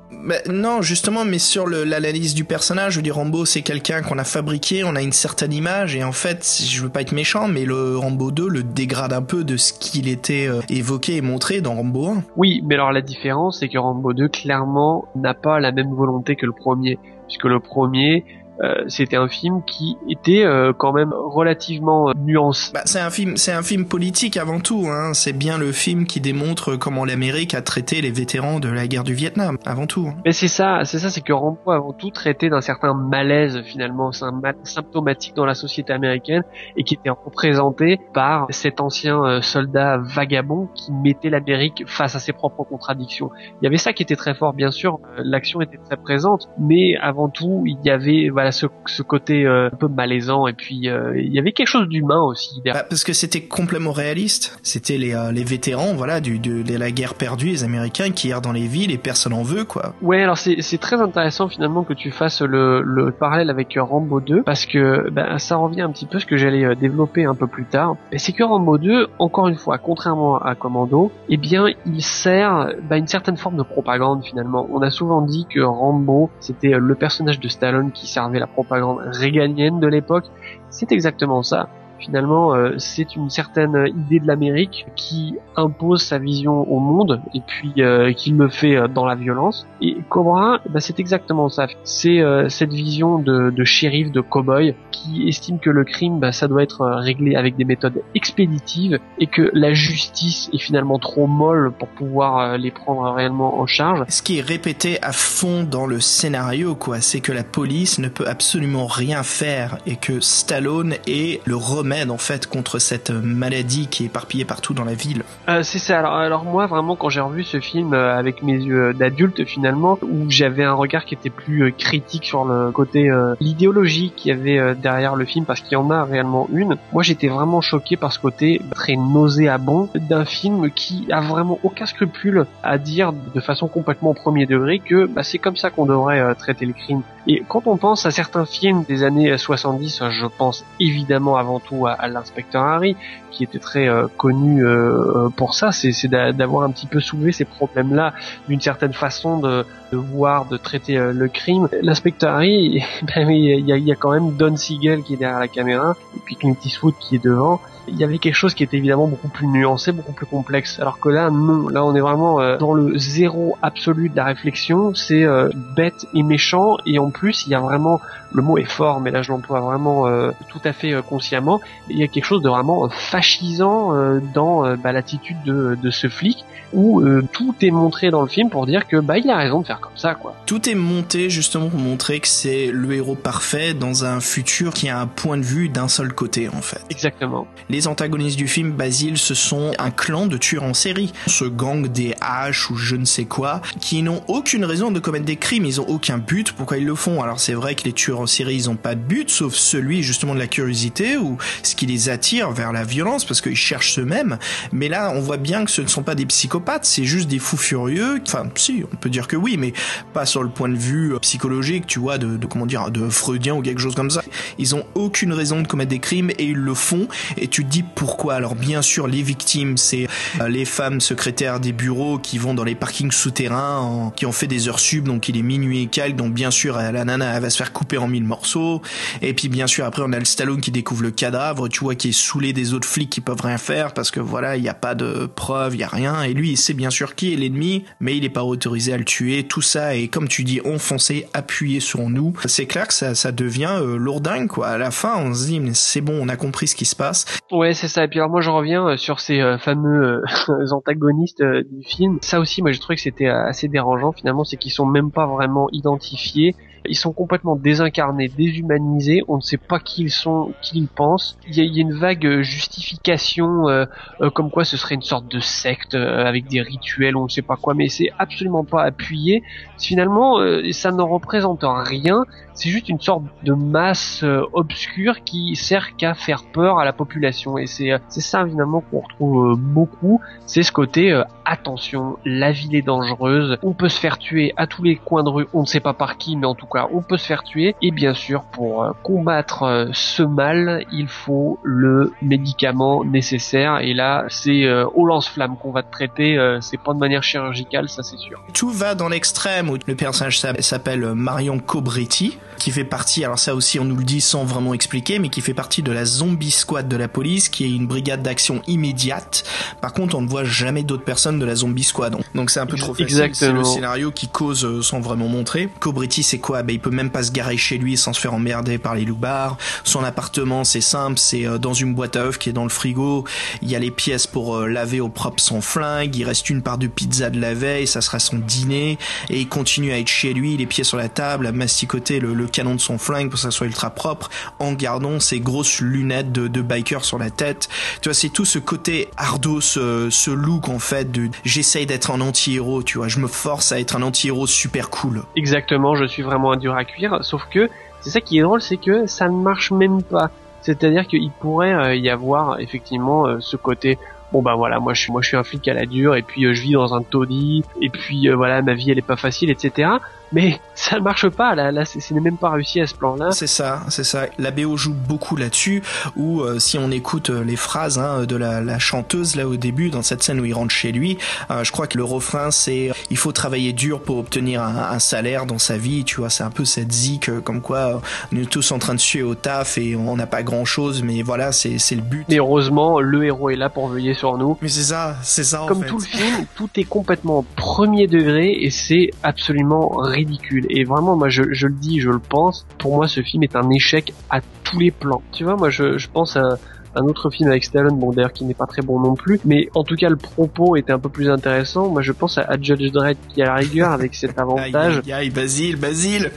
Non, 0.49 0.81
justement, 0.81 1.25
mais 1.25 1.39
sur 1.39 1.67
l'analyse 1.67 2.33
du 2.33 2.43
personnage, 2.43 2.93
je 2.93 2.97
veux 2.97 3.03
dire, 3.03 3.15
Rambo, 3.15 3.45
c'est 3.45 3.61
quelqu'un 3.61 4.01
qu'on 4.01 4.17
a 4.17 4.23
fabriqué, 4.23 4.83
on 4.83 4.95
a 4.95 5.01
une 5.01 5.11
certaine 5.11 5.53
image, 5.53 5.95
et 5.95 6.03
en 6.03 6.11
fait, 6.11 6.45
je 6.67 6.81
veux 6.81 6.89
pas 6.89 7.01
être 7.01 7.11
méchant, 7.11 7.47
mais 7.47 7.65
le 7.65 7.97
Rambo 7.97 8.31
2 8.31 8.47
le 8.47 8.63
dégrade 8.63 9.13
un 9.13 9.21
peu 9.21 9.43
de 9.43 9.57
ce 9.57 9.73
qu'il 9.73 10.07
était 10.07 10.47
euh, 10.47 10.61
évoqué 10.69 11.17
et 11.17 11.21
montré 11.21 11.61
dans 11.61 11.75
Rambo 11.75 12.07
1. 12.07 12.23
Oui, 12.35 12.61
mais 12.65 12.75
alors 12.75 12.91
la 12.91 13.01
différence, 13.01 13.59
c'est 13.59 13.69
que 13.69 13.76
Rambo 13.77 14.13
2, 14.13 14.27
clairement, 14.27 15.05
n'a 15.15 15.33
pas 15.33 15.59
la 15.59 15.71
même 15.71 15.93
volonté 15.93 16.35
que 16.35 16.45
le 16.45 16.51
premier, 16.51 16.99
puisque 17.27 17.45
le 17.45 17.59
premier, 17.59 18.25
euh, 18.63 18.85
c'était 18.87 19.17
un 19.17 19.27
film 19.27 19.61
qui 19.65 19.97
était 20.09 20.43
euh, 20.43 20.73
quand 20.75 20.93
même 20.93 21.13
relativement 21.13 22.09
euh, 22.09 22.13
nuancé. 22.17 22.71
Bah, 22.73 22.81
c'est 22.85 22.99
un 22.99 23.09
film, 23.09 23.37
c'est 23.37 23.51
un 23.51 23.61
film 23.61 23.85
politique 23.85 24.37
avant 24.37 24.59
tout. 24.59 24.87
Hein. 24.89 25.13
C'est 25.13 25.33
bien 25.33 25.57
le 25.57 25.71
film 25.71 26.05
qui 26.05 26.21
démontre 26.21 26.75
comment 26.75 27.05
l'Amérique 27.05 27.53
a 27.53 27.61
traité 27.61 28.01
les 28.01 28.11
vétérans 28.11 28.59
de 28.59 28.69
la 28.69 28.87
guerre 28.87 29.03
du 29.03 29.13
Vietnam 29.13 29.57
avant 29.65 29.85
tout. 29.85 30.07
Hein. 30.09 30.17
Mais 30.25 30.31
c'est 30.31 30.47
ça, 30.47 30.81
c'est 30.85 30.99
ça, 30.99 31.09
c'est 31.09 31.21
que 31.21 31.33
Rambo 31.33 31.71
avant 31.71 31.93
tout 31.93 32.09
traitait 32.09 32.49
d'un 32.49 32.61
certain 32.61 32.93
malaise 32.93 33.61
finalement, 33.63 34.11
c'est 34.11 34.25
un 34.25 34.31
mal 34.31 34.55
symptomatique 34.63 35.35
dans 35.35 35.45
la 35.45 35.53
société 35.53 35.93
américaine 35.93 36.43
et 36.75 36.83
qui 36.83 36.95
était 36.95 37.09
représenté 37.09 37.99
par 38.13 38.47
cet 38.49 38.81
ancien 38.81 39.41
soldat 39.41 39.97
vagabond 39.97 40.67
qui 40.73 40.91
mettait 40.91 41.29
l'Amérique 41.29 41.83
face 41.87 42.15
à 42.15 42.19
ses 42.19 42.33
propres 42.33 42.63
contradictions. 42.63 43.29
Il 43.61 43.65
y 43.65 43.67
avait 43.67 43.77
ça 43.77 43.93
qui 43.93 44.03
était 44.03 44.15
très 44.15 44.33
fort, 44.33 44.53
bien 44.53 44.71
sûr, 44.71 44.99
l'action 45.17 45.61
était 45.61 45.77
très 45.77 45.97
présente, 45.97 46.47
mais 46.59 46.95
avant 47.01 47.29
tout 47.29 47.63
il 47.65 47.77
y 47.83 47.89
avait 47.89 48.29
voilà, 48.31 48.46
ce, 48.51 48.67
ce 48.85 49.01
côté 49.01 49.45
euh, 49.45 49.69
un 49.71 49.75
peu 49.75 49.87
malaisant. 49.87 50.47
Et 50.47 50.53
puis 50.53 50.89
euh, 50.89 51.19
il 51.19 51.33
y 51.33 51.39
avait 51.39 51.51
quelque 51.51 51.67
chose 51.67 51.87
d'humain 51.87 52.21
aussi 52.21 52.61
bah, 52.65 52.83
parce 52.89 53.03
que 53.03 53.13
c'était 53.13 53.41
complètement 53.41 53.91
réaliste. 53.91 54.59
C'était 54.63 54.97
les, 54.97 55.13
euh, 55.13 55.31
les 55.31 55.43
vétérans 55.43 55.93
voilà 55.93 56.19
du, 56.19 56.39
de, 56.39 56.61
de, 56.61 56.77
la 56.77 56.91
guerre 56.91 57.15
perdue 57.15 57.47
les 57.47 57.63
américains 57.63 58.11
qui 58.11 58.29
errent 58.29 58.41
dans 58.41 58.51
les 58.51 58.67
villes 58.67 58.91
et 58.91 58.97
personne 58.97 59.33
en 59.33 59.43
veut 59.43 59.63
quoi. 59.63 59.93
Ouais 60.01 60.21
alors 60.21 60.37
c'est, 60.37 60.77
très 60.77 61.01
intéressant 61.01 61.49
finalement 61.49 61.83
que 61.83 61.93
tu 61.93 62.11
fasses 62.11 62.41
le, 62.41 62.81
le 62.83 63.11
parallèle 63.11 63.49
avec 63.49 63.77
Rambo 63.79 64.19
2 64.19 64.43
parce 64.43 64.65
que 64.65 65.09
bah, 65.09 65.39
ça 65.39 65.55
revient 65.55 65.81
un 65.81 65.91
petit 65.91 66.05
peu 66.05 66.19
ce 66.19 66.25
que 66.25 66.37
j'allais 66.37 66.75
développer 66.75 67.25
un 67.25 67.33
peu 67.33 67.47
plus 67.47 67.65
tard. 67.65 67.95
C'est 68.15 68.31
que 68.31 68.43
Rambo 68.43 68.77
2 68.77 69.07
encore 69.17 69.47
une 69.47 69.55
fois 69.55 69.77
contrairement 69.79 70.37
à 70.37 70.55
Commando 70.55 71.11
eh 71.29 71.37
bien 71.37 71.65
il 71.85 72.03
sert 72.03 72.73
bah, 72.87 72.97
une 72.97 73.07
certaine 73.07 73.37
forme 73.37 73.57
de 73.57 73.63
propagande 73.63 74.23
finalement. 74.23 74.67
On 74.71 74.81
a 74.81 74.91
souvent 74.91 75.21
dit 75.21 75.47
que 75.49 75.61
Rambo 75.61 76.29
c'était 76.39 76.77
le 76.77 76.95
personnage 76.95 77.39
de 77.39 77.47
Stallone 77.47 77.91
qui 77.91 78.07
servait 78.07 78.36
la 78.39 78.47
propagande 78.47 78.99
réganienne 79.11 79.79
de 79.79 79.87
l'époque, 79.87 80.25
c'est 80.69 80.91
exactement 80.91 81.43
ça. 81.43 81.69
Finalement 81.99 82.53
euh, 82.53 82.75
c'est 82.77 83.15
une 83.15 83.29
certaine 83.29 83.87
idée 83.87 84.19
de 84.19 84.27
l'Amérique 84.27 84.85
qui 84.95 85.35
impose 85.55 86.03
sa 86.03 86.19
vision 86.19 86.61
au 86.71 86.79
monde 86.79 87.21
et 87.33 87.41
puis 87.45 87.73
euh, 87.79 88.13
qu'il 88.13 88.37
le 88.37 88.49
fait 88.49 88.75
euh, 88.75 88.87
dans 88.87 89.05
la 89.05 89.15
violence. 89.15 89.67
Et 89.81 89.97
Cobra 90.09 90.59
bah, 90.69 90.79
c'est 90.79 90.99
exactement 90.99 91.49
ça. 91.49 91.67
C'est 91.83 92.23
cette 92.49 92.73
vision 92.73 93.19
de, 93.19 93.49
de 93.49 93.63
shérif 93.63 94.11
de 94.11 94.21
cowboy 94.21 94.75
qui 94.97 95.27
estime 95.27 95.59
que 95.59 95.69
le 95.69 95.83
crime 95.83 96.19
bah, 96.19 96.31
ça 96.31 96.47
doit 96.47 96.63
être 96.63 96.85
réglé 96.85 97.35
avec 97.35 97.55
des 97.55 97.65
méthodes 97.65 98.01
expéditives 98.15 98.99
et 99.19 99.27
que 99.27 99.49
la 99.53 99.73
justice 99.73 100.49
est 100.53 100.59
finalement 100.59 100.99
trop 100.99 101.27
molle 101.27 101.71
pour 101.71 101.87
pouvoir 101.89 102.57
les 102.57 102.71
prendre 102.71 103.11
réellement 103.13 103.59
en 103.59 103.65
charge 103.65 104.05
ce 104.09 104.21
qui 104.21 104.39
est 104.39 104.41
répété 104.41 105.01
à 105.01 105.11
fond 105.11 105.63
dans 105.63 105.85
le 105.85 105.99
scénario 105.99 106.75
quoi 106.75 107.01
c'est 107.01 107.21
que 107.21 107.31
la 107.31 107.43
police 107.43 107.99
ne 107.99 108.07
peut 108.07 108.27
absolument 108.27 108.87
rien 108.87 109.23
faire 109.23 109.77
et 109.85 109.95
que 109.95 110.19
Stallone 110.19 110.95
est 111.07 111.45
le 111.45 111.55
remède 111.55 112.11
en 112.11 112.17
fait 112.17 112.47
contre 112.47 112.79
cette 112.79 113.11
maladie 113.11 113.87
qui 113.87 114.03
est 114.03 114.05
éparpillée 114.07 114.45
partout 114.45 114.73
dans 114.73 114.83
la 114.83 114.93
ville. 114.93 115.23
Euh, 115.49 115.63
c'est 115.63 115.79
ça. 115.79 115.99
Alors, 115.99 116.13
alors 116.13 116.43
moi 116.43 116.67
vraiment 116.67 116.95
quand 116.95 117.09
j'ai 117.09 117.21
revu 117.21 117.43
ce 117.43 117.59
film 117.59 117.93
euh, 117.93 118.17
avec 118.17 118.43
mes 118.43 118.53
yeux 118.53 118.93
d'adulte 118.93 119.45
finalement, 119.45 119.97
où 120.01 120.29
j'avais 120.29 120.63
un 120.63 120.73
regard 120.73 121.05
qui 121.05 121.13
était 121.13 121.29
plus 121.29 121.63
euh, 121.63 121.71
critique 121.71 122.25
sur 122.25 122.45
le 122.45 122.71
côté 122.71 123.09
euh, 123.09 123.35
l'idéologie 123.39 124.11
qu'il 124.15 124.29
y 124.29 124.33
avait 124.33 124.75
derrière 124.75 124.86
le 125.15 125.25
film, 125.25 125.45
parce 125.45 125.61
qu'il 125.61 125.73
y 125.73 125.75
en 125.75 125.89
a 125.89 126.03
réellement 126.03 126.47
une. 126.51 126.77
Moi 126.93 127.03
j'étais 127.03 127.27
vraiment 127.27 127.61
choqué 127.61 127.97
par 127.97 128.11
ce 128.11 128.19
côté 128.19 128.61
très 128.73 128.95
nauséabond 128.95 129.89
d'un 129.95 130.25
film 130.25 130.69
qui 130.71 131.07
a 131.11 131.21
vraiment 131.21 131.59
aucun 131.63 131.85
scrupule 131.85 132.45
à 132.63 132.77
dire 132.77 133.13
de 133.13 133.39
façon 133.39 133.67
complètement 133.67 134.13
premier 134.13 134.45
degré 134.45 134.79
que 134.79 135.05
bah, 135.05 135.23
c'est 135.23 135.37
comme 135.37 135.55
ça 135.55 135.69
qu'on 135.69 135.85
devrait 135.85 136.35
traiter 136.35 136.65
le 136.65 136.73
crime. 136.73 137.01
Et 137.29 137.43
quand 137.47 137.67
on 137.67 137.75
pense 137.75 138.05
à 138.05 138.11
certains 138.11 138.45
films 138.45 138.83
des 138.87 139.03
années 139.03 139.37
70, 139.37 140.03
je 140.09 140.25
pense 140.37 140.63
évidemment 140.79 141.35
avant 141.35 141.59
tout 141.59 141.85
à, 141.85 142.07
l'inspecteur 142.07 142.63
Harry, 142.63 142.95
qui 143.31 143.43
était 143.43 143.59
très 143.59 143.87
euh, 143.89 144.07
connu 144.17 144.65
euh, 144.65 145.29
pour 145.35 145.53
ça, 145.53 145.71
c'est 145.71 146.07
d'avoir 146.07 146.63
un 146.63 146.71
petit 146.71 146.87
peu 146.87 146.99
soulevé 146.99 147.33
ces 147.33 147.45
problèmes-là 147.45 148.13
d'une 148.47 148.61
certaine 148.61 148.93
façon 148.93 149.39
de, 149.39 149.65
voir, 149.91 150.45
de 150.45 150.57
traiter 150.57 150.97
euh, 150.97 151.11
le 151.11 151.27
crime. 151.27 151.67
L'inspecteur 151.81 152.35
Harry, 152.35 152.81
ben, 153.15 153.29
il 153.29 153.67
y, 153.67 153.73
a, 153.73 153.77
y 153.77 153.91
a 153.91 153.95
quand 153.95 154.11
même 154.11 154.35
Don 154.37 154.55
Qui 154.77 155.13
est 155.13 155.17
derrière 155.17 155.39
la 155.39 155.47
caméra, 155.47 155.95
et 156.15 156.19
puis 156.23 156.35
Clint 156.35 156.55
Eastwood 156.63 156.93
qui 156.99 157.15
est 157.15 157.23
devant 157.23 157.59
il 157.89 157.95
y 157.95 158.03
avait 158.03 158.17
quelque 158.17 158.35
chose 158.35 158.53
qui 158.53 158.63
était 158.63 158.75
évidemment 158.75 159.07
beaucoup 159.07 159.29
plus 159.29 159.47
nuancé, 159.47 159.93
beaucoup 159.93 160.11
plus 160.11 160.25
complexe. 160.25 160.77
Alors 160.81 160.99
que 160.99 161.07
là, 161.07 161.29
non. 161.29 161.69
Là, 161.69 161.85
on 161.85 161.95
est 161.95 162.01
vraiment 162.01 162.57
dans 162.57 162.73
le 162.73 162.97
zéro 162.97 163.57
absolu 163.61 164.09
de 164.09 164.15
la 164.17 164.25
réflexion. 164.25 164.93
C'est 164.93 165.25
bête 165.73 166.05
et 166.13 166.21
méchant. 166.21 166.75
Et 166.85 166.99
en 166.99 167.11
plus, 167.11 167.47
il 167.47 167.51
y 167.51 167.55
a 167.55 167.61
vraiment, 167.61 168.01
le 168.33 168.41
mot 168.41 168.57
est 168.57 168.69
fort, 168.69 168.99
mais 168.99 169.09
là, 169.09 169.21
je 169.21 169.31
l'emploie 169.31 169.61
vraiment 169.61 170.05
tout 170.49 170.59
à 170.65 170.73
fait 170.73 171.01
consciemment 171.07 171.61
il 171.89 171.97
y 171.97 172.03
a 172.03 172.07
quelque 172.07 172.25
chose 172.25 172.41
de 172.41 172.49
vraiment 172.49 172.87
fascisant 172.89 173.95
euh, 173.95 174.19
dans 174.33 174.65
euh, 174.65 174.75
bah, 174.75 174.91
l'attitude 174.91 175.37
de, 175.45 175.77
de 175.81 175.89
ce 175.89 176.07
flic 176.07 176.45
où 176.73 177.01
euh, 177.01 177.23
tout 177.31 177.55
est 177.61 177.71
montré 177.71 178.09
dans 178.09 178.21
le 178.21 178.27
film 178.27 178.49
pour 178.49 178.65
dire 178.65 178.87
que 178.87 178.97
bah 178.97 179.17
il 179.17 179.29
a 179.29 179.37
raison 179.37 179.61
de 179.61 179.67
faire 179.67 179.79
comme 179.79 179.95
ça 179.95 180.15
quoi. 180.15 180.35
Tout 180.45 180.69
est 180.69 180.75
monté 180.75 181.29
justement 181.29 181.69
pour 181.69 181.79
montrer 181.79 182.19
que 182.19 182.27
c'est 182.27 182.69
le 182.71 182.93
héros 182.93 183.15
parfait 183.15 183.73
dans 183.73 184.05
un 184.05 184.19
futur 184.19 184.73
qui 184.73 184.89
a 184.89 184.99
un 184.99 185.07
point 185.07 185.37
de 185.37 185.43
vue 185.43 185.69
d'un 185.69 185.87
seul 185.87 186.13
côté 186.13 186.49
en 186.49 186.61
fait. 186.61 186.81
Exactement. 186.89 187.47
Les 187.69 187.87
antagonistes 187.87 188.37
du 188.37 188.47
film 188.47 188.71
Basile, 188.71 189.17
ce 189.17 189.33
sont 189.33 189.71
un 189.79 189.91
clan 189.91 190.27
de 190.27 190.37
tueurs 190.37 190.63
en 190.63 190.73
série, 190.73 191.13
ce 191.27 191.45
gang 191.45 191.87
des 191.87 192.11
H 192.21 192.71
ou 192.71 192.75
je 192.75 192.95
ne 192.95 193.05
sais 193.05 193.25
quoi, 193.25 193.61
qui 193.79 194.01
n'ont 194.01 194.21
aucune 194.27 194.65
raison 194.65 194.91
de 194.91 194.99
commettre 194.99 195.25
des 195.25 195.37
crimes, 195.37 195.65
ils 195.65 195.81
ont 195.81 195.87
aucun 195.87 196.17
but 196.17 196.51
pourquoi 196.51 196.77
ils 196.77 196.85
le 196.85 196.95
font? 196.95 197.21
Alors 197.21 197.39
c'est 197.39 197.53
vrai 197.53 197.75
que 197.75 197.83
les 197.83 197.93
tueurs 197.93 198.19
en 198.19 198.27
série 198.27 198.55
ils 198.55 198.69
ont 198.69 198.75
pas 198.75 198.95
de 198.95 198.99
but 198.99 199.29
sauf 199.29 199.53
celui 199.53 200.03
justement 200.03 200.33
de 200.33 200.39
la 200.39 200.47
curiosité 200.47 201.17
ou 201.17 201.37
ce 201.63 201.75
qui 201.75 201.85
les 201.85 202.09
attire 202.09 202.51
vers 202.51 202.71
la 202.71 202.83
violence 202.83 203.25
parce 203.25 203.41
qu'ils 203.41 203.55
cherchent 203.55 203.99
eux-mêmes. 203.99 204.37
Mais 204.71 204.89
là 204.89 205.11
on 205.15 205.19
voit 205.19 205.37
bien 205.37 205.65
que 205.65 205.71
ce 205.71 205.81
ne 205.81 205.87
sont 205.87 206.03
pas 206.03 206.15
des 206.15 206.25
psychopathes 206.25 206.56
c'est 206.81 207.03
juste 207.03 207.27
des 207.27 207.39
fous 207.39 207.57
furieux. 207.57 208.21
Enfin, 208.25 208.47
si, 208.55 208.83
on 208.91 208.95
peut 208.95 209.09
dire 209.09 209.27
que 209.27 209.35
oui, 209.35 209.57
mais 209.57 209.73
pas 210.13 210.25
sur 210.25 210.43
le 210.43 210.49
point 210.49 210.69
de 210.69 210.75
vue 210.75 211.13
euh, 211.13 211.19
psychologique, 211.19 211.87
tu 211.87 211.99
vois, 211.99 212.17
de, 212.17 212.45
comment 212.45 212.65
dire, 212.65 212.91
de 212.91 213.09
freudien 213.09 213.55
ou 213.55 213.61
quelque 213.61 213.81
chose 213.81 213.95
comme 213.95 214.09
ça. 214.09 214.21
Ils 214.57 214.75
ont 214.75 214.85
aucune 214.95 215.33
raison 215.33 215.61
de 215.61 215.67
commettre 215.67 215.89
des 215.89 215.99
crimes 215.99 216.29
et 216.31 216.45
ils 216.45 216.57
le 216.57 216.73
font. 216.73 217.07
Et 217.37 217.47
tu 217.47 217.63
te 217.63 217.69
dis 217.69 217.83
pourquoi? 217.95 218.35
Alors 218.35 218.55
bien 218.55 218.81
sûr, 218.81 219.07
les 219.07 219.21
victimes, 219.21 219.77
c'est 219.77 220.07
euh, 220.41 220.47
les 220.47 220.65
femmes 220.65 221.01
secrétaires 221.01 221.59
des 221.59 221.71
bureaux 221.71 222.19
qui 222.19 222.37
vont 222.37 222.53
dans 222.53 222.63
les 222.63 222.75
parkings 222.75 223.11
souterrains, 223.11 224.11
qui 224.15 224.25
ont 224.25 224.31
fait 224.31 224.47
des 224.47 224.67
heures 224.67 224.79
sub, 224.79 225.05
donc 225.05 225.29
il 225.29 225.37
est 225.37 225.43
minuit 225.43 225.83
et 225.83 225.87
calque, 225.87 226.15
donc 226.15 226.33
bien 226.33 226.51
sûr, 226.51 226.77
la 226.77 227.05
nana, 227.05 227.35
elle 227.35 227.41
va 227.41 227.49
se 227.49 227.57
faire 227.57 227.73
couper 227.73 227.97
en 227.97 228.07
mille 228.07 228.23
morceaux. 228.23 228.81
Et 229.21 229.33
puis 229.33 229.49
bien 229.49 229.67
sûr, 229.67 229.85
après, 229.85 230.03
on 230.05 230.13
a 230.13 230.19
le 230.19 230.25
Stallone 230.25 230.61
qui 230.61 230.71
découvre 230.71 231.03
le 231.03 231.11
cadavre, 231.11 231.67
tu 231.67 231.81
vois, 231.81 231.95
qui 231.95 232.09
est 232.09 232.17
saoulé 232.17 232.53
des 232.53 232.73
autres 232.73 232.87
flics 232.87 233.09
qui 233.09 233.21
peuvent 233.21 233.41
rien 233.41 233.57
faire 233.57 233.93
parce 233.93 234.11
que 234.11 234.19
voilà, 234.19 234.57
il 234.57 234.61
n'y 234.61 234.69
a 234.69 234.73
pas 234.73 234.95
de 234.95 235.25
preuves, 235.25 235.75
il 235.75 235.79
y 235.79 235.83
a 235.83 235.87
rien. 235.87 236.23
Et 236.23 236.33
lui, 236.33 236.46
il 236.51 236.57
sait 236.57 236.73
bien 236.73 236.89
sûr 236.89 237.15
qui 237.15 237.33
est 237.33 237.35
l'ennemi, 237.35 237.83
mais 237.99 238.15
il 238.15 238.21
n'est 238.21 238.29
pas 238.29 238.43
autorisé 238.43 238.93
à 238.93 238.97
le 238.97 239.05
tuer. 239.05 239.43
Tout 239.43 239.61
ça 239.61 239.95
est, 239.95 240.07
comme 240.07 240.27
tu 240.27 240.43
dis, 240.43 240.61
enfoncé, 240.65 241.27
appuyé 241.33 241.79
sur 241.79 242.09
nous. 242.09 242.33
C'est 242.45 242.65
clair 242.65 242.87
que 242.87 242.93
ça, 242.93 243.15
ça 243.15 243.31
devient 243.31 243.77
euh, 243.81 243.97
lourdingue, 243.97 244.47
quoi. 244.47 244.67
À 244.67 244.77
la 244.77 244.91
fin, 244.91 245.17
on 245.17 245.33
se 245.33 245.47
dit, 245.47 245.59
mais 245.59 245.73
c'est 245.73 246.01
bon, 246.01 246.17
on 246.21 246.29
a 246.29 246.35
compris 246.35 246.67
ce 246.67 246.75
qui 246.75 246.85
se 246.85 246.95
passe. 246.95 247.25
Ouais, 247.51 247.73
c'est 247.73 247.87
ça. 247.87 248.03
Et 248.03 248.07
puis 248.07 248.19
alors 248.19 248.29
moi, 248.29 248.41
je 248.41 248.49
reviens 248.49 248.87
euh, 248.87 248.97
sur 248.97 249.19
ces 249.19 249.39
euh, 249.39 249.57
fameux 249.57 250.21
antagonistes 250.71 251.43
du 251.43 251.83
film. 251.83 252.17
Ça 252.21 252.39
aussi, 252.39 252.61
moi, 252.61 252.71
j'ai 252.71 252.79
trouvé 252.79 252.95
que 252.95 253.01
c'était 253.01 253.27
assez 253.27 253.67
dérangeant, 253.67 254.11
finalement, 254.11 254.43
c'est 254.43 254.57
qu'ils 254.57 254.71
sont 254.71 254.85
même 254.85 255.11
pas 255.11 255.25
vraiment 255.25 255.67
identifiés 255.71 256.55
ils 256.87 256.95
sont 256.95 257.13
complètement 257.13 257.55
désincarnés, 257.55 258.27
déshumanisés, 258.27 259.23
on 259.27 259.37
ne 259.37 259.41
sait 259.41 259.57
pas 259.57 259.79
qui 259.79 260.03
ils 260.03 260.11
sont, 260.11 260.53
qui 260.61 260.79
ils 260.79 260.87
pensent. 260.87 261.37
Il 261.47 261.57
y 261.57 261.61
a, 261.61 261.81
une 261.81 261.93
vague 261.93 262.41
justification 262.41 263.67
euh, 263.69 263.85
euh, 264.21 264.29
comme 264.29 264.49
quoi 264.49 264.65
ce 264.65 264.77
serait 264.77 264.95
une 264.95 265.01
sorte 265.01 265.27
de 265.31 265.39
secte 265.39 265.95
euh, 265.95 266.25
avec 266.25 266.47
des 266.47 266.61
rituels, 266.61 267.15
on 267.15 267.23
ne 267.23 267.29
sait 267.29 267.41
pas 267.41 267.55
quoi, 267.55 267.73
mais 267.73 267.89
c'est 267.89 268.09
absolument 268.17 268.63
pas 268.63 268.83
appuyé. 268.83 269.43
Finalement, 269.79 270.39
ça 270.71 270.91
ne 270.91 271.01
représente 271.01 271.63
rien, 271.63 272.23
c'est 272.53 272.69
juste 272.69 272.89
une 272.89 272.99
sorte 272.99 273.23
de 273.43 273.53
masse 273.53 274.23
obscure 274.53 275.23
qui 275.23 275.55
sert 275.55 275.95
qu'à 275.95 276.15
faire 276.15 276.43
peur 276.51 276.79
à 276.79 276.85
la 276.85 276.93
population. 276.93 277.57
Et 277.57 277.67
c'est 277.67 277.91
c'est 278.09 278.21
ça 278.21 278.45
finalement 278.45 278.81
qu'on 278.81 279.01
retrouve 279.01 279.55
beaucoup, 279.55 280.19
c'est 280.47 280.63
ce 280.63 280.71
côté 280.71 281.21
attention, 281.45 282.17
la 282.25 282.51
ville 282.51 282.75
est 282.75 282.81
dangereuse, 282.81 283.57
on 283.61 283.73
peut 283.73 283.89
se 283.89 283.99
faire 283.99 284.17
tuer 284.17 284.53
à 284.57 284.67
tous 284.67 284.83
les 284.83 284.95
coins 284.95 285.23
de 285.23 285.29
rue, 285.29 285.47
on 285.53 285.61
ne 285.61 285.65
sait 285.65 285.79
pas 285.79 285.93
par 285.93 286.17
qui, 286.17 286.35
mais 286.35 286.47
en 286.47 286.55
tout 286.55 286.65
cas 286.65 286.76
on 286.91 287.01
peut 287.01 287.17
se 287.17 287.25
faire 287.25 287.43
tuer. 287.43 287.75
Et 287.81 287.91
bien 287.91 288.13
sûr, 288.13 288.43
pour 288.43 288.83
euh, 288.83 288.91
combattre 289.03 289.63
euh, 289.63 289.87
ce 289.93 290.23
mal, 290.23 290.85
il 290.91 291.07
faut 291.07 291.59
le 291.63 292.13
médicament 292.21 293.03
nécessaire. 293.03 293.79
Et 293.79 293.93
là, 293.93 294.25
c'est 294.29 294.65
euh, 294.65 294.85
au 294.93 295.05
lance-flamme 295.05 295.57
qu'on 295.57 295.71
va 295.71 295.83
te 295.83 295.91
traiter. 295.91 296.37
c'est 296.61 296.79
pas 296.79 296.93
de 296.93 296.99
manière 296.99 297.23
chirurgicale, 297.23 297.89
ça 297.89 298.03
c'est 298.03 298.17
sûr. 298.17 298.41
Tout 298.53 298.71
va 298.71 298.95
dans 298.95 299.09
l'extrême 299.09 299.69
où 299.69 299.77
le 299.85 299.95
personnage 299.95 300.39
s'appelle 300.39 301.13
Marion 301.13 301.59
Cobretti, 301.59 302.37
qui 302.57 302.71
fait 302.71 302.83
partie, 302.83 303.23
alors 303.23 303.39
ça 303.39 303.55
aussi 303.55 303.79
on 303.79 303.85
nous 303.85 303.95
le 303.95 304.03
dit 304.03 304.21
sans 304.21 304.43
vraiment 304.43 304.73
expliquer, 304.73 305.19
mais 305.19 305.29
qui 305.29 305.41
fait 305.41 305.53
partie 305.53 305.83
de 305.83 305.91
la 305.91 306.05
zombie 306.05 306.51
squad 306.51 306.87
de 306.87 306.97
la 306.97 307.07
police, 307.07 307.49
qui 307.49 307.65
est 307.65 307.71
une 307.71 307.87
brigade 307.87 308.21
d'action 308.21 308.61
immédiate. 308.67 309.43
Par 309.81 309.93
contre, 309.93 310.15
on 310.15 310.21
ne 310.21 310.27
voit 310.27 310.43
jamais 310.43 310.83
d'autres 310.83 311.03
personnes 311.03 311.39
de 311.39 311.45
la 311.45 311.55
zombie 311.55 311.83
squad. 311.83 312.17
Donc 312.35 312.49
c'est 312.49 312.59
un 312.59 312.65
peu 312.65 312.77
trop 312.77 312.93
facile. 312.93 313.29
C'est 313.33 313.51
le 313.51 313.63
scénario 313.63 314.11
qui 314.11 314.27
cause 314.27 314.81
sans 314.81 314.99
vraiment 314.99 315.27
montrer. 315.27 315.69
Cobretti, 315.79 316.23
c'est 316.23 316.39
quoi? 316.39 316.63
Bah, 316.67 316.73
il 316.73 316.81
peut 316.81 316.91
même 316.91 317.09
pas 317.09 317.23
se 317.23 317.31
garer 317.31 317.55
chez 317.55 317.77
lui 317.77 317.95
sans 317.95 318.11
se 318.11 318.19
faire 318.19 318.33
emmerder 318.33 318.77
par 318.77 318.93
les 318.93 319.05
loupards. 319.05 319.57
Son 319.85 320.03
appartement, 320.03 320.65
c'est 320.65 320.81
simple, 320.81 321.17
c'est 321.17 321.47
euh, 321.47 321.57
dans 321.57 321.73
une 321.73 321.95
boîte 321.95 322.17
à 322.17 322.25
œufs 322.25 322.37
qui 322.37 322.49
est 322.49 322.53
dans 322.53 322.63
le 322.63 322.69
frigo. 322.69 323.23
Il 323.61 323.71
y 323.71 323.75
a 323.75 323.79
les 323.79 323.89
pièces 323.89 324.27
pour 324.27 324.57
euh, 324.57 324.67
laver 324.67 324.99
au 324.99 325.07
propre 325.07 325.41
son 325.41 325.61
flingue. 325.61 326.13
Il 326.15 326.25
reste 326.25 326.49
une 326.49 326.61
part 326.61 326.77
de 326.77 326.87
pizza 326.87 327.29
de 327.29 327.39
la 327.39 327.53
veille, 327.53 327.87
ça 327.87 328.01
sera 328.01 328.19
son 328.19 328.37
dîner. 328.37 328.97
Et 329.29 329.39
il 329.39 329.47
continue 329.47 329.93
à 329.93 329.99
être 329.99 330.09
chez 330.09 330.33
lui, 330.33 330.57
les 330.57 330.65
pieds 330.65 330.83
sur 330.83 330.97
la 330.97 331.07
table, 331.07 331.47
à 331.47 331.53
masticoter 331.53 332.19
le, 332.19 332.47
canon 332.47 332.75
de 332.75 332.81
son 332.81 332.97
flingue 332.97 333.29
pour 333.29 333.35
que 333.35 333.41
ça 333.41 333.51
soit 333.51 333.67
ultra 333.67 333.89
propre, 333.89 334.29
en 334.59 334.73
gardant 334.73 335.21
ses 335.21 335.39
grosses 335.39 335.79
lunettes 335.79 336.33
de, 336.33 336.61
biker 336.61 337.05
sur 337.05 337.17
la 337.17 337.29
tête. 337.29 337.69
Tu 338.01 338.09
vois, 338.09 338.13
c'est 338.13 338.29
tout 338.29 338.43
ce 338.43 338.59
côté 338.59 339.07
ardos, 339.15 339.61
ce, 339.61 340.09
ce 340.09 340.31
look 340.31 340.67
en 340.67 340.79
fait 340.79 341.11
de 341.11 341.29
j'essaye 341.45 341.85
d'être 341.85 342.11
un 342.11 342.19
anti-héros, 342.19 342.83
tu 342.83 342.97
vois, 342.97 343.07
je 343.07 343.19
me 343.19 343.27
force 343.27 343.71
à 343.71 343.79
être 343.79 343.95
un 343.95 344.01
anti-héros 344.01 344.47
super 344.47 344.89
cool. 344.89 345.23
Exactement, 345.37 345.95
je 345.95 346.05
suis 346.05 346.23
vraiment 346.23 346.46
dur 346.55 346.75
à 346.75 346.85
cuire, 346.85 347.23
sauf 347.23 347.47
que 347.49 347.69
c'est 348.01 348.09
ça 348.09 348.21
qui 348.21 348.39
est 348.39 348.41
drôle, 348.41 348.61
c'est 348.61 348.77
que 348.77 349.05
ça 349.07 349.27
ne 349.27 349.35
marche 349.35 349.71
même 349.71 350.01
pas. 350.01 350.29
C'est-à-dire 350.61 351.07
qu'il 351.07 351.31
pourrait 351.31 351.73
euh, 351.73 351.95
y 351.95 352.09
avoir 352.09 352.59
effectivement 352.59 353.27
euh, 353.27 353.37
ce 353.39 353.55
côté 353.57 353.97
bon 354.33 354.41
bah 354.41 354.55
voilà 354.55 354.81
moi 354.81 354.93
je 354.93 355.01
suis 355.01 355.11
moi 355.11 355.21
je 355.21 355.29
suis 355.29 355.37
un 355.37 355.43
flic 355.43 355.65
à 355.69 355.73
la 355.73 355.85
dure 355.85 356.15
et 356.15 356.21
puis 356.21 356.45
euh, 356.45 356.53
je 356.53 356.61
vis 356.61 356.73
dans 356.73 356.93
un 356.93 357.01
taudis 357.01 357.63
et 357.81 357.89
puis 357.89 358.27
voilà 358.27 358.61
ma 358.61 358.73
vie 358.73 358.91
elle 358.91 358.97
est 358.97 359.01
pas 359.01 359.15
facile 359.15 359.49
etc 359.49 359.89
mais 360.31 360.59
ça 360.75 360.97
ne 360.97 361.01
marche 361.01 361.29
pas 361.29 361.55
là 361.55 361.71
là 361.71 361.85
c'est 361.85 362.11
même 362.11 362.37
pas 362.37 362.49
réussi 362.51 362.81
à 362.81 362.87
ce 362.87 362.95
plan 362.95 363.15
là 363.15 363.31
c'est 363.31 363.47
ça 363.47 363.81
c'est 363.89 364.03
ça. 364.03 364.25
La 364.37 364.51
BO 364.51 364.77
joue 364.77 364.93
beaucoup 364.93 365.35
là-dessus 365.35 365.81
ou 366.15 366.41
euh, 366.41 366.59
si 366.59 366.77
on 366.77 366.91
écoute 366.91 367.29
euh, 367.29 367.43
les 367.43 367.55
phrases 367.55 367.97
hein, 367.97 368.25
de 368.25 368.35
la, 368.35 368.61
la, 368.61 368.79
chanteuse 368.79 369.35
là 369.35 369.47
au 369.47 369.55
début 369.55 369.89
dans 369.89 370.01
cette 370.01 370.23
scène 370.23 370.39
où 370.39 370.45
il 370.45 370.53
rentre 370.53 370.71
chez 370.71 370.91
lui 370.91 371.17
euh, 371.51 371.63
je 371.63 371.71
crois 371.71 371.87
que 371.87 371.97
le 371.97 372.03
refrain 372.03 372.51
c'est 372.51 372.91
il 373.09 373.17
faut 373.17 373.31
travailler 373.31 373.73
dur 373.73 374.01
pour 374.01 374.17
obtenir 374.17 374.61
un, 374.61 374.91
un, 374.91 374.99
salaire 374.99 375.45
dans 375.45 375.57
sa 375.57 375.77
vie 375.77 376.03
tu 376.03 376.17
vois 376.17 376.29
c'est 376.29 376.43
un 376.43 376.51
peu 376.51 376.65
cette 376.65 376.91
zik 376.91 377.29
comme 377.43 377.61
quoi 377.61 378.01
on 378.31 378.37
est 378.37 378.49
tous 378.49 378.71
en 378.71 378.79
train 378.79 378.93
de 378.93 378.99
suer 378.99 379.23
au 379.23 379.35
taf 379.35 379.77
et 379.77 379.95
on 379.95 380.15
n'a 380.15 380.27
pas 380.27 380.43
grand 380.43 380.65
chose 380.65 381.03
mais 381.03 381.21
voilà 381.21 381.51
c'est 381.51 381.77
c'est 381.77 381.95
le 381.95 382.01
but. 382.01 382.25
Mais 382.29 382.37
heureusement 382.37 382.99
le 382.99 383.25
héros 383.25 383.49
est 383.49 383.55
là 383.55 383.69
pour 383.69 383.87
veiller 383.87 384.13
sur 384.13 384.37
nous. 384.37 384.57
Mais 384.61 384.67
c'est 384.67 384.83
ça 384.83 385.15
c'est 385.23 385.43
ça 385.43 385.65
comme 385.67 385.79
en 385.79 385.81
fait. 385.81 385.87
tout 385.87 385.99
le 385.99 386.05
film 386.05 386.45
tout 386.55 386.69
est 386.75 386.83
complètement 386.83 387.45
premier 387.55 388.07
degré 388.07 388.51
et 388.51 388.69
c'est 388.69 389.11
absolument 389.23 390.01
ridicule. 390.17 390.65
Et 390.69 390.83
vraiment, 390.83 391.15
moi, 391.15 391.29
je, 391.29 391.43
je, 391.51 391.67
le 391.67 391.73
dis, 391.73 391.99
je 391.99 392.09
le 392.09 392.19
pense. 392.19 392.65
Pour 392.77 392.95
moi, 392.95 393.07
ce 393.07 393.21
film 393.21 393.43
est 393.43 393.55
un 393.55 393.69
échec 393.69 394.13
à 394.29 394.41
tous 394.63 394.79
les 394.79 394.91
plans. 394.91 395.21
Tu 395.31 395.43
vois, 395.43 395.55
moi, 395.55 395.69
je, 395.69 395.97
je 395.97 396.07
pense 396.09 396.35
à 396.35 396.57
un 396.97 397.03
autre 397.05 397.29
film 397.29 397.49
avec 397.49 397.63
Stallone, 397.63 397.99
bon 397.99 398.11
d'ailleurs 398.11 398.33
qui 398.33 398.45
n'est 398.45 398.53
pas 398.53 398.65
très 398.65 398.81
bon 398.81 398.99
non 398.99 399.15
plus, 399.15 399.39
mais 399.45 399.69
en 399.75 399.83
tout 399.83 399.95
cas 399.95 400.09
le 400.09 400.15
propos 400.15 400.75
était 400.75 400.91
un 400.91 400.99
peu 400.99 401.09
plus 401.09 401.29
intéressant. 401.29 401.89
Moi 401.89 402.01
je 402.01 402.11
pense 402.11 402.37
à, 402.37 402.47
Judge 402.59 402.91
Dredd 402.91 403.17
qui 403.29 403.41
a 403.41 403.45
la 403.45 403.55
rigueur 403.55 403.91
avec 403.91 404.15
cet 404.15 404.39
avantage. 404.39 405.01
aïe, 405.05 405.13
aïe, 405.13 405.29
Basile, 405.29 405.75
Basile 405.75 406.31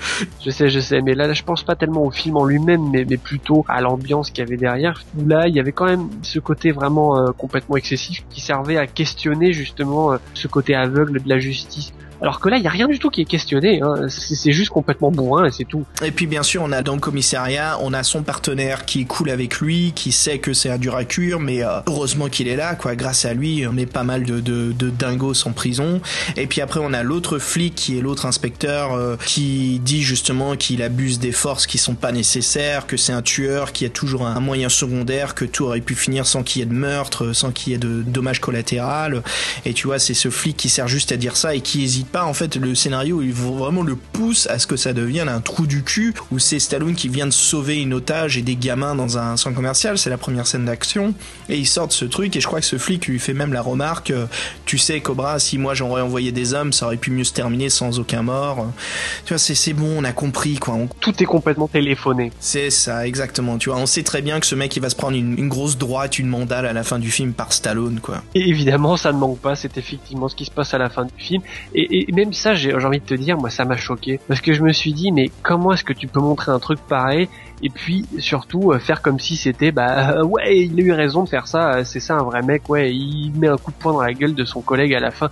Je 0.45 0.51
sais, 0.51 0.69
je 0.69 0.81
sais, 0.81 1.01
mais 1.01 1.15
là, 1.15 1.33
je 1.33 1.43
pense 1.43 1.63
pas 1.63 1.77
tellement 1.77 2.05
au 2.05 2.11
film 2.11 2.37
en 2.37 2.45
lui-même, 2.45 2.91
mais, 2.91 3.07
mais 3.09 3.17
plutôt 3.17 3.65
à 3.69 3.81
l'ambiance 3.81 4.31
qu'il 4.31 4.45
y 4.45 4.47
avait 4.47 4.57
derrière. 4.57 5.03
Où 5.19 5.27
là 5.27 5.49
il 5.49 5.55
y 5.55 5.61
avait 5.61 5.73
quand 5.73 5.87
même 5.87 6.09
ce 6.23 6.39
côté 6.39 6.73
vraiment 6.73 7.17
euh, 7.17 7.33
complètement 7.33 7.77
excessif 7.77 8.25
qui 8.31 8.41
servait 8.41 8.77
à 8.77 8.87
questionner 8.87 9.53
justement 9.53 10.13
euh, 10.13 10.17
ce 10.35 10.49
côté 10.49 10.75
aveugle 10.75 11.23
de 11.23 11.29
la 11.29 11.39
justice. 11.39 11.93
Alors 12.21 12.41
que 12.41 12.49
là, 12.49 12.57
il 12.57 12.63
y 12.63 12.67
a 12.67 12.71
rien 12.71 12.89
du 12.89 12.99
tout 12.99 13.11
qui 13.11 13.23
est 13.23 13.27
questionné. 13.27 13.81
Hein. 13.83 14.09
C'est 14.09 14.53
juste 14.53 14.71
complètement 14.71 15.11
bourrin 15.11 15.47
et 15.47 15.51
c'est 15.51 15.65
tout. 15.65 15.85
Et 16.05 16.11
puis 16.11 16.27
bien 16.27 16.43
sûr, 16.43 16.63
on 16.63 16.73
a 16.73 16.83
dans 16.83 16.95
le 16.95 17.01
commissariat, 17.01 17.79
on 17.81 17.93
a 17.93 18.03
son 18.03 18.23
partenaire 18.23 18.85
qui 18.85 19.03
est 19.03 19.05
cool 19.05 19.31
avec 19.31 19.61
lui, 19.61 19.93
qui 19.95 20.13
sait 20.13 20.39
que 20.39 20.53
c'est 20.53 20.71
un 20.71 20.79
dur 20.79 20.97
à 20.97 21.05
mais 21.41 21.63
euh, 21.63 21.81
heureusement 21.87 22.29
qu'il 22.29 22.49
est 22.49 22.57
là, 22.57 22.75
quoi. 22.75 22.95
Grâce 22.95 23.25
à 23.25 23.35
lui, 23.35 23.67
on 23.67 23.73
met 23.73 23.87
pas 23.87 24.05
mal 24.05 24.23
de, 24.23 24.41
de, 24.41 24.73
de 24.73 24.91
dingos 24.91 25.47
en 25.47 25.53
prison. 25.53 26.01
Et 26.37 26.47
puis 26.47 26.61
après, 26.61 26.81
on 26.83 26.93
a 26.93 27.03
l'autre 27.03 27.39
flic 27.39 27.75
qui 27.75 27.99
est 27.99 28.01
l'autre 28.01 28.27
inspecteur 28.27 28.93
euh, 28.93 29.17
qui 29.27 29.81
dit 29.81 30.03
justement 30.03 30.57
qu'il 30.57 30.83
abuse 30.83 31.19
des 31.19 31.33
forces 31.33 31.67
qui 31.67 31.79
sont 31.79 31.95
pas 31.95 32.13
nécessaires, 32.13 32.87
que 32.87 32.97
c'est 32.97 33.13
un 33.13 33.23
tueur, 33.23 33.73
qui 33.73 33.85
a 33.85 33.89
toujours 33.89 34.27
un, 34.27 34.41
moyen 34.41 34.69
secondaire, 34.69 35.35
que 35.35 35.45
tout 35.45 35.65
aurait 35.65 35.81
pu 35.81 35.95
finir 35.95 36.27
sans 36.27 36.43
qu'il 36.43 36.61
y 36.61 36.63
ait 36.63 36.67
de 36.67 36.75
meurtre, 36.75 37.33
sans 37.33 37.51
qu'il 37.51 37.73
y 37.73 37.77
ait 37.77 37.79
de 37.79 38.03
dommages 38.03 38.41
collatéraux. 38.41 39.21
Et 39.65 39.75
tu 39.75 39.87
vois, 39.87 39.99
c'est 39.99 40.15
ce 40.15 40.31
flic 40.31 40.57
qui 40.57 40.69
sert 40.69 40.89
juste 40.89 41.13
à 41.13 41.17
dire 41.17 41.37
ça 41.37 41.55
et 41.55 41.61
qui 41.61 41.83
hésite 41.83 42.09
pas 42.13 42.25
en 42.25 42.35
fait 42.35 42.57
le 42.57 42.75
scénario 42.75 43.23
il 43.23 43.33
vraiment 43.33 43.83
le 43.83 43.97
pousse 43.97 44.47
à 44.49 44.59
ce 44.59 44.67
que 44.67 44.77
ça 44.77 44.93
devienne 44.93 45.29
un 45.29 45.41
trou 45.41 45.67
du 45.67 45.83
cul 45.83 46.15
où 46.31 46.39
c'est 46.39 46.59
Stallone 46.59 46.95
qui 46.95 47.09
vient 47.09 47.27
de 47.27 47.33
sauver 47.33 47.81
une 47.81 47.95
otage 47.95 48.37
et 48.37 48.43
des 48.43 48.57
gamins 48.57 48.95
dans 48.95 49.19
un 49.19 49.37
centre 49.37 49.57
commercial 49.57 49.99
c'est 49.99 50.11
la 50.11 50.19
première 50.19 50.47
scène 50.47 50.65
d'action 50.65 51.15
et 51.49 51.57
il 51.57 51.67
sort 51.67 51.89
de 51.89 51.93
ce 51.93 52.05
truc 52.05 52.35
et 52.37 52.41
je 52.41 52.47
crois 52.47 52.61
que 52.61 52.67
ce 52.67 52.79
flic 52.79 53.07
lui 53.07 53.19
fait 53.19 53.35
même 53.35 53.53
la 53.53 53.63
remarque 53.63 54.11
euh, 54.11 54.27
Tu 54.67 54.79
sais, 54.79 55.01
Cobra, 55.01 55.39
si 55.39 55.59
moi 55.59 55.75
j'aurais 55.75 56.03
envoyé 56.03 56.33
des 56.33 56.55
hommes, 56.55 56.73
ça 56.73 56.87
aurait 56.87 56.97
pu 56.97 57.11
mieux 57.11 57.25
se 57.25 57.33
terminer 57.33 57.69
sans 57.71 57.99
aucun 57.99 58.23
mort. 58.23 58.67
Tu 59.25 59.31
vois, 59.35 59.39
c'est 59.39 59.55
c'est 59.55 59.73
bon, 59.73 59.99
on 59.99 60.05
a 60.05 60.13
compris 60.13 60.57
quoi. 60.59 60.75
On- 60.75 60.89
Tout 61.01 61.21
est 61.23 61.27
complètement 61.27 61.67
téléphoné. 61.69 62.31
C'est 62.41 62.71
ça, 62.71 63.07
exactement. 63.07 63.59
Tu 63.59 63.69
vois, 63.71 63.79
on 63.79 63.87
sait 63.87 64.03
très 64.05 64.23
bien 64.23 64.39
que 64.41 64.47
ce 64.47 64.55
mec 64.55 64.75
il 64.77 64.81
va 64.81 64.91
se 64.91 64.97
prendre 64.97 65.17
une, 65.17 65.39
une 65.39 65.49
grosse 65.49 65.77
droite, 65.79 66.19
une 66.19 66.29
mandale 66.29 66.67
à 66.67 66.73
la 66.73 66.83
fin 66.85 66.99
du 66.99 67.11
film 67.11 67.33
par 67.33 67.53
Stallone 67.53 68.01
quoi. 68.01 68.23
Et 68.35 68.49
évidemment, 68.49 68.97
ça 68.97 69.13
ne 69.13 69.19
manque 69.19 69.39
pas, 69.41 69.57
c'est 69.57 69.77
effectivement 69.77 70.29
ce 70.29 70.37
qui 70.37 70.45
se 70.45 70.51
passe 70.51 70.73
à 70.75 70.79
la 70.79 70.89
fin 70.91 71.05
du 71.05 71.13
film. 71.19 71.43
Et, 71.75 71.99
et 72.00 72.00
même 72.13 72.33
ça, 72.33 72.55
j'ai 72.55 72.71
j'ai 72.71 72.87
envie 72.87 73.01
de 73.01 73.05
te 73.05 73.15
dire, 73.15 73.37
moi, 73.37 73.51
ça 73.51 73.65
m'a 73.65 73.77
choqué. 73.77 74.21
Parce 74.29 74.41
que 74.41 74.53
je 74.53 74.63
me 74.63 74.73
suis 74.73 74.93
dit, 74.93 75.13
mais 75.13 75.31
comment 75.43 75.73
est-ce 75.73 75.85
que 75.85 75.93
tu 75.93 76.07
peux 76.07 76.21
montrer 76.21 76.53
un 76.53 76.59
truc 76.59 76.79
pareil 76.81 77.29
et 77.63 77.69
puis 77.69 78.07
surtout 78.19 78.73
euh, 78.73 78.79
faire 78.79 79.03
comme 79.03 79.19
si 79.19 79.37
c'était, 79.37 79.71
bah 79.71 80.17
euh, 80.17 80.25
ouais, 80.25 80.61
il 80.61 80.81
a 80.81 80.83
eu 80.83 80.93
raison 80.93 81.25
de 81.25 81.29
faire 81.29 81.47
ça, 81.47 81.75
euh, 81.75 81.85
c'est 81.85 82.01
ça 82.01 82.15
un 82.15 82.23
vrai 82.23 82.43
mec, 82.43 82.69
ouais, 82.69 82.95
il 82.95 83.33
met 83.37 83.49
un 83.49 83.57
coup 83.57 83.71
de 83.71 83.77
poing 83.77 83.93
dans 83.93 84.01
la 84.01 84.15
gueule 84.15 84.35
de 84.35 84.45
son 84.45 84.63
collègue 84.63 84.95
à 84.95 85.01
la 85.01 85.11
fin. 85.11 85.29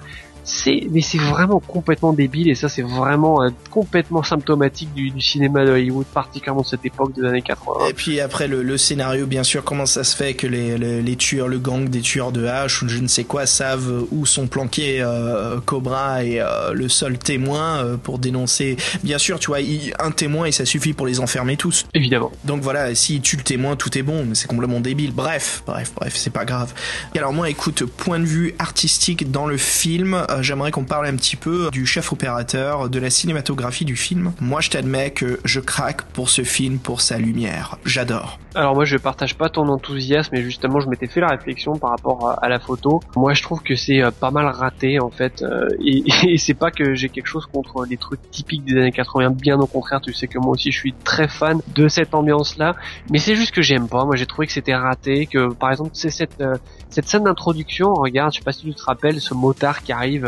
C'est, 0.51 0.87
mais 0.91 1.03
c'est 1.03 1.19
vraiment 1.19 1.61
complètement 1.61 2.13
débile 2.13 2.49
et 2.49 2.55
ça 2.55 2.69
c'est 2.71 2.83
vraiment 2.83 3.43
euh, 3.43 3.51
complètement 3.71 4.23
symptomatique 4.23 4.93
du, 4.95 5.11
du 5.11 5.21
cinéma 5.21 5.65
de 5.65 5.71
Hollywood, 5.73 6.07
particulièrement 6.07 6.63
de 6.63 6.67
cette 6.67 6.85
époque 6.87 7.13
des 7.15 7.25
années 7.27 7.43
80. 7.43 7.89
Et 7.91 7.93
puis 7.93 8.19
après 8.21 8.49
le, 8.49 8.63
le 8.63 8.79
scénario, 8.79 9.27
bien 9.27 9.43
sûr, 9.43 9.63
comment 9.63 9.85
ça 9.85 10.05
se 10.05 10.17
fait 10.17 10.35
que 10.35 10.47
les, 10.47 10.79
les, 10.79 11.03
les 11.03 11.17
tueurs, 11.17 11.49
le 11.49 11.59
gang 11.59 11.89
des 11.89 12.01
tueurs 12.01 12.33
de 12.33 12.47
hache 12.47 12.83
ou 12.83 12.89
je 12.89 12.99
ne 12.99 13.09
sais 13.09 13.25
quoi 13.25 13.45
savent 13.47 14.05
où 14.11 14.25
sont 14.25 14.47
planqués 14.47 15.03
euh, 15.03 15.61
Cobra 15.61 16.25
et 16.25 16.41
euh, 16.41 16.73
le 16.73 16.89
seul 16.89 17.19
témoin 17.19 17.85
euh, 17.85 17.97
pour 17.97 18.19
dénoncer. 18.19 18.77
Bien 19.05 19.19
sûr, 19.19 19.39
tu 19.39 19.49
vois, 19.49 19.61
il- 19.61 19.93
un 19.99 20.11
témoin 20.13 20.47
et 20.47 20.53
ça 20.53 20.65
suffit 20.65 20.95
pour 20.95 21.07
les 21.07 21.21
enfermer 21.21 21.57
tous. 21.59 21.85
Évidemment. 21.95 22.33
Donc 22.45 22.63
voilà, 22.63 22.95
s'il 22.95 23.21
tue 23.21 23.37
le 23.37 23.43
témoin, 23.43 23.77
tout 23.77 23.97
est 23.99 24.03
bon, 24.03 24.25
mais 24.25 24.35
c'est 24.35 24.49
complètement 24.49 24.81
débile. 24.81 25.13
Bref, 25.13 25.63
bref, 25.67 25.93
bref, 25.95 26.15
c'est 26.17 26.33
pas 26.33 26.45
grave. 26.47 26.73
Et 27.15 27.19
alors 27.19 27.33
moi, 27.35 27.51
écoute, 27.51 27.85
point 27.85 28.19
de 28.19 28.25
vue 28.25 28.55
artistique 28.59 29.31
dans 29.31 29.47
le 29.47 29.57
film, 29.59 30.15
euh, 30.31 30.38
j'aimerais 30.43 30.71
qu'on 30.71 30.85
parle 30.85 31.07
un 31.07 31.17
petit 31.17 31.37
peu 31.37 31.71
du 31.71 31.87
chef 31.87 32.13
opérateur, 32.13 32.89
de 32.89 32.99
la 32.99 33.11
cinématographie 33.11 33.85
du 33.85 33.97
film. 33.97 34.33
Moi, 34.41 34.61
je 34.61 34.71
t'admets 34.71 35.11
que 35.11 35.41
je 35.45 35.61
craque 35.61 36.03
pour 36.03 36.31
ce 36.31 36.43
film, 36.43 36.79
pour 36.79 37.01
sa 37.01 37.19
lumière. 37.19 37.79
J'adore. 37.85 38.39
Alors 38.55 38.75
moi 38.75 38.85
je 38.85 38.97
partage 38.97 39.37
pas 39.37 39.49
ton 39.51 39.69
enthousiasme 39.69 40.35
et 40.35 40.43
justement 40.43 40.81
je 40.81 40.89
m'étais 40.89 41.07
fait 41.07 41.21
la 41.21 41.29
réflexion 41.29 41.77
par 41.77 41.91
rapport 41.91 42.39
à, 42.43 42.49
la 42.49 42.59
photo. 42.59 43.01
Moi 43.15 43.33
je 43.35 43.43
trouve 43.43 43.63
que 43.63 43.77
c'est 43.77 44.03
euh, 44.03 44.11
pas 44.11 44.31
mal 44.31 44.47
raté 44.47 44.99
en 45.01 45.11
fait 45.11 45.43
euh, 45.43 45.69
et, 45.85 46.03
et 46.27 46.39
c'est 46.39 46.55
pas 46.55 46.73
que 46.73 46.95
j'ai 46.95 47.09
quelque 47.09 47.27
chose 47.27 47.47
contre 47.47 47.85
les 47.85 47.97
trucs 47.97 48.21
typiques 48.31 48.65
des 48.65 48.77
années 48.77 48.91
80, 48.91 49.31
bien 49.31 49.61
au 49.61 49.67
contraire 49.67 50.01
tu 50.01 50.13
sais 50.13 50.27
que 50.27 50.39
moi 50.39 50.53
aussi 50.53 50.73
je 50.73 50.79
suis 50.79 50.93
très 51.05 51.29
fan 51.29 51.61
de 51.75 51.87
cette 51.89 52.15
ambiance 52.15 52.57
là, 52.57 52.75
mais 53.11 53.19
c'est 53.19 53.37
juste 53.37 53.55
que 53.55 53.63
j'aime 53.63 53.87
pas. 53.87 54.05
Moi 54.05 54.17
j'ai 54.17 54.27
trouvé 54.27 54.47
que 54.47 54.53
c'était 54.53 54.75
raté, 54.75 55.27
que 55.27 55.53
par 55.53 55.71
exemple 55.71 55.91
c'est 55.93 56.11
cette 56.11 56.41
euh, 56.41 56.57
cette 56.91 57.07
scène 57.07 57.25
d'introduction, 57.25 57.93
regarde, 57.93 58.33
je 58.33 58.39
sais 58.39 58.45
pas 58.45 58.53
si 58.53 58.63
tu 58.63 58.75
te 58.75 58.83
rappelles 58.83 59.21
ce 59.21 59.35
motard 59.35 59.83
qui 59.83 59.93
arrive 59.93 60.28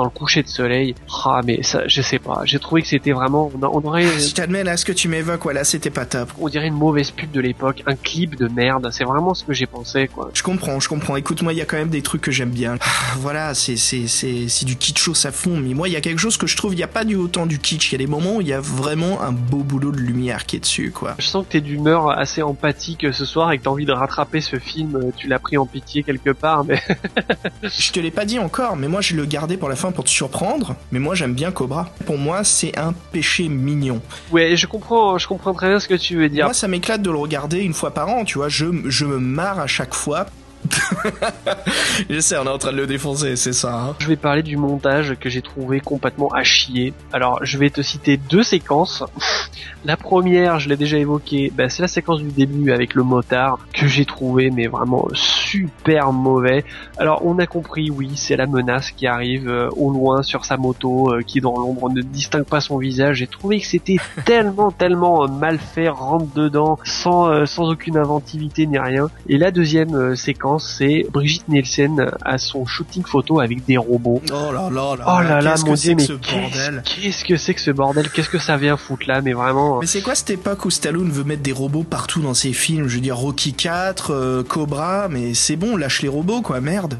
dans 0.00 0.04
le 0.04 0.10
coucher 0.10 0.42
de 0.42 0.48
soleil. 0.48 0.94
Ah 1.24 1.40
mais 1.44 1.62
ça 1.62 1.82
je 1.86 2.00
sais 2.02 2.18
pas, 2.18 2.40
j'ai 2.44 2.58
trouvé 2.58 2.82
que 2.82 2.88
c'était 2.88 3.12
vraiment 3.12 3.50
on, 3.54 3.62
a- 3.62 3.68
on 3.70 3.82
aurait 3.84 4.04
Je 4.18 4.34
t'admets, 4.34 4.64
là, 4.64 4.76
ce 4.76 4.84
que 4.84 4.92
tu 4.92 5.08
m'évoques, 5.08 5.42
voilà, 5.42 5.64
c'était 5.64 5.90
pas 5.90 6.06
top. 6.06 6.30
on 6.40 6.48
dirait 6.48 6.68
une 6.68 6.74
mauvaise 6.74 7.10
pub 7.10 7.30
de 7.30 7.40
l'époque, 7.40 7.82
un 7.86 7.94
clip 7.96 8.36
de 8.36 8.48
merde, 8.48 8.88
c'est 8.92 9.04
vraiment 9.04 9.34
ce 9.34 9.44
que 9.44 9.52
j'ai 9.52 9.66
pensé 9.66 10.08
quoi. 10.08 10.30
Je 10.34 10.42
comprends, 10.42 10.80
je 10.80 10.88
comprends. 10.88 11.16
Écoute, 11.16 11.42
moi, 11.42 11.52
il 11.52 11.58
y 11.58 11.62
a 11.62 11.64
quand 11.64 11.76
même 11.76 11.90
des 11.90 12.02
trucs 12.02 12.22
que 12.22 12.30
j'aime 12.30 12.50
bien. 12.50 12.76
Ah, 12.80 12.86
Voilà, 13.18 13.54
c'est 13.54 13.76
c'est 13.76 14.06
c'est 14.06 14.48
c'est 14.48 14.64
du 14.64 14.76
kitschos 14.76 15.26
à 15.26 15.30
fond. 15.32 15.56
Mais 15.58 15.74
moi, 15.74 15.88
il 15.88 15.92
y 15.92 15.96
a 15.96 16.00
quelque 16.00 16.18
chose 16.18 16.36
que 16.36 16.46
je 16.46 16.56
trouve, 16.56 16.72
il 16.74 16.78
y 16.80 16.82
a 16.82 16.88
pas 16.88 17.04
du 17.04 17.16
autant 17.16 17.46
du 17.46 17.58
kitsch. 17.58 17.90
Il 17.90 17.92
y 17.92 17.94
a 17.96 17.98
des 17.98 18.06
moments 18.10 18.36
où 18.36 18.40
il 18.40 18.48
y 18.48 18.52
a 18.52 18.60
vraiment 18.60 19.20
un 19.22 19.32
beau 19.32 19.58
boulot 19.58 19.90
de 19.92 19.98
lumière 20.00 20.46
qui 20.46 20.56
est 20.56 20.60
dessus, 20.60 20.90
quoi. 20.92 21.14
Je 21.18 21.26
sens 21.26 21.44
que 21.46 21.52
t'es 21.52 21.60
d'humeur 21.60 22.10
assez 22.10 22.42
empathique 22.42 23.06
ce 23.12 23.24
soir 23.24 23.52
et 23.52 23.58
que 23.58 23.64
t'as 23.64 23.70
envie 23.70 23.84
de 23.86 23.92
rattraper 23.92 24.40
ce 24.40 24.58
film, 24.58 25.10
tu 25.16 25.28
l'as 25.28 25.38
pris 25.38 25.56
en 25.58 25.66
pitié 25.66 26.02
quelque 26.02 26.30
part, 26.30 26.64
mais 26.64 26.80
Je 27.62 27.92
te 27.92 28.00
l'ai 28.00 28.10
pas 28.10 28.24
dit 28.24 28.38
encore, 28.38 28.76
mais 28.76 28.88
moi, 28.88 29.00
je 29.00 29.14
le 29.14 29.24
gardais 29.26 29.56
pour 29.56 29.68
la 29.68 29.76
fin 29.76 29.89
pour 29.92 30.04
te 30.04 30.10
surprendre. 30.10 30.76
Mais 30.92 30.98
moi, 30.98 31.14
j'aime 31.14 31.34
bien 31.34 31.50
Cobra. 31.50 31.88
Pour 32.06 32.18
moi, 32.18 32.44
c'est 32.44 32.76
un 32.78 32.92
péché 33.12 33.48
mignon. 33.48 34.00
ouais, 34.32 34.56
je 34.56 34.66
comprends, 34.66 35.18
je 35.18 35.26
comprends 35.26 35.54
très 35.54 35.68
bien 35.68 35.78
ce 35.80 35.88
que 35.88 35.94
tu 35.94 36.16
veux 36.16 36.28
dire. 36.28 36.44
Moi, 36.44 36.54
ça 36.54 36.68
m'éclate 36.68 37.02
de 37.02 37.10
le 37.10 37.16
regarder 37.18 37.60
une 37.60 37.74
fois 37.74 37.92
par 37.92 38.08
an, 38.08 38.24
tu 38.24 38.38
vois. 38.38 38.48
Je, 38.48 38.66
je 38.86 39.04
me 39.04 39.18
marre 39.18 39.58
à 39.58 39.66
chaque 39.66 39.94
fois. 39.94 40.26
je 42.10 42.20
sais, 42.20 42.36
on 42.38 42.44
est 42.44 42.48
en 42.48 42.58
train 42.58 42.72
de 42.72 42.76
le 42.76 42.86
défoncer, 42.86 43.36
c'est 43.36 43.52
ça. 43.52 43.74
Hein. 43.74 43.96
Je 43.98 44.06
vais 44.06 44.16
parler 44.16 44.42
du 44.42 44.56
montage 44.56 45.16
que 45.18 45.28
j'ai 45.28 45.42
trouvé 45.42 45.80
complètement 45.80 46.28
à 46.28 46.42
chier. 46.42 46.92
Alors, 47.12 47.44
je 47.44 47.58
vais 47.58 47.70
te 47.70 47.82
citer 47.82 48.16
deux 48.16 48.42
séquences. 48.42 49.04
La 49.86 49.96
première, 49.96 50.58
je 50.58 50.68
l'ai 50.68 50.76
déjà 50.76 50.98
évoqué, 50.98 51.50
bah, 51.54 51.70
c'est 51.70 51.80
la 51.80 51.88
séquence 51.88 52.20
du 52.20 52.30
début 52.30 52.70
avec 52.70 52.92
le 52.92 53.02
motard 53.02 53.58
que 53.72 53.86
j'ai 53.86 54.04
trouvé 54.04 54.50
mais 54.50 54.66
vraiment 54.66 55.08
super 55.14 56.12
mauvais. 56.12 56.66
Alors, 56.98 57.24
on 57.24 57.38
a 57.38 57.46
compris, 57.46 57.90
oui, 57.90 58.10
c'est 58.14 58.36
la 58.36 58.46
menace 58.46 58.90
qui 58.90 59.06
arrive 59.06 59.48
euh, 59.48 59.70
au 59.76 59.90
loin 59.90 60.22
sur 60.22 60.44
sa 60.44 60.58
moto, 60.58 61.14
euh, 61.14 61.22
qui 61.22 61.40
dans 61.40 61.56
l'ombre, 61.56 61.88
ne 61.88 62.02
distingue 62.02 62.44
pas 62.44 62.60
son 62.60 62.76
visage. 62.76 63.16
J'ai 63.16 63.26
trouvé 63.26 63.60
que 63.60 63.66
c'était 63.66 63.96
tellement, 64.26 64.70
tellement 64.70 65.24
euh, 65.24 65.28
mal 65.28 65.58
fait, 65.58 65.88
rentre 65.88 66.32
dedans, 66.34 66.78
sans, 66.84 67.28
euh, 67.28 67.46
sans 67.46 67.70
aucune 67.70 67.96
inventivité 67.96 68.66
ni 68.66 68.78
rien. 68.78 69.08
Et 69.28 69.38
la 69.38 69.50
deuxième 69.50 69.94
euh, 69.94 70.14
séquence, 70.58 70.76
c'est 70.78 71.06
Brigitte 71.10 71.48
Nielsen 71.48 72.10
à 72.24 72.38
son 72.38 72.66
shooting 72.66 73.04
photo 73.04 73.40
avec 73.40 73.64
des 73.64 73.76
robots. 73.76 74.22
Oh 74.32 74.52
là 74.52 74.70
là 74.70 74.96
là. 74.96 75.04
Oh 75.06 75.22
là 75.22 75.40
là, 75.40 75.54
mon 75.64 75.74
dieu, 75.74 75.94
mais 75.96 76.06
qu'est-ce 76.06 77.24
que 77.24 77.36
c'est 77.36 77.54
que 77.54 77.60
ce 77.60 77.70
bordel? 77.70 78.08
Qu'est-ce 78.10 78.28
que 78.28 78.38
ça 78.38 78.56
vient 78.56 78.76
foutre 78.76 79.06
là? 79.06 79.20
Mais 79.20 79.32
vraiment, 79.32 79.80
Mais 79.80 79.86
c'est 79.86 80.02
quoi 80.02 80.14
cette 80.14 80.30
époque 80.30 80.64
où 80.64 80.70
Stallone 80.70 81.10
veut 81.10 81.24
mettre 81.24 81.42
des 81.42 81.52
robots 81.52 81.84
partout 81.84 82.20
dans 82.20 82.34
ses 82.34 82.52
films? 82.52 82.88
Je 82.88 82.96
veux 82.96 83.00
dire 83.00 83.16
Rocky 83.16 83.52
4, 83.52 84.12
euh, 84.12 84.42
Cobra, 84.42 85.08
mais 85.08 85.34
c'est 85.34 85.56
bon, 85.56 85.76
lâche 85.76 86.02
les 86.02 86.08
robots 86.08 86.42
quoi, 86.42 86.60
merde. 86.60 86.98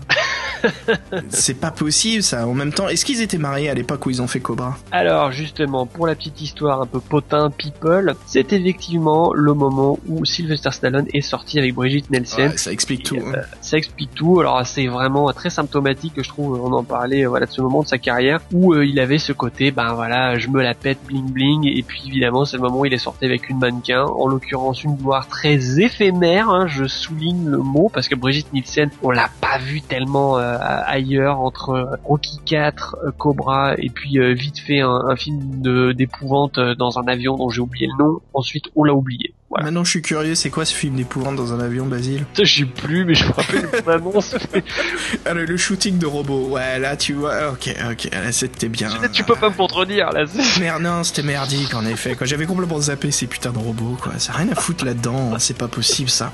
c'est 1.31 1.59
pas 1.59 1.71
possible 1.71 2.23
ça. 2.23 2.47
En 2.47 2.55
même 2.55 2.73
temps, 2.73 2.89
est-ce 2.89 3.05
qu'ils 3.05 3.23
étaient 3.23 3.39
mariés 3.39 3.71
à 3.71 3.75
l'époque 3.75 4.05
où 4.07 4.11
ils 4.11 4.21
ont 4.21 4.27
fait 4.27 4.41
Cobra? 4.41 4.77
Alors 4.93 5.33
justement, 5.33 5.87
pour 5.87 6.07
la 6.07 6.15
petite 6.15 6.41
histoire 6.41 6.83
un 6.83 6.87
peu 6.87 7.01
potin 7.01 7.51
people, 7.51 8.15
c'est 8.27 8.53
effectivement 8.53 9.33
le 9.33 9.55
moment 9.55 9.99
où 10.07 10.25
Sylvester 10.25 10.71
Stallone 10.71 11.07
est 11.13 11.21
sorti 11.21 11.59
avec 11.59 11.75
Brigitte 11.75 12.11
Nielsen. 12.11 12.51
Ouais, 12.51 12.59
Ça 12.59 12.73
explique 12.73 13.05
tout. 13.05 13.17
Hein. 13.17 13.39
Euh, 13.41 13.57
ça 13.61 13.76
explique 13.76 14.14
tout. 14.14 14.41
Alors 14.41 14.66
c'est 14.66 14.86
vraiment 14.86 15.32
très 15.32 15.51
symptomatique, 15.51 16.14
je 16.16 16.28
trouve. 16.28 16.61
On 16.62 16.72
en 16.72 16.84
parlait, 16.84 17.24
voilà, 17.24 17.47
de 17.47 17.51
ce 17.51 17.61
moment 17.61 17.82
de 17.82 17.88
sa 17.88 17.99
carrière 17.99 18.41
où 18.53 18.74
euh, 18.74 18.84
il 18.84 18.99
avait 19.01 19.18
ce 19.18 19.32
côté, 19.32 19.70
ben 19.70 19.95
voilà, 19.95 20.38
je 20.38 20.49
me 20.49 20.62
la 20.62 20.74
pète, 20.74 20.99
bling 21.07 21.30
bling. 21.30 21.66
Et 21.66 21.82
puis 21.82 22.03
évidemment, 22.07 22.45
c'est 22.45 22.57
le 22.57 22.62
moment 22.62 22.80
où 22.80 22.86
il 22.86 22.95
est 22.95 22.99
sorti 22.99 23.24
avec 23.24 23.49
une 23.49 23.59
mannequin, 23.59 24.05
en 24.05 24.26
l'occurrence 24.26 24.84
une 24.84 24.97
gloire 24.97 25.28
très 25.28 25.80
éphémère. 25.80 26.49
hein, 26.51 26.66
je 26.66 26.84
souligne 26.84 27.49
le 27.49 27.59
mot 27.59 27.91
parce 27.93 28.09
que 28.09 28.14
Brigitte 28.14 28.53
Nielsen, 28.53 28.91
on 29.03 29.11
l'a 29.11 29.28
pas 29.41 29.59
vu 29.59 29.80
tellement 29.80 30.38
euh, 30.38 30.57
ailleurs 30.61 31.41
entre 31.41 31.70
euh, 31.70 31.97
Rocky 32.05 32.38
4, 32.45 32.97
euh, 33.05 33.11
Cobra 33.16 33.74
et 33.78 33.91
puis 33.91 34.18
vite 34.34 34.59
fait 34.59 34.80
un, 34.80 35.03
un 35.09 35.16
film 35.16 35.62
d'épouvante 35.95 36.59
dans 36.59 36.99
un 36.99 37.07
avion 37.07 37.36
dont 37.36 37.49
j'ai 37.49 37.61
oublié 37.61 37.86
le 37.86 38.05
nom. 38.05 38.20
Ensuite, 38.34 38.66
on 38.76 38.84
l'a 38.84 38.95
oublié. 38.95 39.34
Voilà. 39.51 39.65
Maintenant, 39.65 39.83
je 39.83 39.91
suis 39.91 40.03
curieux, 40.03 40.37
c'est 40.37 40.49
quoi 40.49 40.65
ce 40.65 40.73
film 40.73 40.95
d'épouvante 40.95 41.35
dans 41.35 41.53
un 41.53 41.59
avion, 41.59 41.85
Basile 41.87 42.25
je 42.41 42.61
sais 42.61 42.65
plus, 42.65 43.05
mais 43.05 43.15
je 43.15 43.25
me 43.25 43.33
rappelle 43.33 43.69
mon 43.85 43.93
annonce. 43.93 44.37
ah, 45.27 45.35
le, 45.35 45.45
le 45.45 45.57
shooting 45.57 45.99
de 45.99 46.07
robots. 46.07 46.51
Ouais, 46.51 46.79
là, 46.79 46.97
tu 46.97 47.15
vois, 47.15 47.51
ok, 47.51 47.75
ok, 47.91 48.09
là, 48.13 48.31
c'était 48.31 48.69
bien. 48.69 48.91
tu 49.13 49.25
peux 49.25 49.35
pas 49.35 49.51
me 49.51 49.55
contredire 49.57 50.11
là. 50.13 50.25
Merde, 50.61 50.83
non, 50.83 51.03
c'était 51.03 51.25
merdique 51.25 51.75
en 51.75 51.85
effet. 51.85 52.15
Quand 52.17 52.27
j'avais 52.27 52.47
complètement 52.47 52.81
zappé 52.81 53.11
ces 53.11 53.27
putains 53.27 53.51
de 53.51 53.59
robots, 53.59 53.99
quoi. 54.01 54.13
Ça 54.19 54.33
a 54.33 54.37
rien 54.37 54.53
à 54.53 54.55
foutre 54.55 54.85
là-dedans. 54.85 55.37
C'est 55.41 55.59
pas 55.59 55.67
possible 55.67 56.11
ça. 56.11 56.31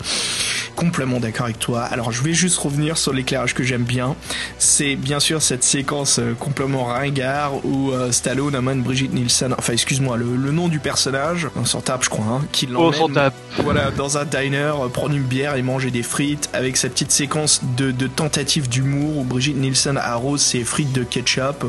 Complètement 0.75 1.19
d'accord 1.19 1.47
avec 1.47 1.59
toi. 1.59 1.85
Alors, 1.85 2.13
je 2.13 2.23
vais 2.23 2.35
juste 2.35 2.59
revenir 2.59 2.99
sur 2.99 3.15
l'éclairage 3.15 3.55
que 3.55 3.63
j'aime 3.63 3.85
bien. 3.85 4.15
C'est 4.59 4.95
bien 4.95 5.21
sûr 5.21 5.41
cette 5.41 5.65
séquence 5.65 6.19
euh, 6.19 6.35
complètement 6.39 6.85
ringard 6.85 7.65
où 7.65 7.93
euh, 7.93 8.13
Stallone 8.13 8.55
amène 8.55 8.83
Brigitte 8.83 9.15
Nielsen. 9.15 9.55
Enfin, 9.57 9.73
excuse-moi, 9.73 10.19
le, 10.19 10.37
le 10.37 10.51
nom 10.53 10.69
du 10.69 10.81
personnage. 10.81 11.49
On 11.57 11.65
s'en 11.65 11.81
tape, 11.81 12.05
je 12.05 12.11
crois, 12.11 12.27
hein, 12.27 12.45
qui 12.53 12.69
On 12.71 12.91
l'emmène 12.91 13.06
tape. 13.09 13.35
voilà, 13.59 13.91
dans 13.91 14.19
un 14.19 14.25
diner, 14.25 14.73
euh, 14.83 14.89
prendre 14.89 15.15
une 15.15 15.23
bière 15.23 15.57
et 15.57 15.63
manger 15.63 15.91
des 15.91 16.03
frites 16.03 16.49
avec 16.53 16.77
cette 16.77 16.93
petite 16.93 17.13
séquence 17.13 17.61
de, 17.77 17.91
de 17.91 18.07
tentative 18.07 18.69
d'humour 18.69 19.19
où 19.19 19.25
Brigitte 19.25 19.57
Nielsen 19.57 19.97
arrose 19.99 20.41
ses 20.41 20.65
frites 20.65 20.93
de 20.93 21.03
ketchup 21.05 21.65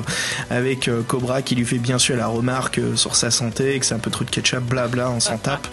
avec 0.49 0.87
euh, 0.87 1.01
Cobra 1.01 1.41
qui 1.41 1.55
lui 1.55 1.65
fait 1.65 1.77
bien 1.77 1.97
sûr 1.97 2.15
la 2.15 2.27
remarque 2.27 2.79
euh, 2.79 2.95
sur 2.95 3.15
sa 3.15 3.31
santé, 3.31 3.77
que 3.79 3.85
c'est 3.85 3.95
un 3.95 3.99
peu 3.99 4.11
trop 4.11 4.23
de 4.23 4.29
ketchup, 4.29 4.63
blabla, 4.63 5.09
on 5.11 5.19
s'en 5.19 5.37
tape. 5.37 5.67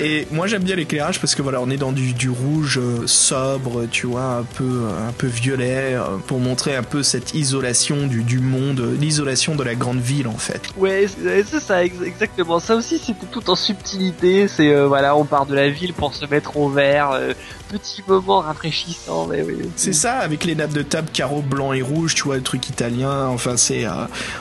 Et 0.00 0.26
moi 0.30 0.46
j'aime 0.46 0.62
bien 0.62 0.76
l'éclairage 0.76 1.20
parce 1.20 1.34
que 1.34 1.42
voilà, 1.42 1.60
on 1.60 1.70
est 1.70 1.76
dans 1.76 1.92
du, 1.92 2.12
du 2.12 2.30
rouge 2.30 2.78
euh, 2.78 3.06
sobre, 3.06 3.86
tu 3.90 4.06
vois, 4.06 4.38
un 4.40 4.44
peu, 4.44 4.82
un 5.08 5.12
peu 5.12 5.26
violet, 5.26 5.94
euh, 5.94 6.16
pour 6.26 6.38
montrer 6.40 6.76
un 6.76 6.82
peu 6.82 7.02
cette 7.02 7.34
isolation 7.34 8.06
du, 8.06 8.22
du 8.22 8.38
monde, 8.40 8.82
l'isolation 9.00 9.54
de 9.54 9.62
la 9.62 9.74
grande 9.74 10.00
ville 10.00 10.28
en 10.28 10.36
fait. 10.38 10.62
Ouais, 10.76 11.06
c'est 11.24 11.60
ça, 11.60 11.84
ex- 11.84 11.94
exactement. 12.04 12.60
Ça 12.60 12.74
aussi, 12.76 12.98
c'était 12.98 13.26
tout 13.30 13.48
en 13.50 13.56
subtilité. 13.56 14.48
C'est 14.48 14.72
euh, 14.72 14.87
voilà, 14.88 15.16
on 15.16 15.24
part 15.24 15.46
de 15.46 15.54
la 15.54 15.68
ville 15.68 15.92
pour 15.92 16.14
se 16.14 16.26
mettre 16.26 16.56
au 16.56 16.68
vert. 16.68 17.12
euh, 17.12 17.32
petit 17.68 18.02
moment 18.06 18.40
rafraîchissant, 18.40 19.26
mais 19.26 19.42
oui. 19.42 19.58
C'est 19.76 19.92
ça, 19.92 20.14
avec 20.18 20.44
les 20.44 20.54
nappes 20.54 20.72
de 20.72 20.82
table 20.82 21.08
carreaux 21.12 21.42
blanc 21.42 21.72
et 21.72 21.82
rouge, 21.82 22.14
tu 22.14 22.22
vois, 22.24 22.36
le 22.36 22.42
truc 22.42 22.68
italien. 22.68 23.26
Enfin, 23.26 23.56
c'est, 23.56 23.84
euh, 23.84 23.90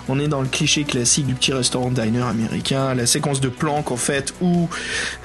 on 0.07 0.19
est 0.19 0.27
dans 0.27 0.41
le 0.41 0.47
cliché 0.47 0.83
classique 0.83 1.25
du 1.27 1.33
petit 1.33 1.53
restaurant 1.53 1.91
diner 1.91 2.21
américain. 2.21 2.93
La 2.93 3.05
séquence 3.05 3.41
de 3.41 3.49
planque, 3.49 3.91
en 3.91 3.97
fait, 3.97 4.33
où, 4.41 4.69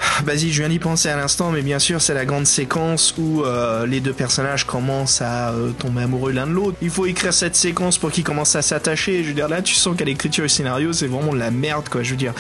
ah, 0.01 0.23
vas-y, 0.25 0.51
je 0.51 0.61
viens 0.61 0.69
d'y 0.69 0.79
penser 0.79 1.09
à 1.09 1.17
l'instant, 1.17 1.51
mais 1.51 1.63
bien 1.63 1.79
sûr, 1.79 2.03
c'est 2.03 2.15
la 2.15 2.25
grande 2.25 2.47
séquence 2.47 3.15
où 3.19 3.43
euh, 3.43 3.87
les 3.87 4.01
deux 4.01 4.13
personnages 4.13 4.67
commencent 4.67 5.23
à 5.23 5.55
tomber 5.79 6.03
amoureux 6.03 6.33
l'un 6.33 6.47
de 6.47 6.53
l'autre. 6.53 6.77
Il 6.83 6.91
faut 6.91 7.07
écrire 7.07 7.33
cette 7.33 7.57
séquence 7.57 7.99
pour 7.99 8.11
qu'ils 8.11 8.25
commencent 8.25 8.57
à 8.57 8.63
s'attacher. 8.63 9.23
Je 9.23 9.29
veux 9.29 9.35
dire, 9.35 9.49
là, 9.49 9.63
tu 9.63 9.75
sens 9.75 9.97
qu'à 9.97 10.05
l'écriture 10.05 10.45
du 10.45 10.49
scénario, 10.49 10.93
c'est 10.93 11.07
vraiment 11.07 11.33
de 11.33 11.39
la 11.39 11.51
merde, 11.51 11.89
quoi. 11.89 12.03
Je 12.03 12.11
veux 12.11 12.17
dire, 12.17 12.35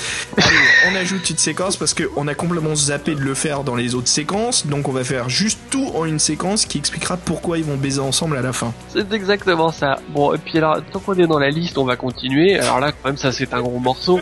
on 0.90 0.96
ajoute 0.96 1.28
une 1.30 1.38
séquence 1.38 1.76
parce 1.76 1.94
qu'on 1.94 2.26
a 2.26 2.34
complètement 2.34 2.71
zappé 2.74 3.14
de 3.14 3.20
le 3.20 3.34
faire 3.34 3.64
dans 3.64 3.76
les 3.76 3.94
autres 3.94 4.08
séquences. 4.08 4.66
Donc, 4.66 4.88
on 4.88 4.92
va 4.92 5.04
faire 5.04 5.28
juste 5.28 5.58
tout 5.70 5.90
en 5.94 6.04
une 6.04 6.18
séquence 6.18 6.66
qui 6.66 6.78
expliquera 6.78 7.16
pourquoi 7.16 7.58
ils 7.58 7.64
vont 7.64 7.76
baiser 7.76 8.00
ensemble 8.00 8.36
à 8.36 8.42
la 8.42 8.52
fin. 8.52 8.72
C'est 8.88 9.12
exactement 9.12 9.72
ça. 9.72 9.98
Bon, 10.10 10.34
et 10.34 10.38
puis 10.38 10.58
alors, 10.58 10.78
tant 10.92 11.00
qu'on 11.00 11.14
est 11.14 11.26
dans 11.26 11.38
la 11.38 11.50
liste, 11.50 11.78
on 11.78 11.84
va 11.84 11.96
continuer. 11.96 12.58
Alors 12.58 12.80
là, 12.80 12.92
quand 12.92 13.08
même, 13.08 13.16
ça 13.16 13.32
c'est 13.32 13.52
un 13.54 13.60
gros 13.60 13.78
morceau. 13.78 14.20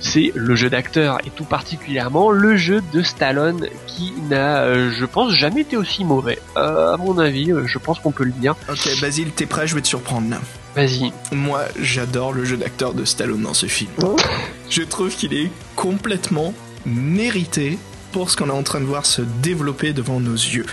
C'est 0.00 0.32
le 0.34 0.54
jeu 0.54 0.70
d'acteur 0.70 1.18
et 1.26 1.30
tout 1.30 1.44
particulièrement 1.44 2.30
le 2.30 2.56
jeu 2.56 2.82
de 2.92 3.02
Stallone 3.02 3.66
qui 3.86 4.12
n'a, 4.28 4.62
euh, 4.62 4.92
je 4.96 5.04
pense, 5.04 5.32
jamais 5.34 5.62
été 5.62 5.76
aussi 5.76 6.04
mauvais. 6.04 6.38
Euh, 6.56 6.94
à 6.94 6.96
mon 6.96 7.18
avis, 7.18 7.52
euh, 7.52 7.66
je 7.66 7.78
pense 7.78 7.98
qu'on 7.98 8.12
peut 8.12 8.24
le 8.24 8.32
dire. 8.32 8.54
Ok, 8.68 8.88
Basile, 9.00 9.30
t'es 9.32 9.46
prêt? 9.46 9.66
Je 9.66 9.74
vais 9.74 9.80
te 9.80 9.88
surprendre 9.88 10.30
là. 10.30 10.38
Vas-y. 10.74 11.12
Moi, 11.32 11.62
j'adore 11.80 12.32
le 12.32 12.44
jeu 12.44 12.56
d'acteur 12.56 12.94
de 12.94 13.04
Stallone 13.04 13.42
dans 13.42 13.54
ce 13.54 13.66
film. 13.66 13.90
Je 14.70 14.82
trouve 14.82 15.14
qu'il 15.14 15.34
est 15.34 15.50
complètement 15.74 16.54
mérité 16.86 17.78
pour 18.12 18.30
ce 18.30 18.36
qu'on 18.36 18.48
est 18.48 18.52
en 18.52 18.62
train 18.62 18.80
de 18.80 18.84
voir 18.84 19.06
se 19.06 19.22
développer 19.42 19.92
devant 19.92 20.20
nos 20.20 20.34
yeux. 20.34 20.66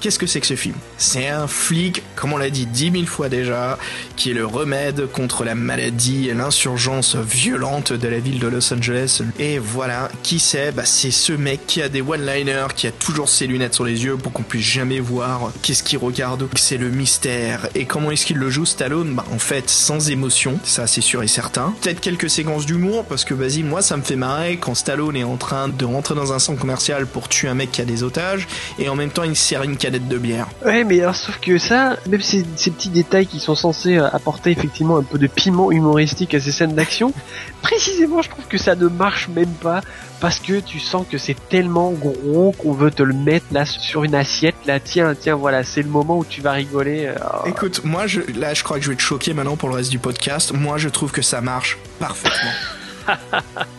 Qu'est-ce 0.00 0.18
que 0.18 0.26
c'est 0.26 0.40
que 0.40 0.46
ce 0.46 0.56
film 0.56 0.74
C'est 0.98 1.28
un 1.28 1.46
flic, 1.46 2.02
comme 2.16 2.32
on 2.32 2.36
l'a 2.36 2.50
dit 2.50 2.66
dix 2.66 2.90
mille 2.90 3.06
fois 3.06 3.28
déjà, 3.28 3.78
qui 4.16 4.30
est 4.30 4.34
le 4.34 4.46
remède 4.46 5.06
contre 5.12 5.44
la 5.44 5.54
maladie 5.54 6.28
et 6.28 6.34
l'insurgence 6.34 7.16
violente 7.16 7.92
de 7.92 8.08
la 8.08 8.18
ville 8.18 8.38
de 8.38 8.48
Los 8.48 8.72
Angeles. 8.72 9.22
Et 9.38 9.58
voilà, 9.58 10.10
qui 10.22 10.38
c'est 10.38 10.72
bah, 10.72 10.84
C'est 10.84 11.10
ce 11.10 11.32
mec 11.32 11.66
qui 11.66 11.82
a 11.82 11.88
des 11.88 12.02
one-liners, 12.02 12.74
qui 12.74 12.86
a 12.86 12.92
toujours 12.92 13.28
ses 13.28 13.46
lunettes 13.46 13.74
sur 13.74 13.84
les 13.84 14.04
yeux 14.04 14.16
pour 14.16 14.32
qu'on 14.32 14.42
puisse 14.42 14.66
jamais 14.66 15.00
voir 15.00 15.52
qu'est-ce 15.62 15.82
qu'il 15.82 15.98
regarde. 15.98 16.48
C'est 16.56 16.76
le 16.76 16.90
mystère. 16.90 17.68
Et 17.74 17.84
comment 17.84 18.10
est-ce 18.10 18.26
qu'il 18.26 18.38
le 18.38 18.50
joue 18.50 18.66
Stallone 18.66 19.14
Bah 19.14 19.24
en 19.32 19.38
fait, 19.38 19.70
sans 19.70 20.10
émotion, 20.10 20.58
ça 20.64 20.86
c'est 20.86 21.00
sûr 21.00 21.22
et 21.22 21.28
certain. 21.28 21.74
Peut-être 21.82 22.00
quelques 22.00 22.30
séquences 22.30 22.66
d'humour, 22.66 23.04
parce 23.04 23.24
que 23.24 23.34
vas-y, 23.34 23.62
moi 23.62 23.82
ça 23.82 23.96
me 23.96 24.02
fait 24.02 24.16
marrer 24.16 24.56
quand 24.56 24.74
Stallone 24.74 25.16
est 25.16 25.24
en 25.24 25.36
train 25.36 25.68
de 25.68 25.84
rentrer 25.84 26.14
dans 26.14 26.32
un 26.32 26.38
centre 26.38 26.58
commercial 26.58 26.79
pour 27.12 27.28
tuer 27.28 27.48
un 27.48 27.54
mec 27.54 27.72
qui 27.72 27.80
a 27.80 27.84
des 27.84 28.02
otages 28.02 28.46
et 28.78 28.88
en 28.88 28.96
même 28.96 29.10
temps 29.10 29.22
il 29.22 29.36
sert 29.36 29.62
une 29.62 29.76
canette 29.76 30.08
de 30.08 30.18
bière. 30.18 30.48
Ouais, 30.64 30.84
mais 30.84 31.00
alors 31.00 31.16
sauf 31.16 31.38
que 31.40 31.58
ça, 31.58 31.96
même 32.08 32.20
ces, 32.20 32.44
ces 32.56 32.70
petits 32.70 32.88
détails 32.88 33.26
qui 33.26 33.40
sont 33.40 33.54
censés 33.54 33.98
euh, 33.98 34.08
apporter 34.10 34.50
effectivement 34.50 34.96
un 34.96 35.02
peu 35.02 35.18
de 35.18 35.26
piment 35.26 35.70
humoristique 35.70 36.34
à 36.34 36.40
ces 36.40 36.52
scènes 36.52 36.74
d'action, 36.74 37.12
précisément 37.62 38.22
je 38.22 38.30
trouve 38.30 38.46
que 38.46 38.58
ça 38.58 38.74
ne 38.74 38.88
marche 38.88 39.28
même 39.28 39.52
pas 39.54 39.80
parce 40.20 40.38
que 40.38 40.60
tu 40.60 40.80
sens 40.80 41.06
que 41.10 41.18
c'est 41.18 41.36
tellement 41.48 41.92
gros 41.92 42.52
qu'on 42.58 42.72
veut 42.72 42.90
te 42.90 43.02
le 43.02 43.14
mettre 43.14 43.46
là 43.52 43.64
sur 43.64 44.04
une 44.04 44.14
assiette 44.14 44.54
là 44.66 44.78
tiens 44.78 45.14
tiens 45.18 45.34
voilà 45.34 45.64
c'est 45.64 45.82
le 45.82 45.88
moment 45.88 46.18
où 46.18 46.24
tu 46.24 46.42
vas 46.42 46.52
rigoler 46.52 47.06
euh, 47.06 47.14
Écoute, 47.46 47.82
moi 47.84 48.06
je, 48.06 48.20
là 48.38 48.54
je 48.54 48.62
crois 48.62 48.78
que 48.78 48.84
je 48.84 48.90
vais 48.90 48.96
te 48.96 49.02
choquer 49.02 49.34
maintenant 49.34 49.56
pour 49.56 49.68
le 49.68 49.76
reste 49.76 49.90
du 49.90 49.98
podcast. 49.98 50.52
Moi 50.52 50.78
je 50.78 50.88
trouve 50.88 51.12
que 51.12 51.22
ça 51.22 51.40
marche 51.40 51.78
parfaitement. 51.98 52.50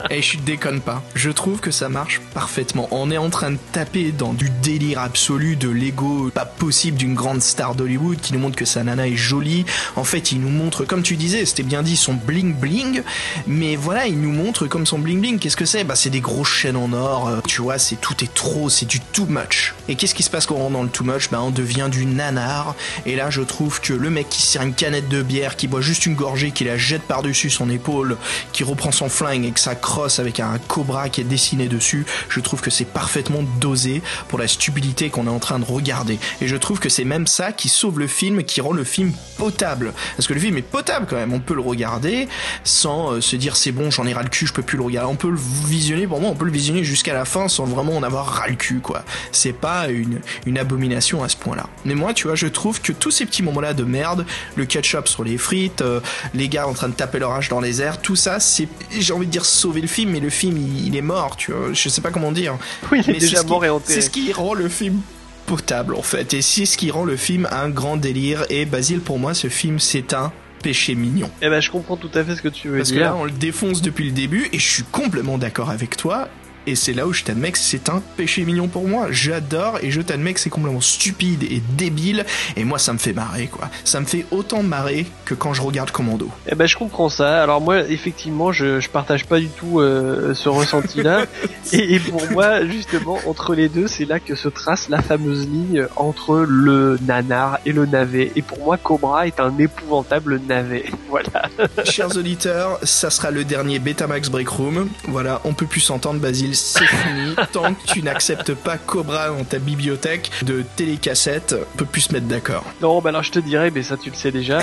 Et 0.10 0.22
je 0.22 0.38
déconne 0.40 0.82
pas. 0.82 1.04
Je 1.16 1.30
trouve 1.30 1.60
que 1.60 1.72
ça 1.72 1.90
marche 1.90 2.22
parfaitement. 2.34 2.88
On 2.92 3.12
est 3.12 3.18
en 3.18 3.30
train 3.30 3.52
de 3.52 3.58
taper 3.72 4.12
dans 4.12 4.34
du 4.34 4.50
délire 4.62 5.00
absolu 5.00 5.56
de 5.56 5.70
l'ego 5.70 6.30
pas 6.34 6.46
possible 6.46 6.98
d'une 6.98 7.14
grande 7.14 7.42
star 7.42 7.76
d'Hollywood 7.76 8.20
qui 8.20 8.34
nous 8.34 8.40
montre 8.40 8.56
que 8.56 8.66
sa 8.66 8.84
nana 8.84 9.08
est 9.08 9.16
jolie. 9.16 9.66
En 9.96 10.04
fait, 10.04 10.32
il 10.32 10.42
nous 10.42 10.50
montre, 10.50 10.86
comme 10.86 11.04
tu 11.04 11.16
disais, 11.16 11.46
c'était 11.46 11.64
bien 11.64 11.82
dit, 11.84 11.96
son 11.96 12.14
bling 12.14 12.54
bling. 12.54 13.04
Mais 13.48 13.76
voilà, 13.76 14.08
il 14.08 14.20
nous 14.20 14.32
montre 14.32 14.68
comme 14.68 14.86
son 14.86 15.00
bling 15.00 15.22
bling. 15.22 15.40
Qu'est-ce 15.40 15.58
que 15.58 15.66
c'est? 15.66 15.84
Bah, 15.84 15.96
c'est 15.96 16.10
des 16.10 16.22
grosses 16.22 16.50
chaînes 16.50 16.78
en 16.78 16.92
or. 16.94 17.28
euh, 17.28 17.40
Tu 17.48 17.62
vois, 17.62 17.78
c'est 17.78 17.96
tout 17.96 18.24
est 18.24 18.34
trop, 18.34 18.70
c'est 18.70 18.86
du 18.86 19.00
too 19.00 19.26
much. 19.28 19.74
Et 19.88 19.96
qu'est-ce 19.96 20.16
qui 20.16 20.24
se 20.24 20.30
passe 20.30 20.46
quand 20.46 20.56
on 20.56 20.60
rentre 20.60 20.74
dans 20.74 20.84
le 20.84 20.90
too 20.90 21.04
much? 21.04 21.30
Bah, 21.32 21.42
on 21.42 21.52
devient 21.52 21.88
du 21.92 22.06
nanar. 22.06 22.76
Et 23.06 23.16
là, 23.16 23.30
je 23.30 23.42
trouve 23.42 23.82
que 23.82 23.94
le 23.94 24.10
mec 24.10 24.30
qui 24.30 24.42
sert 24.42 24.62
une 24.62 24.74
canette 24.74 25.10
de 25.10 25.22
bière, 25.22 25.56
qui 25.56 25.68
boit 25.68 25.82
juste 25.82 26.06
une 26.06 26.16
gorgée, 26.16 26.52
qui 26.52 26.64
la 26.64 26.78
jette 26.78 27.04
par-dessus 27.04 27.50
son 27.50 27.70
épaule, 27.70 28.18
qui 28.52 28.64
reprend 28.64 28.92
son 28.92 29.10
flingue 29.22 29.45
et 29.45 29.51
que 29.51 29.59
ça 29.59 29.76
crosse 29.76 30.17
avec 30.17 30.39
un 30.39 30.57
cobra 30.67 31.09
qui 31.09 31.22
est 31.22 31.26
dessiné 31.26 31.67
dessus, 31.67 32.07
je 32.28 32.39
trouve 32.39 32.59
que 32.59 32.72
c'est 32.72 32.86
parfaitement 32.86 33.43
dosé 33.59 34.01
pour 34.30 34.39
la 34.39 34.47
stupidité 34.47 35.11
qu'on 35.11 35.28
est 35.28 35.32
en 35.32 35.38
train 35.38 35.59
de 35.59 35.65
regarder. 35.65 36.17
Et 36.41 36.47
je 36.47 36.55
trouve 36.55 36.80
que 36.80 36.89
c'est 36.89 37.03
même 37.03 37.28
ça 37.28 37.51
qui 37.51 37.69
sauve 37.69 37.99
le 37.99 38.07
film, 38.07 38.43
qui 38.43 38.61
rend 38.61 38.74
le 38.74 38.84
film 38.84 39.13
potable. 39.38 39.93
Parce 40.17 40.28
que 40.28 40.34
le 40.34 40.39
film 40.39 40.57
est 40.57 40.63
potable 40.63 41.05
quand 41.07 41.17
même, 41.17 41.34
on 41.34 41.39
peut 41.39 41.53
le 41.53 41.61
regarder 41.61 42.28
sans 42.63 43.11
euh, 43.11 43.22
se 43.22 43.36
dire 43.36 43.55
c'est 43.55 43.72
bon, 43.72 43.91
j'en 43.91 44.07
ai 44.07 44.13
ras 44.13 44.24
le 44.24 44.30
cul, 44.30 44.47
je 44.47 44.53
peux 44.53 44.63
plus 44.63 44.78
le 44.78 44.84
regarder. 44.84 45.11
On 45.11 45.15
peut 45.15 45.30
le 45.30 45.39
visionner, 45.67 46.07
pour 46.07 46.19
moi, 46.19 46.32
on 46.32 46.36
peut 46.36 46.45
le 46.45 46.51
visionner 46.51 46.84
jusqu'à 46.84 47.13
la 47.13 47.26
fin 47.26 47.47
sans 47.47 47.65
vraiment 47.65 47.95
en 47.95 48.01
avoir 48.01 48.26
ras 48.26 48.47
le 48.47 48.55
cul, 48.55 48.80
quoi. 48.80 49.03
C'est 49.32 49.53
pas 49.53 49.89
une, 49.89 50.19
une 50.47 50.57
abomination 50.57 51.24
à 51.24 51.30
ce 51.30 51.38
point-là. 51.38 51.67
Mais 51.86 51.93
moi, 51.93 52.15
tu 52.15 52.26
vois, 52.26 52.36
je 52.36 52.47
trouve 52.47 52.82
que 52.82 52.91
tous 52.91 53.11
ces 53.11 53.28
petits 53.28 53.43
moments-là 53.43 53.76
de 53.76 53.84
merde, 53.84 54.26
le 54.55 54.65
ketchup 54.65 55.07
sur 55.07 55.24
les 55.24 55.38
frites, 55.38 55.82
euh, 55.82 55.99
les 56.34 56.49
gars 56.49 56.67
en 56.67 56.74
train 56.74 56.89
de 56.89 56.95
taper 56.95 57.19
leur 57.19 57.34
hache 57.34 57.49
dans 57.49 57.61
les 57.61 57.84
airs, 57.84 58.01
tout 58.01 58.15
ça, 58.15 58.39
c'est, 58.39 58.67
j'ai 59.02 59.14
envie 59.14 59.26
de 59.28 59.32
dire 59.32 59.45
sauver 59.45 59.82
le 59.82 59.88
film, 59.88 60.12
mais 60.12 60.20
le 60.20 60.30
film, 60.30 60.58
il, 60.58 60.88
il 60.88 60.95
est 60.95 61.02
mort, 61.02 61.36
tu 61.38 61.52
vois. 61.52 61.74
Je 61.74 61.89
sais 61.89 62.02
pas 62.02 62.12
comment 62.12 62.32
dire. 62.32 62.58
oui 62.91 63.02
il 63.08 63.16
est 63.16 63.20
déjà 63.20 63.38
ce 63.38 63.41
qui- 63.43 63.49
mort 63.49 63.66
et 63.66 63.70
enterré 63.70 63.93
C'est 63.95 64.02
ce 64.02 64.10
qui 64.10 64.32
rend 64.34 64.54
le 64.54 64.70
film 64.70 65.02
potable, 65.45 65.95
en 65.95 66.02
fait. 66.02 66.34
Et 66.34 66.41
c'est 66.41 66.66
ce 66.66 66.78
qui 66.78 66.91
rend 66.91 67.04
le 67.04 67.18
film 67.18 67.47
un 67.52 67.70
grand 67.70 67.97
délire. 67.97 68.45
Et 68.49 68.66
Basile, 68.66 68.99
pour 69.02 69.20
moi, 69.20 69.34
ce 69.34 69.47
film, 69.49 69.80
c'est 69.80 70.14
un 70.14 70.32
péché 70.64 70.93
mignon. 70.95 71.30
Eh 71.41 71.49
ben 71.49 71.60
je 71.60 71.72
comprends 71.72 71.97
tout 71.97 72.12
à 72.14 72.24
fait 72.24 72.36
ce 72.36 72.41
que 72.41 72.47
tu 72.47 72.70
veux 72.70 72.78
Parce 72.78 72.89
que 72.91 72.95
dire 72.95 73.06
là, 73.06 73.16
on 73.16 73.24
le 73.26 73.32
défonce 73.32 73.82
depuis 73.82 74.06
le 74.06 74.12
début, 74.12 74.47
et 74.54 74.60
je 74.60 74.70
suis 74.72 74.84
complètement 74.84 75.38
d'accord 75.39 75.72
avec 75.72 75.97
toi. 75.97 76.30
Et 76.68 76.76
c'est 76.76 76.93
là 76.93 77.07
où 77.07 77.14
je 77.14 77.24
t'admets 77.24 77.51
que 77.51 77.57
c'est 77.57 77.89
un 77.89 78.01
péché 78.18 78.43
mignon 78.43 78.68
pour 78.68 78.88
moi. 78.88 79.07
J'adore 79.12 79.80
et 79.82 79.91
je 79.91 80.01
t'admets 80.01 80.34
que 80.34 80.39
c'est 80.39 80.49
complètement 80.49 80.82
stupide 80.82 81.43
et 81.43 81.62
débile. 81.78 82.26
Et 82.55 82.64
moi, 82.64 82.80
ça 82.80 82.93
me 82.93 82.97
fait 82.97 83.14
marrer, 83.14 83.47
quoi. 83.47 83.70
Ça 83.84 83.99
me 83.99 84.05
fait 84.05 84.26
autant 84.32 84.64
marrer 84.64 85.05
que 85.26 85.34
quand 85.34 85.53
je 85.53 85.62
regarde 85.62 85.91
Commando. 85.91 86.30
Eh 86.47 86.55
ben 86.55 86.68
je 86.68 86.76
comprends 86.78 87.09
ça. 87.09 87.41
Alors 87.41 87.62
moi 87.62 87.80
effectivement 87.89 88.51
je, 88.51 88.80
je 88.80 88.89
partage 88.89 89.26
pas 89.26 89.39
du 89.39 89.47
tout 89.47 89.80
euh, 89.80 90.34
ce 90.34 90.49
ressenti 90.49 91.01
là. 91.01 91.26
et, 91.74 91.95
et 91.95 91.99
pour 91.99 92.30
moi 92.32 92.66
justement 92.66 93.18
entre 93.26 93.55
les 93.55 93.70
deux 93.70 93.88
c'est 93.88 94.05
là 94.05 94.20
que 94.20 94.36
se 94.36 94.49
trace 94.49 94.89
la 94.89 95.01
fameuse 95.01 95.47
ligne 95.47 95.86
entre 95.95 96.45
le 96.47 96.97
nanar 97.05 97.59
et 97.66 97.72
le 97.72 97.86
navet. 97.86 98.32
Et 98.36 98.41
pour 98.41 98.59
moi 98.59 98.78
Cobra 98.78 99.28
est 99.28 99.39
un 99.39 99.57
épouvantable 99.57 100.41
navet. 100.47 100.86
Voilà. 101.09 101.49
Chers 101.84 102.16
auditeurs, 102.16 102.80
ça 102.84 103.09
sera 103.09 103.32
le 103.32 103.43
dernier 103.43 103.80
Betamax 103.80 104.30
Break 104.30 104.47
Room. 104.47 104.88
Voilà, 105.09 105.41
on 105.43 105.53
peut 105.53 105.66
plus 105.66 105.82
s'entendre, 105.82 106.22
Basile, 106.22 106.51
c'est 106.54 106.86
fini. 106.86 107.36
Tant 107.52 107.74
que 107.74 107.86
tu 107.86 108.02
n'acceptes 108.04 108.54
pas 108.54 108.78
Cobra 108.78 109.30
dans 109.30 109.43
ta 109.43 109.60
bibliothèque 109.60 110.32
de 110.43 110.64
télécassettes, 110.76 111.56
on 111.74 111.78
peut 111.78 111.86
plus 111.86 112.02
se 112.02 112.14
mettre 112.14 112.28
d'accord. 112.28 112.64
Non 112.82 113.02
bah 113.02 113.10
alors 113.10 113.24
je 113.24 113.32
te 113.32 113.39
dirais 113.39 113.72
mais 113.74 113.84
ça 113.84 113.97
tu 113.97 114.10
le 114.10 114.16
sais 114.16 114.32
déjà 114.32 114.60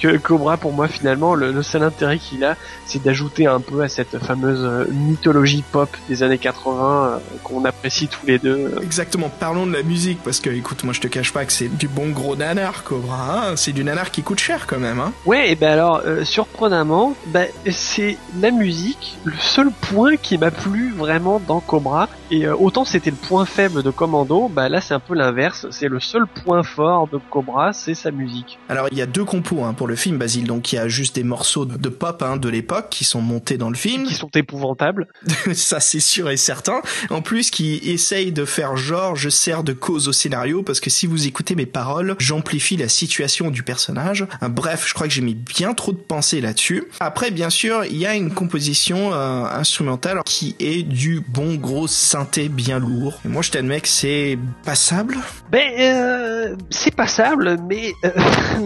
que 0.00 0.16
Cobra 0.18 0.56
pour 0.56 0.72
moi 0.72 0.88
finalement 0.88 1.34
le, 1.34 1.52
le 1.52 1.62
seul 1.62 1.82
intérêt 1.82 2.18
qu'il 2.18 2.44
a 2.44 2.56
c'est 2.86 3.02
d'ajouter 3.02 3.46
un 3.46 3.60
peu 3.60 3.82
à 3.82 3.88
cette 3.88 4.18
fameuse 4.18 4.60
euh, 4.64 4.84
mythologie 4.90 5.62
pop 5.70 5.88
des 6.08 6.22
années 6.22 6.38
80 6.38 7.04
euh, 7.06 7.18
qu'on 7.44 7.64
apprécie 7.64 8.08
tous 8.08 8.26
les 8.26 8.38
deux. 8.38 8.74
Exactement, 8.82 9.28
parlons 9.28 9.66
de 9.66 9.72
la 9.72 9.82
musique, 9.82 10.18
parce 10.24 10.40
que 10.40 10.50
écoute, 10.50 10.82
moi 10.82 10.92
je 10.92 11.00
te 11.00 11.06
cache 11.06 11.32
pas 11.32 11.44
que 11.44 11.52
c'est 11.52 11.68
du 11.68 11.86
bon 11.86 12.08
gros 12.08 12.34
nanar, 12.34 12.82
Cobra. 12.82 13.50
hein. 13.50 13.56
c'est 13.56 13.70
du 13.72 13.84
nanar 13.84 14.10
qui 14.10 14.22
coûte 14.22 14.40
cher 14.40 14.66
quand 14.66 14.78
même. 14.78 14.98
Hein. 14.98 15.12
Ouais, 15.24 15.52
et 15.52 15.54
ben 15.54 15.70
alors, 15.72 16.02
euh, 16.04 16.24
surprenamment, 16.24 17.14
ben, 17.26 17.46
c'est 17.70 18.18
la 18.40 18.50
musique, 18.50 19.16
le 19.24 19.34
seul 19.38 19.70
point 19.70 20.16
qui 20.16 20.36
m'a 20.36 20.50
plu 20.50 20.92
vraiment 20.96 21.29
dans 21.38 21.60
Cobra. 21.60 22.08
Et 22.30 22.46
euh, 22.46 22.56
autant 22.56 22.84
c'était 22.84 23.10
le 23.10 23.16
point 23.16 23.44
faible 23.44 23.82
de 23.82 23.90
Commando, 23.90 24.48
bah 24.48 24.68
là 24.68 24.80
c'est 24.80 24.94
un 24.94 25.00
peu 25.00 25.14
l'inverse. 25.14 25.66
C'est 25.70 25.88
le 25.88 26.00
seul 26.00 26.26
point 26.26 26.62
fort 26.62 27.08
de 27.08 27.18
Cobra, 27.30 27.72
c'est 27.72 27.94
sa 27.94 28.10
musique. 28.10 28.58
Alors 28.68 28.88
il 28.90 28.98
y 28.98 29.02
a 29.02 29.06
deux 29.06 29.24
compos 29.24 29.64
hein, 29.64 29.74
pour 29.74 29.86
le 29.86 29.96
film, 29.96 30.18
Basile. 30.18 30.46
Donc 30.46 30.72
il 30.72 30.76
y 30.76 30.78
a 30.78 30.88
juste 30.88 31.14
des 31.14 31.24
morceaux 31.24 31.64
de 31.64 31.88
pop 31.88 32.22
hein, 32.22 32.36
de 32.36 32.48
l'époque 32.48 32.86
qui 32.90 33.04
sont 33.04 33.20
montés 33.20 33.58
dans 33.58 33.70
le 33.70 33.76
film. 33.76 34.04
Qui 34.04 34.14
sont 34.14 34.30
épouvantables. 34.34 35.08
ça 35.54 35.80
c'est 35.80 36.00
sûr 36.00 36.30
et 36.30 36.36
certain. 36.36 36.80
En 37.10 37.22
plus, 37.22 37.50
qui 37.50 37.76
essaye 37.84 38.32
de 38.32 38.44
faire 38.44 38.76
genre 38.76 39.16
je 39.16 39.28
sers 39.28 39.62
de 39.62 39.72
cause 39.72 40.08
au 40.08 40.12
scénario 40.12 40.62
parce 40.62 40.80
que 40.80 40.90
si 40.90 41.06
vous 41.06 41.26
écoutez 41.26 41.54
mes 41.54 41.66
paroles, 41.66 42.16
j'amplifie 42.18 42.76
la 42.76 42.88
situation 42.88 43.50
du 43.50 43.62
personnage. 43.62 44.26
Euh, 44.42 44.48
Bref, 44.48 44.84
je 44.86 44.94
crois 44.94 45.06
que 45.06 45.12
j'ai 45.12 45.22
mis 45.22 45.34
bien 45.34 45.74
trop 45.74 45.92
de 45.92 45.98
pensée 45.98 46.40
là-dessus. 46.40 46.84
Après, 47.00 47.30
bien 47.30 47.50
sûr, 47.50 47.84
il 47.84 47.96
y 47.96 48.06
a 48.06 48.14
une 48.14 48.32
composition 48.32 49.12
euh, 49.12 49.44
instrumentale 49.44 50.20
qui 50.24 50.56
est 50.58 50.82
du 50.82 51.19
bon 51.28 51.54
gros 51.56 51.86
synthé 51.86 52.48
bien 52.48 52.78
lourd. 52.78 53.20
Et 53.24 53.28
moi, 53.28 53.42
je 53.42 53.50
t'admets 53.50 53.80
que 53.80 53.88
c'est 53.88 54.38
passable. 54.64 55.16
Ben, 55.50 55.68
euh, 55.78 56.56
c'est 56.70 56.94
passable, 56.94 57.56
mais 57.68 57.92
euh, 58.04 58.10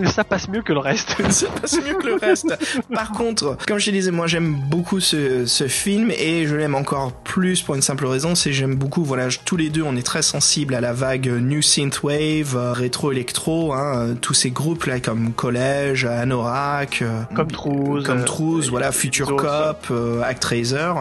ça 0.15 0.25
passe 0.25 0.49
mieux 0.49 0.63
que 0.63 0.73
le 0.73 0.79
reste. 0.81 1.17
ça 1.31 1.47
passe 1.61 1.79
mieux 1.87 1.95
que 1.95 2.07
le 2.07 2.15
reste. 2.17 2.55
Par 2.93 3.11
contre, 3.13 3.57
comme 3.67 3.79
je 3.79 3.87
te 3.87 3.91
disais, 3.91 4.11
moi 4.11 4.27
j'aime 4.27 4.55
beaucoup 4.69 5.01
ce, 5.01 5.47
ce 5.47 5.67
film 5.69 6.11
et 6.11 6.47
je 6.47 6.55
l'aime 6.55 6.75
encore 6.75 7.13
plus 7.13 7.63
pour 7.63 7.75
une 7.75 7.83
simple 7.83 8.07
raison, 8.07 8.35
c'est 8.35 8.53
j'aime 8.53 8.75
beaucoup, 8.75 9.05
voilà, 9.05 9.29
je- 9.29 9.39
tous 9.45 9.57
les 9.57 9.71
deux 9.71 9.83
on 9.83 9.97
est 9.97 10.03
très 10.07 10.23
sensibles 10.23 10.75
à 10.75 10.81
la 10.81 10.93
vague 10.93 11.27
New 11.29 11.63
Synthwave, 11.63 12.57
euh, 12.57 12.73
rétro-électro, 12.73 13.73
hein, 13.73 13.97
euh, 14.11 14.15
tous 14.15 14.35
ces 14.35 14.51
groupes 14.51 14.85
là 14.85 15.01
comme 15.01 15.33
Collège, 15.33 16.05
Anorak, 16.05 17.03
Comme 17.35 17.49
Trouze, 17.49 18.05
comme 18.05 18.25
voilà, 18.71 18.93
Future. 18.93 19.35
Cop, 19.37 19.93
Actraiser. 20.25 20.93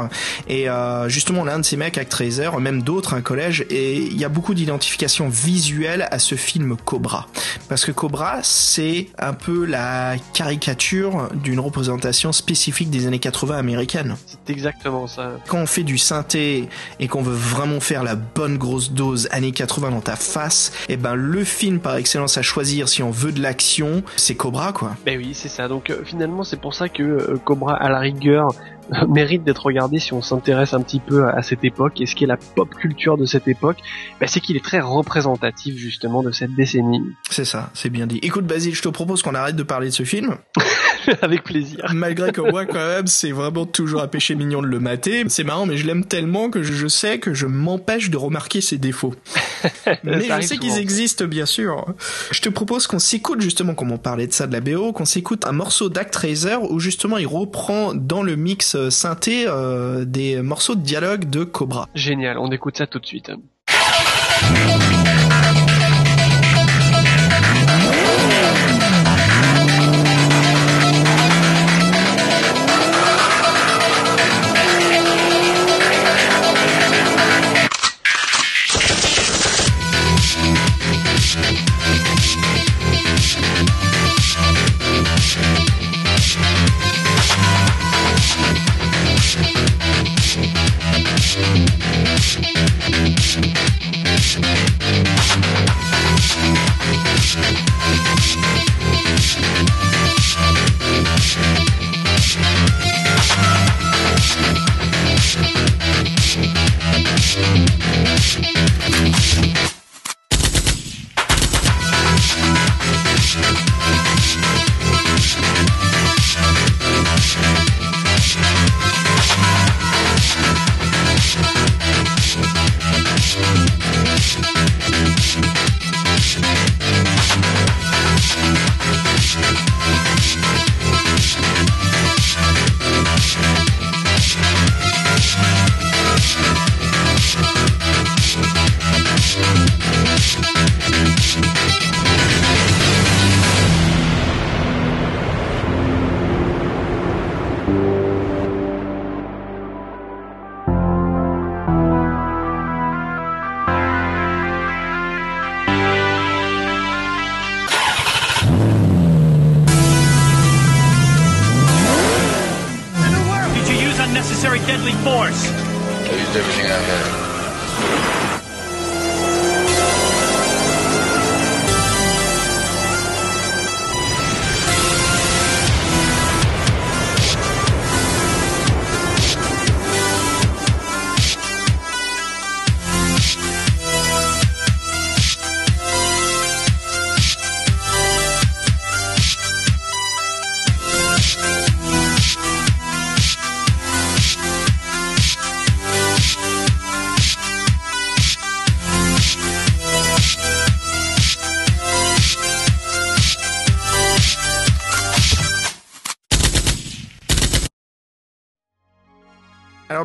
Et 0.47 0.69
euh, 0.69 1.07
justement 1.43 1.51
l'un 1.51 1.59
de 1.59 1.65
ces 1.65 1.77
mecs, 1.77 1.97
Actraiser, 1.97 2.49
même 2.59 2.81
d'autres, 2.81 3.13
un 3.13 3.21
collège, 3.21 3.65
et 3.69 3.97
il 3.97 4.17
y 4.17 4.25
a 4.25 4.29
beaucoup 4.29 4.53
d'identification 4.53 5.29
visuelle 5.29 6.07
à 6.11 6.19
ce 6.19 6.35
film 6.35 6.75
Cobra. 6.77 7.27
Parce 7.69 7.85
que 7.85 7.91
Cobra, 7.91 8.39
c'est 8.43 9.07
un 9.17 9.33
peu 9.33 9.65
la 9.65 10.15
caricature 10.33 11.29
d'une 11.33 11.59
représentation 11.59 12.31
spécifique 12.31 12.89
des 12.89 13.07
années 13.07 13.19
80 13.19 13.57
américaines. 13.57 14.15
C'est 14.25 14.51
exactement 14.51 15.07
ça. 15.07 15.31
Quand 15.47 15.59
on 15.59 15.65
fait 15.65 15.83
du 15.83 15.97
synthé 15.97 16.67
et 16.99 17.07
qu'on 17.07 17.21
veut 17.21 17.35
vraiment 17.35 17.79
faire 17.79 18.03
la 18.03 18.15
bonne 18.15 18.57
grosse 18.57 18.91
dose 18.91 19.27
années 19.31 19.51
80 19.51 19.91
dans 19.91 20.01
ta 20.01 20.15
face, 20.15 20.71
et 20.89 20.97
ben 20.97 21.15
le 21.15 21.43
film 21.43 21.79
par 21.79 21.95
excellence 21.95 22.37
à 22.37 22.41
choisir 22.41 22.89
si 22.89 23.03
on 23.03 23.11
veut 23.11 23.31
de 23.31 23.41
l'action, 23.41 24.03
c'est 24.15 24.35
Cobra 24.35 24.73
quoi. 24.73 24.95
Ben 25.05 25.17
oui, 25.17 25.31
c'est 25.33 25.49
ça. 25.49 25.67
Donc 25.67 25.89
euh, 25.89 26.03
finalement, 26.03 26.43
c'est 26.43 26.59
pour 26.59 26.73
ça 26.73 26.89
que 26.89 27.03
euh, 27.03 27.37
Cobra, 27.43 27.75
à 27.75 27.89
la 27.89 27.99
rigueur, 27.99 28.53
mérite 29.07 29.43
d'être 29.43 29.65
regardé 29.65 29.99
si 29.99 30.13
on 30.13 30.21
s'intéresse 30.21 30.73
un 30.73 30.81
petit 30.81 30.99
peu 30.99 31.27
à 31.27 31.41
cette 31.41 31.63
époque 31.63 32.01
et 32.01 32.05
ce 32.05 32.15
qui 32.15 32.23
est 32.23 32.27
la 32.27 32.37
pop 32.37 32.73
culture 32.73 33.17
de 33.17 33.25
cette 33.25 33.47
époque, 33.47 33.77
ben, 34.19 34.27
c'est 34.27 34.39
qu'il 34.39 34.55
est 34.57 34.63
très 34.63 34.79
représentatif 34.79 35.75
justement 35.77 36.23
de 36.23 36.31
cette 36.31 36.53
décennie. 36.55 37.01
C'est 37.29 37.45
ça, 37.45 37.69
c'est 37.73 37.89
bien 37.89 38.07
dit. 38.07 38.19
Écoute 38.21 38.45
Basile, 38.45 38.75
je 38.75 38.81
te 38.81 38.89
propose 38.89 39.21
qu'on 39.21 39.35
arrête 39.35 39.55
de 39.55 39.63
parler 39.63 39.87
de 39.87 39.93
ce 39.93 40.03
film. 40.03 40.37
Avec 41.21 41.43
plaisir. 41.43 41.85
Malgré 41.93 42.31
que 42.31 42.41
moi 42.41 42.65
quand 42.65 42.73
même, 42.73 43.07
c'est 43.07 43.31
vraiment 43.31 43.65
toujours 43.65 44.01
un 44.01 44.07
péché 44.07 44.35
mignon 44.35 44.61
de 44.61 44.67
le 44.67 44.79
mater. 44.79 45.23
C'est 45.27 45.43
marrant, 45.43 45.65
mais 45.65 45.77
je 45.77 45.85
l'aime 45.85 46.05
tellement 46.05 46.49
que 46.49 46.63
je 46.63 46.87
sais 46.87 47.19
que 47.19 47.33
je 47.33 47.45
m'empêche 47.45 48.09
de 48.09 48.17
remarquer 48.17 48.61
ses 48.61 48.77
défauts. 48.77 49.15
mais 50.03 50.21
je 50.21 50.41
sais 50.41 50.57
qu'ils 50.57 50.77
existent 50.77 51.25
bien 51.25 51.45
sûr. 51.45 51.85
Je 52.31 52.41
te 52.41 52.49
propose 52.49 52.87
qu'on 52.87 52.99
s'écoute 52.99 53.41
justement, 53.41 53.73
comme 53.75 53.91
on 53.91 53.97
parlait 53.97 54.27
de 54.27 54.33
ça 54.33 54.47
de 54.47 54.53
la 54.53 54.61
BO, 54.61 54.93
qu'on 54.93 55.05
s'écoute 55.05 55.45
un 55.45 55.51
morceau 55.51 55.89
d'Actraiser 55.89 56.57
où 56.69 56.79
justement 56.79 57.17
il 57.17 57.27
reprend 57.27 57.93
dans 57.93 58.23
le 58.23 58.35
mix 58.35 58.75
euh, 58.75 58.89
synthé 58.89 59.45
euh, 59.47 60.05
des 60.05 60.41
morceaux 60.41 60.75
de 60.75 60.81
dialogue 60.81 61.29
de 61.29 61.43
Cobra. 61.43 61.87
Génial, 61.95 62.37
on 62.37 62.51
écoute 62.51 62.77
ça 62.77 62.87
tout 62.87 62.99
de 62.99 63.05
suite. 63.05 63.31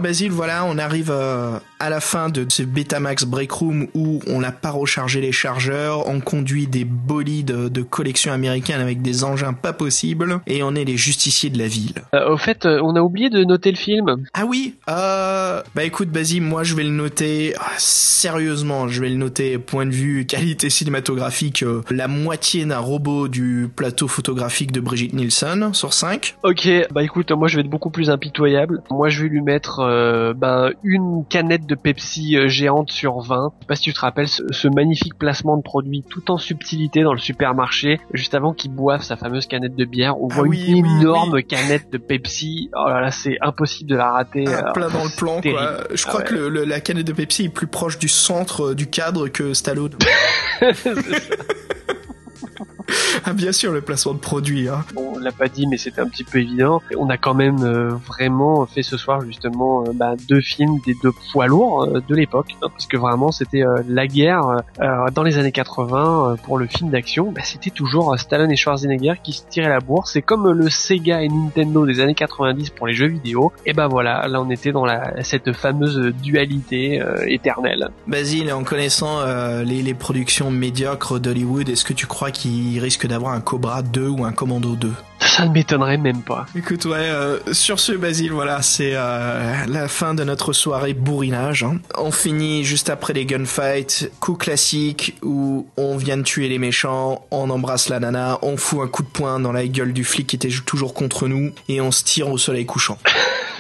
Basile, 0.09 0.33
voilà, 0.33 0.65
on 0.65 0.79
arrive 0.79 1.11
euh, 1.11 1.59
à 1.81 1.91
la 1.91 2.01
fin 2.01 2.29
de 2.29 2.45
ce 2.49 2.63
Betamax 2.63 3.25
Break 3.25 3.53
Room 3.53 3.87
où 3.95 4.21
on 4.27 4.41
n'a 4.41 4.53
pas 4.53 4.71
rechargé 4.71 5.21
les 5.21 5.33
chargeurs, 5.33 6.09
on 6.09 6.21
conduit 6.21 6.67
des 6.67 6.85
bolides 6.85 7.47
de 7.47 7.83
collection 7.83 8.33
américaine 8.33 8.81
avec 8.81 9.03
des 9.03 9.25
engins 9.25 9.53
pas 9.53 9.73
possibles 9.73 10.41
et 10.47 10.63
on 10.63 10.75
est 10.75 10.85
les 10.85 10.97
justiciers 10.97 11.51
de 11.51 11.59
la 11.59 11.69
ville. 11.69 11.95
Euh, 12.15 12.31
au 12.31 12.37
fait, 12.37 12.67
euh, 12.67 12.81
on 12.83 12.97
a 12.97 13.01
oublié 13.01 13.31
de 13.31 13.45
noter 13.45 13.71
le 13.71 13.77
film. 13.77 14.25
Ah 14.35 14.45
oui, 14.45 14.75
euh, 14.89 15.63
bah 15.75 15.85
écoute 15.85 16.09
Basile, 16.09 16.43
moi 16.43 16.65
je 16.65 16.75
vais 16.75 16.85
le 16.85 16.91
noter 16.91 17.55
ah, 17.61 17.73
sérieusement, 17.79 18.89
je 18.89 19.01
vais 19.01 19.09
le 19.09 19.17
noter 19.17 19.59
point 19.59 19.87
de 19.87 19.93
vue 19.93 20.27
qualité 20.29 20.71
cinématographique, 20.71 21.63
euh, 21.63 21.83
la 21.91 22.09
moitié 22.09 22.65
d'un 22.65 22.79
robot 22.79 23.29
du 23.29 23.71
plateau 23.75 24.09
photographique 24.09 24.73
de 24.73 24.81
Brigitte 24.81 25.13
Nielsen 25.13 25.73
sur 25.75 25.93
5. 25.93 26.37
Ok, 26.43 26.69
bah 26.91 27.03
écoute, 27.03 27.31
moi 27.31 27.47
je 27.47 27.57
vais 27.57 27.63
être 27.63 27.71
beaucoup 27.71 27.91
plus 27.91 28.11
impitoyable. 28.11 28.83
Moi 28.91 29.09
je 29.09 29.23
vais 29.23 29.29
lui 29.29 29.43
mettre 29.43 29.79
ben 30.37 30.73
une 30.83 31.25
canette 31.29 31.68
de 31.69 31.75
Pepsi 31.77 32.37
euh, 32.37 32.49
géante 32.49 32.91
sur 32.91 33.21
20. 33.21 33.53
Je 33.59 33.63
sais 33.63 33.67
pas 33.69 33.75
si 33.77 33.83
tu 33.83 33.93
te 33.93 34.01
rappelles 34.01 34.27
ce, 34.27 34.43
ce 34.51 34.67
magnifique 34.67 35.17
placement 35.17 35.57
de 35.57 35.63
produit 35.63 36.03
tout 36.11 36.31
en 36.33 36.39
subtilité 36.39 37.03
dans 37.03 37.13
le 37.13 37.19
supermarché, 37.21 38.01
juste 38.13 38.35
avant 38.35 38.53
qu'il 38.53 38.73
boive 38.73 39.03
sa 39.03 39.17
fameuse 39.17 39.47
canette 39.47 39.77
de 39.77 39.85
bière. 39.85 40.21
On 40.21 40.29
Ah 40.31 40.35
voit 40.35 40.45
oui, 40.49 40.65
une 40.69 40.85
oui, 40.87 41.01
énorme 41.01 41.35
oui. 41.35 41.45
canette 41.45 41.93
de 41.93 41.99
Pepsi. 41.99 42.71
Oh 42.75 42.89
là 42.89 43.01
là, 43.01 43.11
c'est 43.13 43.37
impossible 43.43 43.91
de 43.91 43.97
la 43.97 44.11
rater. 44.11 44.45
Ah, 44.49 44.59
Alors, 44.59 44.73
plein 44.73 44.89
dans 44.89 45.05
le 45.05 45.17
plan, 45.17 45.41
quoi. 45.41 45.77
Je 45.95 46.05
Ah 46.07 46.09
crois 46.09 46.21
ouais. 46.23 46.27
que 46.27 46.35
le- 46.35 46.49
le- 46.49 46.65
la 46.65 46.81
canette 46.81 47.07
de 47.07 47.13
Pepsi 47.13 47.45
est 47.45 47.49
plus 47.51 47.67
proche 47.69 47.99
du 47.99 48.09
centre 48.09 48.69
euh, 48.71 48.75
du 48.75 48.89
cadre 48.89 49.29
que 49.29 49.55
Stallone. 49.55 49.93
ah, 53.25 53.33
bien 53.33 53.53
sûr, 53.53 53.73
le 53.73 53.81
placement 53.81 54.15
de 54.15 54.19
produit. 54.19 54.69
Hein. 54.69 54.85
Bon, 54.95 55.13
on 55.17 55.19
l'a 55.19 55.33
pas 55.33 55.49
dit, 55.49 55.67
mais 55.67 55.77
c'était 55.77 56.01
un 56.01 56.09
petit 56.09 56.25
peu 56.25 56.39
évident. 56.39 56.81
On 56.97 57.09
a 57.09 57.17
quand 57.17 57.35
même 57.35 57.63
euh, 57.63 57.91
vraiment 58.07 58.65
fait 58.67 58.83
ce 58.83 58.97
soir 58.97 59.21
justement 59.23 59.85
euh, 59.85 59.93
bah, 59.95 60.15
deux 60.29 60.41
films 60.41 60.79
des 60.87 60.95
deux 61.03 61.13
poids 61.33 61.47
lourds 61.47 61.85
euh, 61.85 62.01
de 62.07 62.15
l'époque, 62.15 62.57
hein, 62.63 62.69
parce 62.71 62.87
que 62.87 62.97
vraiment 62.97 63.33
c'était 63.33 63.63
euh, 63.63 63.83
la 63.89 64.07
guerre 64.07 64.63
euh, 64.81 65.11
dans 65.13 65.23
les 65.23 65.39
années 65.39 65.53
80 65.53 66.33
euh, 66.33 66.37
pour 66.37 66.59
le 66.59 66.67
film 66.67 66.91
d'action. 66.91 67.33
Bah, 67.33 67.43
c'était 67.45 67.71
toujours 67.71 68.13
euh, 68.13 68.17
Stallone 68.17 68.51
et 68.51 68.57
Schwarzenegger 68.57 69.15
qui 69.23 69.33
se 69.33 69.43
tiraient 69.49 69.69
la 69.69 69.81
bourse. 69.81 70.13
C'est 70.13 70.23
comme 70.23 70.51
le 70.51 70.71
Sega 70.71 71.23
et 71.23 71.29
Nintendo 71.29 71.87
des 71.87 72.01
années 72.01 72.15
90 72.15 72.71
pour 72.71 72.87
les 72.87 72.95
jeux 72.95 73.09
vidéo. 73.09 73.53
Et 73.67 73.73
ben 73.73 73.89
voilà, 73.89 74.27
là 74.29 74.41
on 74.41 74.51
était 74.51 74.73
dans 74.73 74.85
la, 74.85 75.23
cette 75.23 75.53
fameuse 75.53 76.13
dualité 76.23 77.01
euh, 77.01 77.25
éternelle. 77.27 77.91
Basile, 78.07 78.53
en 78.53 78.65
connaissant 78.65 79.21
euh, 79.21 79.63
les, 79.63 79.83
les 79.83 79.95
productions 79.95 80.51
médiocres 80.51 81.21
d'Hollywood, 81.21 81.69
est-ce 81.69 81.85
que 81.85 81.93
tu 81.93 82.07
crois 82.07 82.31
risque 82.79 83.07
d'avoir 83.07 83.33
un 83.33 83.41
Cobra 83.41 83.83
2 83.83 84.09
ou 84.09 84.25
un 84.25 84.33
Commando 84.33 84.75
2 84.77 84.93
Ça 85.21 85.27
Ça 85.29 85.45
ne 85.47 85.53
m'étonnerait 85.53 85.99
même 85.99 86.23
pas. 86.23 86.47
Écoute, 86.57 86.85
ouais, 86.87 86.97
euh, 86.97 87.39
sur 87.53 87.79
ce, 87.81 87.93
Basile, 87.93 88.33
voilà, 88.33 88.63
c'est 88.63 88.93
euh, 88.95 89.55
la 89.67 89.89
fin 89.89 90.15
de 90.15 90.25
notre 90.25 90.53
soirée 90.53 90.95
bourrinage. 90.95 91.63
hein. 91.63 91.79
On 91.97 92.11
finit 92.11 92.65
juste 92.65 92.91
après 92.91 93.13
les 93.13 93.25
gunfights, 93.27 94.11
coup 94.21 94.35
classique 94.35 95.17
où 95.23 95.67
on 95.77 95.97
vient 95.97 96.17
de 96.17 96.23
tuer 96.23 96.49
les 96.49 96.59
méchants, 96.59 97.25
on 97.31 97.51
embrasse 97.51 97.89
la 97.89 98.01
nana, 98.01 98.39
on 98.43 98.57
fout 98.57 98.81
un 98.83 98.89
coup 98.89 99.03
de 99.03 99.09
poing 99.09 99.41
dans 99.41 99.53
la 99.53 99.67
gueule 99.67 99.93
du 99.93 100.05
flic 100.05 100.27
qui 100.27 100.37
était 100.37 100.49
toujours 100.67 100.95
contre 100.95 101.29
nous 101.29 101.53
et 101.69 101.81
on 101.81 101.91
se 101.93 102.05
tire 102.05 102.29
au 102.31 102.39
soleil 102.39 102.67
couchant. 102.67 102.99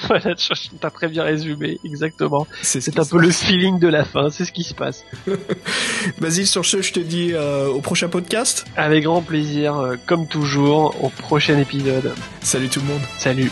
Voilà, 0.08 0.34
tu- 0.34 0.52
t'as 0.80 0.90
très 0.90 1.08
bien 1.08 1.24
résumé, 1.24 1.78
exactement. 1.84 2.46
C'est 2.62 2.80
C'est 2.80 2.98
un 2.98 3.04
peu 3.04 3.18
le 3.18 3.30
feeling 3.30 3.78
de 3.78 3.88
la 3.88 4.04
fin, 4.04 4.30
c'est 4.30 4.44
ce 4.44 4.52
qui 4.52 4.62
se 4.62 4.74
passe. 4.74 5.04
Basile, 6.20 6.46
sur 6.46 6.64
ce, 6.64 6.82
je 6.82 6.92
te 6.92 7.00
dis 7.00 7.32
euh, 7.32 7.66
au 7.68 7.80
prochain 7.80 8.08
podcast. 8.08 8.64
Avec 8.76 9.04
grand 9.04 9.22
plaisir, 9.22 9.76
euh, 9.76 9.96
comme 10.06 10.26
toujours, 10.28 11.02
au 11.04 11.08
prochain 11.08 11.58
épisode. 11.58 12.12
Salut 12.40 12.68
tout 12.68 12.80
le 12.80 12.86
monde. 12.86 13.02
Salut. 13.18 13.50